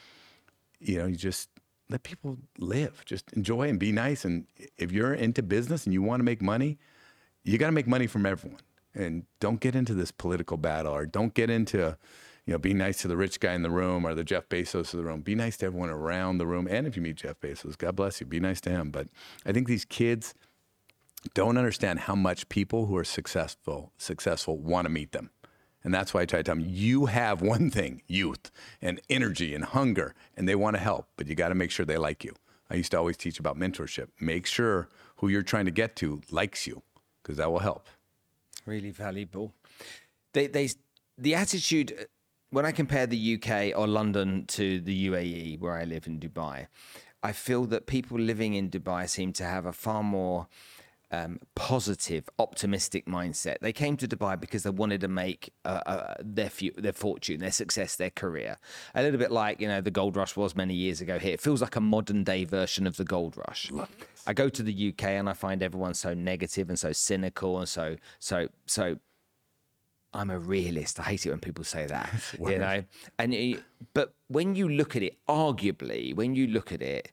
you 0.79 0.99
know 0.99 1.07
you 1.07 1.15
just 1.15 1.49
let 1.89 2.03
people 2.03 2.37
live. 2.59 3.03
Just 3.05 3.33
enjoy 3.33 3.69
and 3.69 3.79
be 3.79 3.91
nice 3.91 4.25
and 4.25 4.47
if 4.77 4.91
you're 4.91 5.13
into 5.13 5.43
business 5.43 5.85
and 5.85 5.93
you 5.93 6.01
want 6.01 6.19
to 6.21 6.25
make 6.25 6.41
money 6.41 6.77
you 7.45 7.57
got 7.57 7.67
to 7.67 7.73
make 7.73 7.87
money 7.87 8.07
from 8.07 8.25
everyone. 8.25 8.61
And 8.95 9.25
don't 9.39 9.59
get 9.61 9.75
into 9.75 9.93
this 9.93 10.11
political 10.11 10.57
battle 10.57 10.93
or 10.93 11.05
don't 11.05 11.33
get 11.33 11.49
into 11.49 11.97
you 12.45 12.53
know 12.53 12.59
be 12.59 12.73
nice 12.73 13.01
to 13.03 13.07
the 13.09 13.17
rich 13.17 13.39
guy 13.39 13.53
in 13.53 13.63
the 13.63 13.71
room 13.71 14.05
or 14.05 14.15
the 14.15 14.23
jeff 14.23 14.49
bezos 14.49 14.93
of 14.93 14.99
the 14.99 15.03
room. 15.03 15.21
Be 15.21 15.35
nice 15.35 15.57
to 15.57 15.67
everyone 15.67 15.89
around 15.89 16.39
the 16.39 16.47
room 16.47 16.67
and 16.69 16.87
if 16.87 16.97
you 16.97 17.03
meet 17.03 17.17
jeff 17.17 17.39
bezos 17.39 17.77
god 17.77 17.95
bless 17.95 18.21
you 18.21 18.27
be 18.27 18.39
nice 18.41 18.61
to 18.61 18.69
him. 18.71 18.91
But 18.91 19.07
i 19.45 19.53
think 19.53 19.67
these 19.67 19.85
kids 19.85 20.33
don't 21.33 21.57
understand 21.57 22.01
how 22.01 22.15
much 22.15 22.49
people 22.49 22.85
who 22.85 22.95
are 22.97 23.03
successful 23.03 23.91
successful 23.97 24.57
want 24.57 24.85
to 24.85 24.89
meet 24.89 25.11
them. 25.11 25.29
And 25.83 25.93
that's 25.93 26.13
why 26.13 26.21
I 26.21 26.25
try 26.25 26.39
to 26.39 26.43
tell 26.43 26.55
them 26.55 26.65
you 26.67 27.05
have 27.05 27.41
one 27.55 27.69
thing, 27.69 28.01
youth 28.07 28.51
and 28.81 28.99
energy 29.09 29.53
and 29.53 29.63
hunger, 29.63 30.15
and 30.35 30.47
they 30.47 30.55
want 30.55 30.75
to 30.75 30.81
help, 30.81 31.07
but 31.15 31.27
you 31.27 31.35
got 31.35 31.49
to 31.49 31.55
make 31.55 31.71
sure 31.71 31.85
they 31.85 31.97
like 31.97 32.23
you. 32.23 32.33
I 32.69 32.75
used 32.75 32.91
to 32.91 32.97
always 32.97 33.17
teach 33.17 33.39
about 33.39 33.57
mentorship. 33.57 34.07
Make 34.19 34.47
sure 34.47 34.89
who 35.17 35.27
you're 35.27 35.43
trying 35.43 35.65
to 35.65 35.71
get 35.71 35.95
to 35.97 36.21
likes 36.31 36.65
you, 36.65 36.81
because 37.21 37.37
that 37.37 37.51
will 37.51 37.59
help. 37.59 37.87
Really 38.65 38.89
valuable. 38.89 39.53
They, 40.33 40.47
they, 40.47 40.69
the 41.17 41.35
attitude, 41.35 41.95
uh, 41.99 42.03
when 42.49 42.65
I 42.65 42.71
compare 42.71 43.05
the 43.05 43.35
UK 43.35 43.77
or 43.77 43.85
London 43.85 44.45
to 44.47 44.79
the 44.79 45.07
UAE, 45.07 45.59
where 45.59 45.73
I 45.73 45.83
live 45.83 46.07
in 46.07 46.19
Dubai, 46.19 46.67
I 47.21 47.31
feel 47.31 47.65
that 47.65 47.85
people 47.85 48.19
living 48.19 48.55
in 48.55 48.69
Dubai 48.69 49.07
seem 49.09 49.33
to 49.33 49.43
have 49.43 49.65
a 49.65 49.73
far 49.73 50.03
more 50.03 50.47
um, 51.15 51.39
positive, 51.55 52.29
optimistic 52.39 53.05
mindset. 53.05 53.57
They 53.61 53.73
came 53.73 53.97
to 53.97 54.07
Dubai 54.07 54.39
because 54.39 54.63
they 54.63 54.69
wanted 54.69 55.01
to 55.01 55.07
make 55.07 55.53
uh, 55.63 55.81
uh, 55.85 56.13
their 56.19 56.49
fu- 56.49 56.71
their 56.77 56.93
fortune, 56.93 57.39
their 57.39 57.51
success, 57.51 57.95
their 57.95 58.09
career. 58.09 58.57
A 58.93 59.01
little 59.01 59.19
bit 59.19 59.31
like 59.31 59.61
you 59.61 59.67
know 59.67 59.81
the 59.81 59.91
gold 59.91 60.15
rush 60.15 60.35
was 60.35 60.55
many 60.55 60.73
years 60.73 61.01
ago. 61.01 61.19
Here, 61.19 61.33
it 61.33 61.41
feels 61.41 61.61
like 61.61 61.75
a 61.75 61.81
modern 61.81 62.23
day 62.23 62.43
version 62.45 62.87
of 62.87 62.97
the 62.97 63.05
gold 63.05 63.37
rush. 63.47 63.71
I 64.27 64.33
go 64.33 64.49
to 64.49 64.63
the 64.63 64.89
UK 64.89 65.03
and 65.03 65.29
I 65.29 65.33
find 65.33 65.61
everyone 65.61 65.93
so 65.93 66.13
negative 66.13 66.69
and 66.69 66.79
so 66.79 66.91
cynical 66.91 67.59
and 67.59 67.69
so 67.69 67.97
so 68.19 68.47
so. 68.65 68.97
I'm 70.13 70.29
a 70.29 70.39
realist. 70.39 70.97
I 70.97 71.03
hate 71.03 71.25
it 71.25 71.29
when 71.31 71.41
people 71.41 71.65
say 71.65 71.87
that. 71.87 72.09
you 72.39 72.57
know, 72.57 72.85
and 73.19 73.33
you, 73.33 73.61
but 73.93 74.13
when 74.29 74.55
you 74.55 74.69
look 74.69 74.95
at 74.95 75.03
it, 75.03 75.17
arguably, 75.27 76.15
when 76.15 76.35
you 76.35 76.47
look 76.47 76.71
at 76.71 76.81
it, 76.81 77.11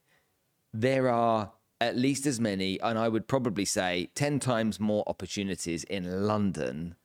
there 0.72 1.08
are 1.08 1.50
at 1.82 1.96
least 1.96 2.26
as 2.26 2.40
many, 2.40 2.80
and 2.80 2.98
I 2.98 3.08
would 3.08 3.28
probably 3.28 3.64
say 3.64 4.10
10 4.14 4.38
times 4.40 4.78
more 4.78 5.04
opportunities 5.06 5.84
in 5.84 6.26
London 6.26 6.96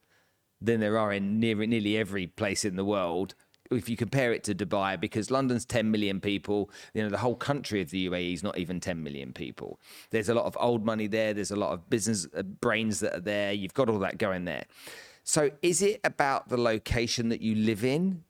than 0.62 0.80
there 0.80 0.98
are 0.98 1.14
in 1.14 1.40
near, 1.40 1.56
nearly 1.56 1.98
every 1.98 2.28
place 2.28 2.66
in 2.66 2.76
the 2.76 2.86
world. 2.86 3.36
If 3.70 3.90
you 3.90 3.98
compare 3.98 4.32
it 4.32 4.44
to 4.46 4.56
Dubai, 4.56 5.00
because 5.00 5.30
London's 5.30 5.66
10 5.66 5.92
million 5.92 6.22
people, 6.22 6.70
you 6.94 7.04
know, 7.04 7.10
the 7.10 7.18
whole 7.18 7.36
country 7.36 7.82
of 7.82 7.90
the 7.90 8.08
UAE 8.08 8.34
is 8.34 8.44
not 8.44 8.58
even 8.58 8.80
10 8.80 9.04
million 9.04 9.34
people. 9.34 9.80
There's 10.12 10.30
a 10.30 10.34
lot 10.34 10.46
of 10.46 10.56
old 10.60 10.86
money 10.86 11.08
there. 11.08 11.34
There's 11.34 11.52
a 11.52 11.58
lot 11.58 11.74
of 11.74 11.90
business 11.90 12.28
uh, 12.36 12.44
brains 12.44 13.02
that 13.02 13.14
are 13.14 13.20
there. 13.20 13.52
You've 13.52 13.74
got 13.74 13.90
all 13.90 14.00
that 14.00 14.18
going 14.18 14.46
there. 14.46 14.66
So 15.24 15.52
is 15.62 15.82
it 15.82 16.00
about 16.06 16.48
the 16.48 16.58
location 16.58 17.30
that 17.30 17.42
you 17.42 17.56
live 17.56 17.84
in? 17.84 18.24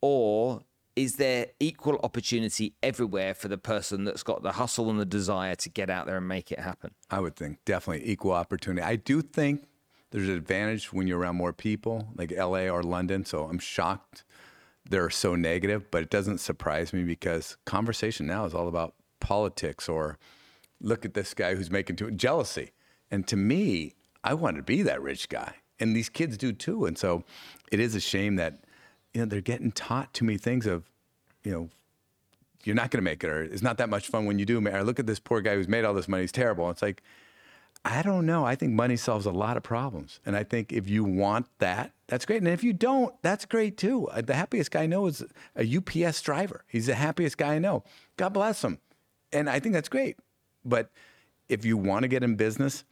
Or 0.00 0.62
is 0.96 1.16
there 1.16 1.46
equal 1.60 1.98
opportunity 2.02 2.74
everywhere 2.82 3.34
for 3.34 3.48
the 3.48 3.58
person 3.58 4.04
that's 4.04 4.22
got 4.22 4.42
the 4.42 4.52
hustle 4.52 4.90
and 4.90 4.98
the 4.98 5.06
desire 5.06 5.54
to 5.54 5.68
get 5.68 5.88
out 5.88 6.06
there 6.06 6.16
and 6.16 6.28
make 6.28 6.50
it 6.52 6.60
happen? 6.60 6.92
I 7.10 7.20
would 7.20 7.36
think 7.36 7.58
definitely 7.64 8.08
equal 8.10 8.32
opportunity. 8.32 8.82
I 8.82 8.96
do 8.96 9.22
think 9.22 9.64
there's 10.10 10.28
an 10.28 10.34
advantage 10.34 10.92
when 10.92 11.06
you're 11.06 11.18
around 11.18 11.36
more 11.36 11.52
people, 11.52 12.08
like 12.16 12.32
LA 12.32 12.68
or 12.68 12.82
London. 12.82 13.24
So 13.24 13.44
I'm 13.44 13.58
shocked 13.58 14.24
they're 14.88 15.10
so 15.10 15.34
negative, 15.34 15.90
but 15.90 16.02
it 16.02 16.10
doesn't 16.10 16.38
surprise 16.38 16.92
me 16.92 17.04
because 17.04 17.56
conversation 17.64 18.26
now 18.26 18.44
is 18.44 18.54
all 18.54 18.68
about 18.68 18.94
politics 19.20 19.88
or 19.88 20.18
look 20.80 21.04
at 21.04 21.14
this 21.14 21.34
guy 21.34 21.54
who's 21.54 21.70
making 21.70 21.96
too 21.96 22.10
jealousy. 22.10 22.72
And 23.10 23.26
to 23.28 23.36
me, 23.36 23.94
I 24.24 24.34
want 24.34 24.56
to 24.56 24.62
be 24.62 24.82
that 24.82 25.00
rich 25.02 25.28
guy. 25.28 25.54
And 25.78 25.94
these 25.94 26.08
kids 26.08 26.36
do 26.36 26.52
too. 26.52 26.86
And 26.86 26.98
so 26.98 27.24
it 27.70 27.80
is 27.80 27.94
a 27.94 28.00
shame 28.00 28.36
that, 28.36 28.64
you 29.14 29.20
know, 29.20 29.26
they're 29.26 29.40
getting 29.40 29.72
taught 29.72 30.12
too 30.12 30.24
many 30.24 30.38
things 30.38 30.66
of, 30.66 30.84
you 31.44 31.52
know, 31.52 31.68
you're 32.64 32.76
not 32.76 32.90
going 32.90 32.98
to 32.98 33.10
make 33.10 33.24
it 33.24 33.30
or 33.30 33.42
it's 33.42 33.62
not 33.62 33.78
that 33.78 33.88
much 33.88 34.08
fun 34.08 34.26
when 34.26 34.38
you 34.38 34.44
do. 34.44 34.64
Or 34.66 34.84
look 34.84 34.98
at 34.98 35.06
this 35.06 35.18
poor 35.18 35.40
guy 35.40 35.54
who's 35.54 35.68
made 35.68 35.84
all 35.84 35.94
this 35.94 36.08
money. 36.08 36.22
He's 36.22 36.32
terrible. 36.32 36.68
It's 36.70 36.82
like, 36.82 37.02
I 37.84 38.02
don't 38.02 38.26
know. 38.26 38.44
I 38.44 38.56
think 38.56 38.72
money 38.72 38.96
solves 38.96 39.24
a 39.24 39.30
lot 39.30 39.56
of 39.56 39.62
problems. 39.62 40.20
And 40.26 40.36
I 40.36 40.44
think 40.44 40.72
if 40.72 40.88
you 40.88 41.02
want 41.02 41.46
that, 41.58 41.92
that's 42.08 42.26
great. 42.26 42.38
And 42.38 42.48
if 42.48 42.62
you 42.62 42.74
don't, 42.74 43.14
that's 43.22 43.46
great 43.46 43.78
too. 43.78 44.08
Uh, 44.08 44.20
the 44.20 44.34
happiest 44.34 44.70
guy 44.70 44.82
I 44.82 44.86
know 44.86 45.06
is 45.06 45.24
a 45.56 45.76
UPS 45.76 46.20
driver. 46.20 46.64
He's 46.66 46.86
the 46.86 46.94
happiest 46.94 47.38
guy 47.38 47.54
I 47.54 47.58
know. 47.58 47.82
God 48.18 48.30
bless 48.30 48.62
him. 48.62 48.78
And 49.32 49.48
I 49.48 49.60
think 49.60 49.72
that's 49.72 49.88
great. 49.88 50.18
But 50.64 50.90
if 51.48 51.64
you 51.64 51.78
want 51.78 52.02
to 52.02 52.08
get 52.08 52.22
in 52.22 52.36
business, 52.36 52.84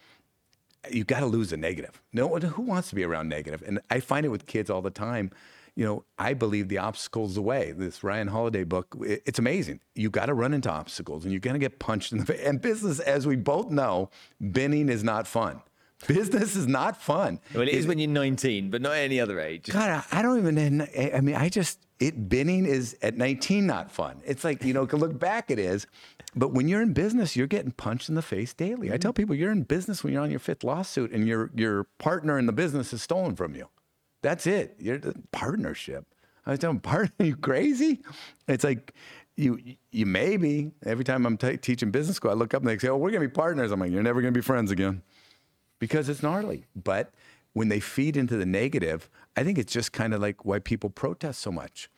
you've 0.91 1.07
got 1.07 1.21
to 1.21 1.27
lose 1.27 1.51
the 1.51 1.59
negative. 1.59 2.01
No 2.13 2.29
who 2.39 2.63
wants 2.63 2.89
to 2.89 2.95
be 2.95 3.05
around 3.05 3.29
negative. 3.29 3.63
And 3.67 3.81
I 3.91 4.01
find 4.01 4.25
it 4.25 4.31
with 4.31 4.47
kids 4.47 4.71
all 4.71 4.81
the 4.81 4.91
time. 4.91 5.31
You 5.79 5.85
know, 5.85 6.05
I 6.19 6.35
believe 6.35 6.67
the 6.67 6.79
obstacles 6.79 7.37
the 7.37 7.41
way. 7.41 7.71
This 7.71 8.03
Ryan 8.03 8.27
Holiday 8.27 8.65
book, 8.65 8.97
it's 9.01 9.39
amazing. 9.39 9.79
You 9.95 10.11
got 10.11 10.27
to 10.27 10.35
run 10.35 10.53
into 10.53 10.69
obstacles, 10.69 11.23
and 11.23 11.33
you're 11.33 11.39
going 11.39 11.55
to 11.55 11.61
get 11.61 11.79
punched 11.79 12.11
in 12.11 12.19
the 12.19 12.27
face. 12.27 12.41
And 12.45 12.61
business, 12.61 12.99
as 12.99 13.29
we 13.29 13.37
both 13.37 13.71
know, 13.71 14.11
binning 14.41 14.89
is 14.89 15.05
not 15.05 15.29
fun. 15.29 15.63
Business 16.09 16.57
is 16.57 16.67
not 16.67 17.01
fun. 17.01 17.39
Well, 17.55 17.63
it 17.63 17.69
is 17.69 17.87
when 17.87 18.01
you're 18.01 18.11
19, 18.11 18.71
but 18.71 18.83
not 18.83 18.95
any 18.95 19.21
other 19.21 19.39
age. 19.39 19.71
God, 19.71 20.03
I 20.11 20.21
don't 20.21 20.39
even. 20.39 20.83
I 21.15 21.21
mean, 21.21 21.37
I 21.37 21.49
just 21.49 21.79
it 22.01 22.29
binning 22.29 22.67
is 22.67 22.97
at 23.01 23.17
19 23.17 23.65
not 23.65 23.93
fun. 23.93 24.21
It's 24.25 24.43
like 24.43 24.65
you 24.65 24.75
know, 24.75 24.85
can 24.85 24.99
look 24.99 25.17
back, 25.17 25.49
it 25.49 25.61
is. 25.61 25.87
But 26.35 26.53
when 26.53 26.67
you're 26.67 26.83
in 26.83 26.93
business, 26.93 27.37
you're 27.37 27.47
getting 27.47 27.71
punched 27.71 28.09
in 28.09 28.17
the 28.17 28.23
face 28.23 28.53
daily. 28.53 28.89
I 28.89 28.95
mm-hmm. 28.95 28.99
tell 28.99 29.13
people 29.13 29.37
you're 29.37 29.53
in 29.53 29.63
business 29.63 30.03
when 30.03 30.13
you're 30.13 30.23
on 30.23 30.31
your 30.33 30.41
fifth 30.41 30.65
lawsuit 30.65 31.13
and 31.13 31.29
your 31.29 31.53
your 31.55 31.85
partner 31.99 32.37
in 32.37 32.47
the 32.47 32.53
business 32.53 32.93
is 32.93 33.01
stolen 33.01 33.37
from 33.37 33.55
you. 33.55 33.69
That's 34.23 34.47
it. 34.47 34.77
You're 34.79 34.99
the 34.99 35.15
partnership. 35.33 36.07
I 36.47 36.51
was 36.53 36.59
telling 36.59 36.81
partner, 36.81 37.27
you 37.27 37.37
crazy? 37.37 38.01
It's 38.47 38.65
like 38.65 38.95
you 39.37 39.59
you 39.93 40.07
maybe 40.07 40.73
every 40.85 41.05
time 41.05 41.27
I'm 41.27 41.37
t- 41.37 41.57
teaching 41.57 41.91
business 41.91 42.17
school, 42.17 42.31
I 42.31 42.35
look 42.35 42.55
up 42.55 42.63
and 42.63 42.69
they 42.69 42.79
say, 42.79 42.89
"Oh, 42.89 42.97
we're 42.97 43.11
gonna 43.11 43.21
be 43.21 43.29
partners." 43.29 43.71
I'm 43.71 43.81
like, 43.81 43.93
"You're 43.93 44.03
never 44.03 44.21
gonna 44.21 44.33
be 44.33 44.41
friends 44.41 44.71
again," 44.71 45.03
because 45.79 46.09
it's 46.09 46.23
gnarly. 46.23 46.65
But 46.75 47.13
when 47.53 47.69
they 47.69 47.81
feed 47.81 48.17
into 48.17 48.37
the 48.37 48.47
negative, 48.47 49.09
I 49.37 49.45
think 49.45 49.59
it's 49.59 49.73
just 49.73 49.93
kind 49.93 50.15
of 50.15 50.21
like 50.21 50.45
why 50.45 50.59
people 50.59 50.91
protest 50.91 51.41
so 51.41 51.53
much. 51.53 51.89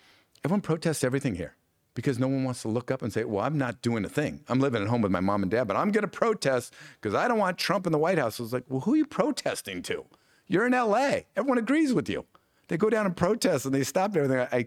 Everyone 0.44 0.60
protests 0.60 1.04
everything 1.04 1.34
here 1.34 1.54
because 1.94 2.18
no 2.18 2.28
one 2.28 2.44
wants 2.44 2.62
to 2.62 2.68
look 2.68 2.90
up 2.90 3.02
and 3.02 3.12
say, 3.12 3.24
well, 3.24 3.44
I'm 3.44 3.58
not 3.58 3.82
doing 3.82 4.04
a 4.04 4.08
thing. 4.08 4.40
I'm 4.48 4.60
living 4.60 4.82
at 4.82 4.88
home 4.88 5.02
with 5.02 5.12
my 5.12 5.20
mom 5.20 5.42
and 5.42 5.50
dad, 5.50 5.66
but 5.66 5.76
I'm 5.76 5.90
going 5.90 6.02
to 6.02 6.08
protest 6.08 6.72
because 7.00 7.14
I 7.14 7.28
don't 7.28 7.38
want 7.38 7.58
Trump 7.58 7.84
in 7.86 7.92
the 7.92 7.98
White 7.98 8.18
House. 8.18 8.40
I 8.40 8.42
was 8.42 8.52
like, 8.52 8.64
well, 8.68 8.80
who 8.80 8.94
are 8.94 8.96
you 8.96 9.06
protesting 9.06 9.82
to? 9.82 10.04
You're 10.50 10.66
in 10.66 10.72
LA. 10.72 11.20
Everyone 11.36 11.58
agrees 11.58 11.94
with 11.94 12.08
you. 12.08 12.26
They 12.66 12.76
go 12.76 12.90
down 12.90 13.06
and 13.06 13.16
protest 13.16 13.66
and 13.66 13.74
they 13.74 13.84
stop 13.84 14.16
everything. 14.16 14.40
I, 14.52 14.66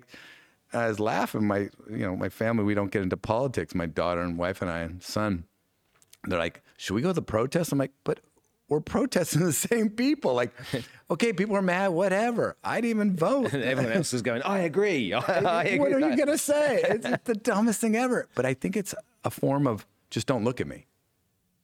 I 0.72 0.88
was 0.88 0.98
laughing. 0.98 1.46
My, 1.46 1.70
you 1.90 1.98
know, 1.98 2.16
my 2.16 2.30
family, 2.30 2.64
we 2.64 2.74
don't 2.74 2.90
get 2.90 3.02
into 3.02 3.18
politics. 3.18 3.76
My 3.76 3.86
daughter 3.86 4.22
and 4.22 4.38
wife 4.38 4.62
and 4.62 4.72
I 4.72 4.80
and 4.80 5.04
son, 5.04 5.44
they're 6.24 6.40
like, 6.40 6.62
should 6.78 6.94
we 6.94 7.02
go 7.02 7.10
to 7.10 7.14
the 7.14 7.22
protest? 7.22 7.74
I'm 7.74 7.80
like, 7.80 7.92
but 8.06 8.22
we're 8.70 8.80
protesting 8.80 9.44
the 9.44 9.52
same 9.52 9.90
people. 9.90 10.34
Like, 10.34 10.54
okay, 11.12 11.34
people 11.34 11.58
are 11.58 11.62
mad, 11.62 11.90
whatever. 11.90 12.56
I 12.64 12.80
didn't 12.80 12.90
even 12.90 13.16
vote. 13.18 13.52
And 13.52 13.62
everyone 13.62 13.92
else 13.92 14.14
is 14.14 14.22
going, 14.22 14.42
I 14.44 14.60
agree. 14.60 15.12
I, 15.14 15.20
I 15.20 15.64
agree. 15.66 15.80
What 15.80 15.92
are 15.92 16.10
you 16.10 16.16
going 16.16 16.28
to 16.30 16.38
say? 16.38 16.82
It's 16.88 17.24
the 17.26 17.36
dumbest 17.36 17.82
thing 17.82 17.98
ever. 17.98 18.30
But 18.36 18.46
I 18.46 18.54
think 18.54 18.78
it's 18.78 18.96
a 19.26 19.30
form 19.30 19.68
of 19.68 19.86
just 20.10 20.28
don't 20.28 20.46
look 20.46 20.62
at 20.62 20.68
me. 20.68 20.86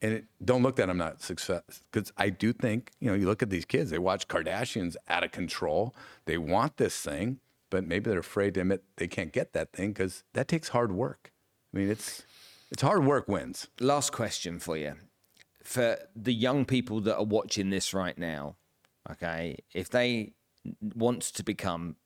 And 0.02 0.12
it, 0.14 0.24
don't 0.42 0.62
look 0.62 0.76
that 0.76 0.88
I'm 0.88 0.96
not 0.96 1.20
success. 1.20 1.62
Because 1.92 2.12
I 2.16 2.30
do 2.30 2.52
think, 2.52 2.92
you 3.00 3.10
know, 3.10 3.14
you 3.16 3.26
look 3.26 3.42
at 3.42 3.50
these 3.50 3.64
kids, 3.66 3.90
they 3.90 3.98
watch 3.98 4.28
Kardashians 4.28 4.96
out 5.08 5.24
of 5.24 5.30
control. 5.30 5.94
They 6.24 6.38
want 6.38 6.78
this 6.78 6.98
thing, 6.98 7.40
but 7.68 7.86
maybe 7.86 8.10
they're 8.10 8.20
afraid 8.20 8.54
to 8.54 8.60
admit 8.60 8.82
they 8.96 9.08
can't 9.08 9.32
get 9.32 9.52
that 9.52 9.72
thing 9.72 9.92
because 9.92 10.24
that 10.32 10.48
takes 10.48 10.68
hard 10.68 10.92
work. 10.92 11.32
I 11.72 11.78
mean, 11.78 11.90
it's 11.90 12.24
it's 12.70 12.82
hard 12.82 13.04
work 13.04 13.28
wins. 13.28 13.68
Last 13.78 14.12
question 14.12 14.58
for 14.58 14.76
you 14.76 14.94
for 15.62 15.98
the 16.16 16.32
young 16.32 16.64
people 16.64 17.00
that 17.02 17.16
are 17.16 17.24
watching 17.24 17.70
this 17.70 17.92
right 17.94 18.16
now, 18.18 18.56
okay, 19.10 19.56
if 19.74 19.90
they 19.90 20.32
want 20.94 21.22
to 21.22 21.42
become 21.42 21.96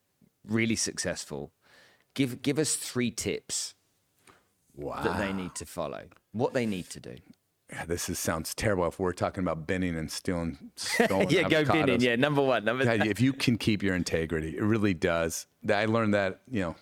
really 0.47 0.75
successful, 0.75 1.51
give 2.13 2.41
give 2.41 2.59
us 2.59 2.75
three 2.75 3.11
tips 3.11 3.73
wow. 4.75 5.01
that 5.01 5.17
they 5.17 5.33
need 5.33 5.55
to 5.55 5.65
follow. 5.65 6.03
What 6.31 6.53
they 6.53 6.65
need 6.65 6.89
to 6.91 6.99
do. 6.99 7.15
This 7.87 8.09
is, 8.09 8.19
sounds 8.19 8.53
terrible 8.53 8.85
if 8.87 8.99
we're 8.99 9.13
talking 9.13 9.43
about 9.43 9.67
binning 9.67 9.95
and 9.95 10.11
stealing. 10.11 10.57
Stolen 10.75 11.29
yeah, 11.29 11.47
go 11.47 11.65
binning. 11.65 12.01
Yeah, 12.01 12.15
number 12.15 12.41
one. 12.41 12.65
Number. 12.65 12.83
Yeah, 12.83 13.03
if 13.05 13.19
you 13.19 13.33
can 13.33 13.57
keep 13.57 13.83
your 13.83 13.95
integrity, 13.95 14.57
it 14.57 14.63
really 14.63 14.93
does. 14.93 15.47
I 15.69 15.85
learned 15.85 16.13
that 16.13 16.41
you 16.49 16.61
know 16.61 16.75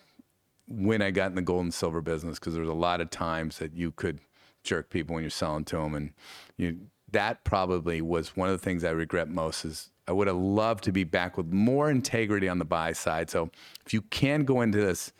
when 0.68 1.02
I 1.02 1.10
got 1.10 1.28
in 1.30 1.34
the 1.34 1.42
gold 1.42 1.64
and 1.64 1.74
silver 1.74 2.00
business 2.00 2.38
because 2.38 2.54
there 2.54 2.62
was 2.62 2.70
a 2.70 2.74
lot 2.74 3.00
of 3.00 3.10
times 3.10 3.58
that 3.58 3.74
you 3.74 3.92
could 3.92 4.20
jerk 4.62 4.90
people 4.90 5.14
when 5.14 5.22
you're 5.22 5.30
selling 5.30 5.64
to 5.66 5.76
them, 5.76 5.94
and 5.94 6.12
you 6.56 6.78
that 7.12 7.44
probably 7.44 8.00
was 8.00 8.36
one 8.36 8.48
of 8.48 8.58
the 8.58 8.64
things 8.64 8.84
I 8.84 8.90
regret 8.90 9.28
most. 9.28 9.64
Is 9.64 9.90
I 10.06 10.12
would 10.12 10.26
have 10.26 10.36
loved 10.36 10.84
to 10.84 10.92
be 10.92 11.04
back 11.04 11.36
with 11.36 11.46
more 11.46 11.90
integrity 11.90 12.48
on 12.48 12.58
the 12.58 12.64
buy 12.64 12.92
side. 12.92 13.30
So 13.30 13.50
if 13.86 13.94
you 13.94 14.02
can 14.02 14.44
go 14.44 14.60
into 14.60 14.78
this 14.78 15.12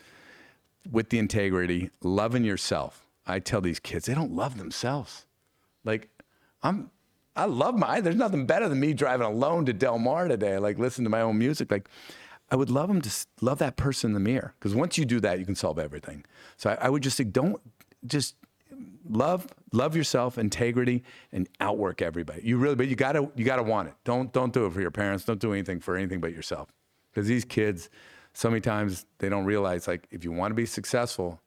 with 0.89 1.09
the 1.09 1.17
integrity, 1.17 1.89
loving 2.01 2.43
yourself, 2.43 3.05
I 3.25 3.39
tell 3.39 3.61
these 3.61 3.79
kids 3.79 4.05
they 4.05 4.13
don't 4.13 4.33
love 4.33 4.57
themselves. 4.57 5.25
Like 5.85 6.09
I'm 6.61 6.91
I 7.35 7.45
love 7.45 7.75
my, 7.75 7.99
there's 7.99 8.15
nothing 8.15 8.45
better 8.45 8.69
than 8.69 8.79
me 8.79 8.93
driving 8.93 9.27
alone 9.27 9.65
to 9.65 9.73
Del 9.73 9.99
Mar 9.99 10.27
today. 10.27 10.57
like 10.57 10.79
listen 10.79 11.03
to 11.03 11.09
my 11.09 11.21
own 11.21 11.37
music. 11.37 11.69
Like 11.69 11.89
I 12.49 12.55
would 12.55 12.69
love 12.69 12.87
them 12.87 13.01
to 13.01 13.11
love 13.41 13.59
that 13.59 13.75
person 13.75 14.11
in 14.11 14.13
the 14.13 14.19
mirror. 14.19 14.53
Because 14.57 14.73
once 14.75 14.97
you 14.97 15.05
do 15.05 15.19
that, 15.19 15.39
you 15.39 15.45
can 15.45 15.55
solve 15.55 15.77
everything. 15.79 16.23
So 16.57 16.69
I, 16.69 16.85
I 16.85 16.89
would 16.89 17.03
just 17.03 17.17
say, 17.17 17.23
don't 17.23 17.59
just 18.05 18.35
love 19.09 19.47
love 19.73 19.95
yourself, 19.95 20.37
integrity, 20.37 21.03
and 21.31 21.49
outwork 21.59 22.01
everybody. 22.01 22.41
You 22.43 22.57
really, 22.57 22.75
but 22.75 22.87
you 22.87 22.95
gotta 22.95 23.29
you 23.35 23.43
gotta 23.43 23.63
want 23.63 23.89
it. 23.89 23.95
Don't 24.03 24.31
don't 24.31 24.53
do 24.53 24.65
it 24.65 24.73
for 24.73 24.81
your 24.81 24.91
parents. 24.91 25.25
Don't 25.25 25.39
do 25.39 25.53
anything 25.53 25.79
for 25.79 25.97
anything 25.97 26.21
but 26.21 26.31
yourself. 26.31 26.69
Because 27.11 27.27
these 27.27 27.45
kids, 27.45 27.89
so 28.33 28.49
many 28.49 28.61
times 28.61 29.05
they 29.19 29.29
don't 29.29 29.45
realize 29.45 29.87
like 29.87 30.07
if 30.11 30.23
you 30.23 30.31
want 30.31 30.51
to 30.51 30.55
be 30.55 30.65
successful, 30.65 31.41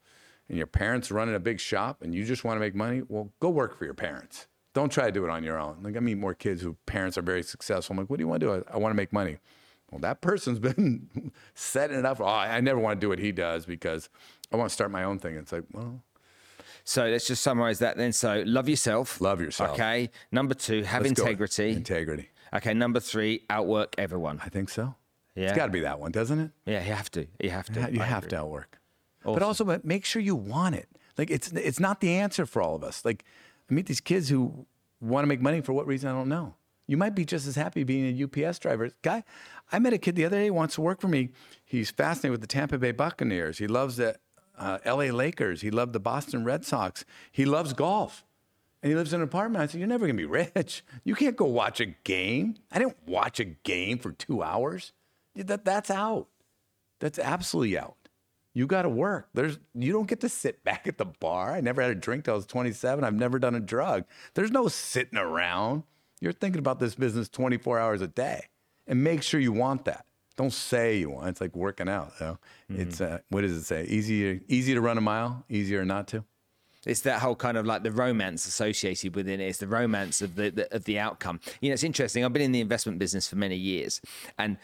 and 0.49 0.57
your 0.57 0.67
parents 0.67 1.11
running 1.11 1.35
a 1.35 1.41
big 1.41 1.61
shop, 1.61 2.03
and 2.03 2.15
you 2.15 2.25
just 2.25 2.45
want 2.45 2.57
to 2.57 2.61
make 2.61 2.75
money, 2.75 3.03
well, 3.09 3.31
go 3.41 3.51
work 3.51 3.77
for 3.79 3.85
your 3.85 3.95
parents. 3.95 4.47
Don't 4.75 4.91
try 4.91 5.07
to 5.07 5.13
do 5.13 5.25
it 5.25 5.31
on 5.31 5.43
your 5.43 5.59
own. 5.59 5.79
Like 5.83 5.97
I 5.97 6.01
meet 6.01 6.19
more 6.19 6.35
kids 6.35 6.63
who 6.63 6.77
parents 6.87 7.19
are 7.19 7.23
very 7.23 7.43
successful. 7.43 7.95
I'm 7.95 7.99
like, 7.99 8.11
what 8.11 8.19
do 8.19 8.23
you 8.23 8.29
want 8.29 8.41
to 8.41 8.47
do? 8.47 8.65
I, 8.69 8.75
I 8.75 8.77
want 8.79 8.93
to 8.93 8.97
make 8.97 9.13
money. 9.13 9.39
Well, 9.91 10.01
that 10.01 10.21
person's 10.21 10.59
been 10.69 11.33
setting 11.55 11.99
it 11.99 12.05
up. 12.05 12.21
Oh, 12.21 12.27
I 12.27 12.61
never 12.61 12.79
want 12.79 13.01
to 13.01 13.05
do 13.05 13.09
what 13.09 13.19
he 13.19 13.33
does 13.33 13.67
because 13.67 14.09
I 14.53 14.57
want 14.57 14.69
to 14.71 14.75
start 14.75 14.91
my 14.91 15.05
own 15.05 15.19
thing. 15.19 15.37
It's 15.37 15.53
like, 15.53 15.65
well, 15.73 16.03
so 16.85 17.07
let's 17.07 17.27
just 17.27 17.43
summarize 17.43 17.81
that 17.81 17.97
then. 17.97 18.13
So 18.13 18.43
love 18.47 18.69
yourself. 18.69 19.21
Love 19.21 19.41
yourself. 19.41 19.71
Okay. 19.71 20.11
Number 20.33 20.55
two, 20.55 20.83
have 20.85 21.03
let's 21.03 21.19
integrity. 21.19 21.71
Integrity. 21.71 22.29
Okay. 22.55 22.73
Number 22.73 23.01
three, 23.01 23.45
outwork 23.51 23.95
everyone. 23.99 24.41
I 24.45 24.49
think 24.49 24.69
so. 24.71 24.95
Yeah. 25.35 25.49
It's 25.49 25.57
got 25.57 25.67
to 25.67 25.73
be 25.73 25.81
that 25.81 26.01
one, 26.01 26.13
doesn't 26.13 26.39
it? 26.39 26.51
Yeah, 26.67 26.83
you 26.85 26.93
have 26.93 27.11
to. 27.13 27.27
You 27.41 27.51
have 27.51 27.67
to. 27.73 27.93
You 27.93 28.01
have 28.01 28.27
to 28.29 28.39
outwork. 28.39 28.78
Awesome. 29.29 29.41
But 29.41 29.47
also, 29.47 29.65
but 29.65 29.85
make 29.85 30.05
sure 30.05 30.21
you 30.23 30.35
want 30.35 30.75
it. 30.75 30.89
Like 31.17 31.31
it's 31.31 31.51
it's 31.53 31.81
not 31.81 32.01
the 32.01 32.11
answer 32.15 32.47
for 32.47 32.63
all 32.63 32.75
of 32.75 32.85
us. 32.85 33.05
Like 33.05 33.25
I 33.71 33.75
meet 33.75 33.87
these 33.87 34.01
kids 34.01 34.29
who 34.29 34.67
want 35.01 35.25
to 35.25 35.29
make 35.29 35.41
money 35.41 35.61
for 35.61 35.73
what 35.73 35.87
reason 35.87 36.09
I 36.09 36.13
don't 36.13 36.29
know. 36.29 36.55
You 36.87 36.97
might 36.97 37.15
be 37.15 37.25
just 37.25 37.47
as 37.47 37.55
happy 37.55 37.85
being 37.85 38.19
a 38.19 38.47
UPS 38.47 38.59
driver. 38.59 38.91
Guy, 39.03 39.23
I 39.71 39.79
met 39.79 39.93
a 39.93 39.99
kid 39.99 40.17
the 40.17 40.25
other 40.25 40.39
day 40.39 40.47
who 40.47 40.55
wants 40.55 40.77
to 40.77 40.81
work 40.81 41.01
for 41.01 41.09
me. 41.09 41.31
He's 41.65 41.91
fascinated 41.91 42.31
with 42.31 42.41
the 42.41 42.47
Tampa 42.47 42.79
Bay 42.79 42.93
Buccaneers. 42.93 43.59
He 43.59 43.67
loves 43.67 43.97
the 43.97 44.17
uh, 44.57 44.79
LA 44.87 45.13
Lakers. 45.13 45.61
He 45.61 45.71
loved 45.71 45.93
the 45.93 46.01
Boston 46.01 46.45
Red 46.45 46.65
Sox. 46.65 47.05
He 47.31 47.45
loves 47.45 47.75
golf. 47.75 48.25
And 48.83 48.91
he 48.91 48.97
lives 48.97 49.13
in 49.13 49.21
an 49.21 49.25
apartment. 49.25 49.63
I 49.63 49.67
said, 49.67 49.81
You're 49.81 49.89
never 49.89 50.07
going 50.07 50.17
to 50.17 50.23
be 50.23 50.25
rich. 50.25 50.83
You 51.05 51.15
can't 51.15 51.37
go 51.37 51.45
watch 51.45 51.81
a 51.81 51.87
game. 51.87 52.57
I 52.73 52.79
didn't 52.79 52.97
watch 53.07 53.39
a 53.39 53.45
game 53.45 53.99
for 53.99 54.13
two 54.13 54.43
hours. 54.43 54.93
That, 55.35 55.65
that's 55.65 55.91
out. 55.91 56.29
That's 57.01 57.19
absolutely 57.19 57.79
out. 57.79 57.97
You 58.59 58.67
got 58.67 58.83
to 58.83 58.89
work. 58.89 59.29
There's, 59.35 59.57
you 59.73 59.93
don't 59.93 60.09
get 60.09 60.19
to 60.23 60.29
sit 60.29 60.65
back 60.71 60.89
at 60.89 60.99
the 60.99 61.05
bar. 61.05 61.53
I 61.53 61.61
never 61.61 61.81
had 61.81 61.93
a 61.93 61.95
drink 61.95 62.25
till 62.25 62.35
I 62.35 62.37
was 62.37 62.47
27. 62.47 63.05
I've 63.05 63.15
never 63.15 63.39
done 63.39 63.55
a 63.55 63.61
drug. 63.61 64.05
There's 64.35 64.51
no 64.51 64.67
sitting 64.67 65.17
around. 65.17 65.85
You're 66.21 66.33
thinking 66.33 66.59
about 66.59 66.81
this 66.81 66.97
business 66.97 67.29
24 67.29 67.79
hours 67.79 68.03
a 68.03 68.09
day. 68.09 68.47
And 68.89 69.05
make 69.05 69.23
sure 69.23 69.39
you 69.39 69.53
want 69.53 69.85
that. 69.85 70.07
Don't 70.37 70.53
say 70.53 70.99
you 70.99 71.11
want. 71.11 71.29
It's 71.29 71.41
like 71.41 71.55
working 71.55 71.89
out. 71.89 72.13
You 72.19 72.27
mm-hmm. 72.27 72.81
It's 72.81 73.01
uh, 73.01 73.19
what 73.29 73.43
does 73.43 73.53
it 73.53 73.63
say? 73.63 73.85
Easier, 73.85 74.41
easy 74.49 74.75
to 74.75 74.81
run 74.81 74.99
a 74.99 75.03
mile. 75.03 75.45
Easier 75.49 75.85
not 75.85 76.09
to. 76.09 76.25
It's 76.87 77.03
that 77.03 77.21
whole 77.21 77.37
kind 77.37 77.57
of 77.57 77.67
like 77.67 77.83
the 77.83 77.93
romance 77.93 78.47
associated 78.47 79.15
within 79.15 79.41
it. 79.41 79.49
It's 79.49 79.59
the 79.59 79.67
romance 79.67 80.23
of 80.23 80.37
the, 80.37 80.51
the 80.51 80.75
of 80.75 80.85
the 80.85 80.99
outcome. 80.99 81.41
You 81.61 81.71
know, 81.71 81.75
it's 81.75 81.85
interesting. 81.85 82.25
I've 82.25 82.33
been 82.33 82.43
in 82.43 82.53
the 82.53 82.61
investment 82.61 82.99
business 82.99 83.29
for 83.29 83.37
many 83.37 83.57
years, 83.57 84.01
and 84.39 84.57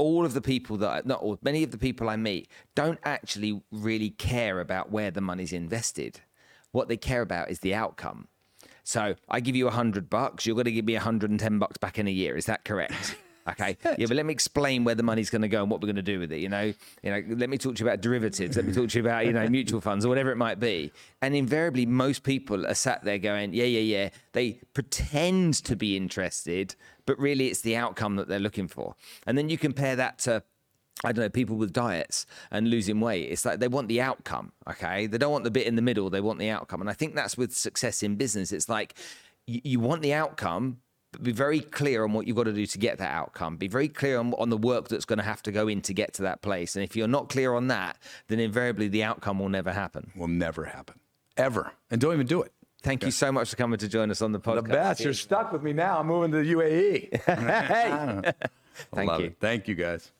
all 0.00 0.24
of 0.24 0.34
the 0.34 0.40
people 0.40 0.76
that 0.78 0.88
I, 0.88 1.02
not 1.04 1.20
all, 1.20 1.38
many 1.42 1.62
of 1.62 1.70
the 1.70 1.78
people 1.78 2.08
I 2.08 2.16
meet 2.16 2.48
don't 2.74 2.98
actually 3.04 3.62
really 3.70 4.10
care 4.10 4.60
about 4.60 4.90
where 4.90 5.10
the 5.10 5.20
money's 5.20 5.52
invested. 5.52 6.20
What 6.72 6.88
they 6.88 6.96
care 6.96 7.22
about 7.22 7.50
is 7.50 7.60
the 7.60 7.74
outcome. 7.74 8.28
So 8.82 9.14
I 9.28 9.40
give 9.40 9.54
you 9.54 9.68
a 9.68 9.72
hundred 9.72 10.10
bucks, 10.10 10.46
you're 10.46 10.56
going 10.56 10.64
to 10.64 10.72
give 10.72 10.84
me 10.84 10.96
a 10.96 11.00
hundred 11.00 11.30
and 11.30 11.38
ten 11.38 11.58
bucks 11.58 11.76
back 11.78 11.98
in 11.98 12.08
a 12.08 12.10
year. 12.10 12.36
Is 12.36 12.46
that 12.46 12.64
correct? 12.64 13.16
Okay. 13.48 13.76
Yeah, 13.82 14.06
but 14.06 14.16
let 14.16 14.26
me 14.26 14.32
explain 14.32 14.84
where 14.84 14.94
the 14.94 15.02
money's 15.02 15.30
going 15.30 15.42
to 15.42 15.48
go 15.48 15.62
and 15.62 15.70
what 15.70 15.80
we're 15.80 15.86
going 15.86 15.96
to 15.96 16.02
do 16.02 16.20
with 16.20 16.32
it. 16.32 16.40
You 16.40 16.48
know, 16.48 16.72
you 17.02 17.10
know. 17.10 17.22
Let 17.36 17.48
me 17.48 17.58
talk 17.58 17.74
to 17.76 17.84
you 17.84 17.88
about 17.88 18.00
derivatives. 18.00 18.56
Let 18.56 18.66
me 18.66 18.72
talk 18.72 18.90
to 18.90 18.98
you 18.98 19.04
about 19.04 19.26
you 19.26 19.32
know 19.32 19.48
mutual 19.48 19.80
funds 19.80 20.04
or 20.04 20.08
whatever 20.08 20.30
it 20.30 20.36
might 20.36 20.60
be. 20.60 20.92
And 21.22 21.34
invariably, 21.34 21.86
most 21.86 22.22
people 22.22 22.66
are 22.66 22.74
sat 22.74 23.02
there 23.04 23.18
going, 23.18 23.54
yeah, 23.54 23.64
yeah, 23.64 23.80
yeah. 23.80 24.10
They 24.32 24.60
pretend 24.74 25.54
to 25.64 25.74
be 25.74 25.96
interested, 25.96 26.76
but 27.10 27.18
really 27.18 27.48
it's 27.48 27.62
the 27.62 27.74
outcome 27.74 28.14
that 28.14 28.28
they're 28.28 28.38
looking 28.38 28.68
for. 28.68 28.94
And 29.26 29.36
then 29.36 29.48
you 29.48 29.58
compare 29.58 29.96
that 29.96 30.20
to 30.20 30.44
I 31.02 31.10
don't 31.10 31.24
know, 31.24 31.28
people 31.28 31.56
with 31.56 31.72
diets 31.72 32.24
and 32.52 32.70
losing 32.70 33.00
weight. 33.00 33.32
It's 33.32 33.44
like 33.44 33.58
they 33.58 33.66
want 33.66 33.88
the 33.88 34.00
outcome, 34.00 34.52
okay? 34.68 35.08
They 35.08 35.18
don't 35.18 35.32
want 35.32 35.42
the 35.42 35.50
bit 35.50 35.66
in 35.66 35.74
the 35.74 35.82
middle, 35.82 36.08
they 36.08 36.20
want 36.20 36.38
the 36.38 36.50
outcome. 36.50 36.80
And 36.80 36.88
I 36.88 36.92
think 36.92 37.16
that's 37.16 37.36
with 37.36 37.52
success 37.52 38.04
in 38.04 38.14
business. 38.14 38.52
It's 38.52 38.68
like 38.68 38.94
you, 39.48 39.60
you 39.64 39.80
want 39.80 40.02
the 40.02 40.12
outcome, 40.12 40.82
but 41.10 41.24
be 41.24 41.32
very 41.32 41.58
clear 41.58 42.04
on 42.04 42.12
what 42.12 42.28
you've 42.28 42.36
got 42.36 42.44
to 42.44 42.52
do 42.52 42.64
to 42.64 42.78
get 42.78 42.98
that 42.98 43.10
outcome. 43.10 43.56
Be 43.56 43.66
very 43.66 43.88
clear 43.88 44.16
on, 44.20 44.32
on 44.34 44.50
the 44.50 44.58
work 44.58 44.86
that's 44.86 45.04
going 45.04 45.18
to 45.18 45.24
have 45.24 45.42
to 45.44 45.50
go 45.50 45.66
in 45.66 45.80
to 45.80 45.92
get 45.92 46.12
to 46.14 46.22
that 46.22 46.42
place. 46.42 46.76
And 46.76 46.84
if 46.84 46.94
you're 46.94 47.08
not 47.08 47.28
clear 47.28 47.54
on 47.54 47.66
that, 47.68 47.98
then 48.28 48.38
invariably 48.38 48.86
the 48.86 49.02
outcome 49.02 49.40
will 49.40 49.48
never 49.48 49.72
happen. 49.72 50.12
Will 50.14 50.28
never 50.28 50.66
happen. 50.66 51.00
Ever. 51.36 51.72
And 51.90 52.00
don't 52.00 52.12
even 52.12 52.28
do 52.28 52.42
it. 52.42 52.52
Thank 52.82 53.04
you 53.04 53.10
so 53.10 53.30
much 53.30 53.50
for 53.50 53.56
coming 53.56 53.78
to 53.78 53.88
join 53.88 54.10
us 54.10 54.22
on 54.22 54.32
the 54.32 54.40
podcast. 54.40 54.62
The 54.62 54.68
best. 54.68 55.00
You're 55.00 55.12
stuck 55.12 55.52
with 55.52 55.62
me 55.62 55.72
now. 55.72 56.00
I'm 56.00 56.06
moving 56.06 56.30
to 56.32 56.42
the 56.42 56.54
UAE. 56.54 57.22
hey. 58.24 58.32
Thank 58.94 59.18
you. 59.18 59.26
It. 59.26 59.36
Thank 59.38 59.68
you 59.68 59.74
guys. 59.74 60.10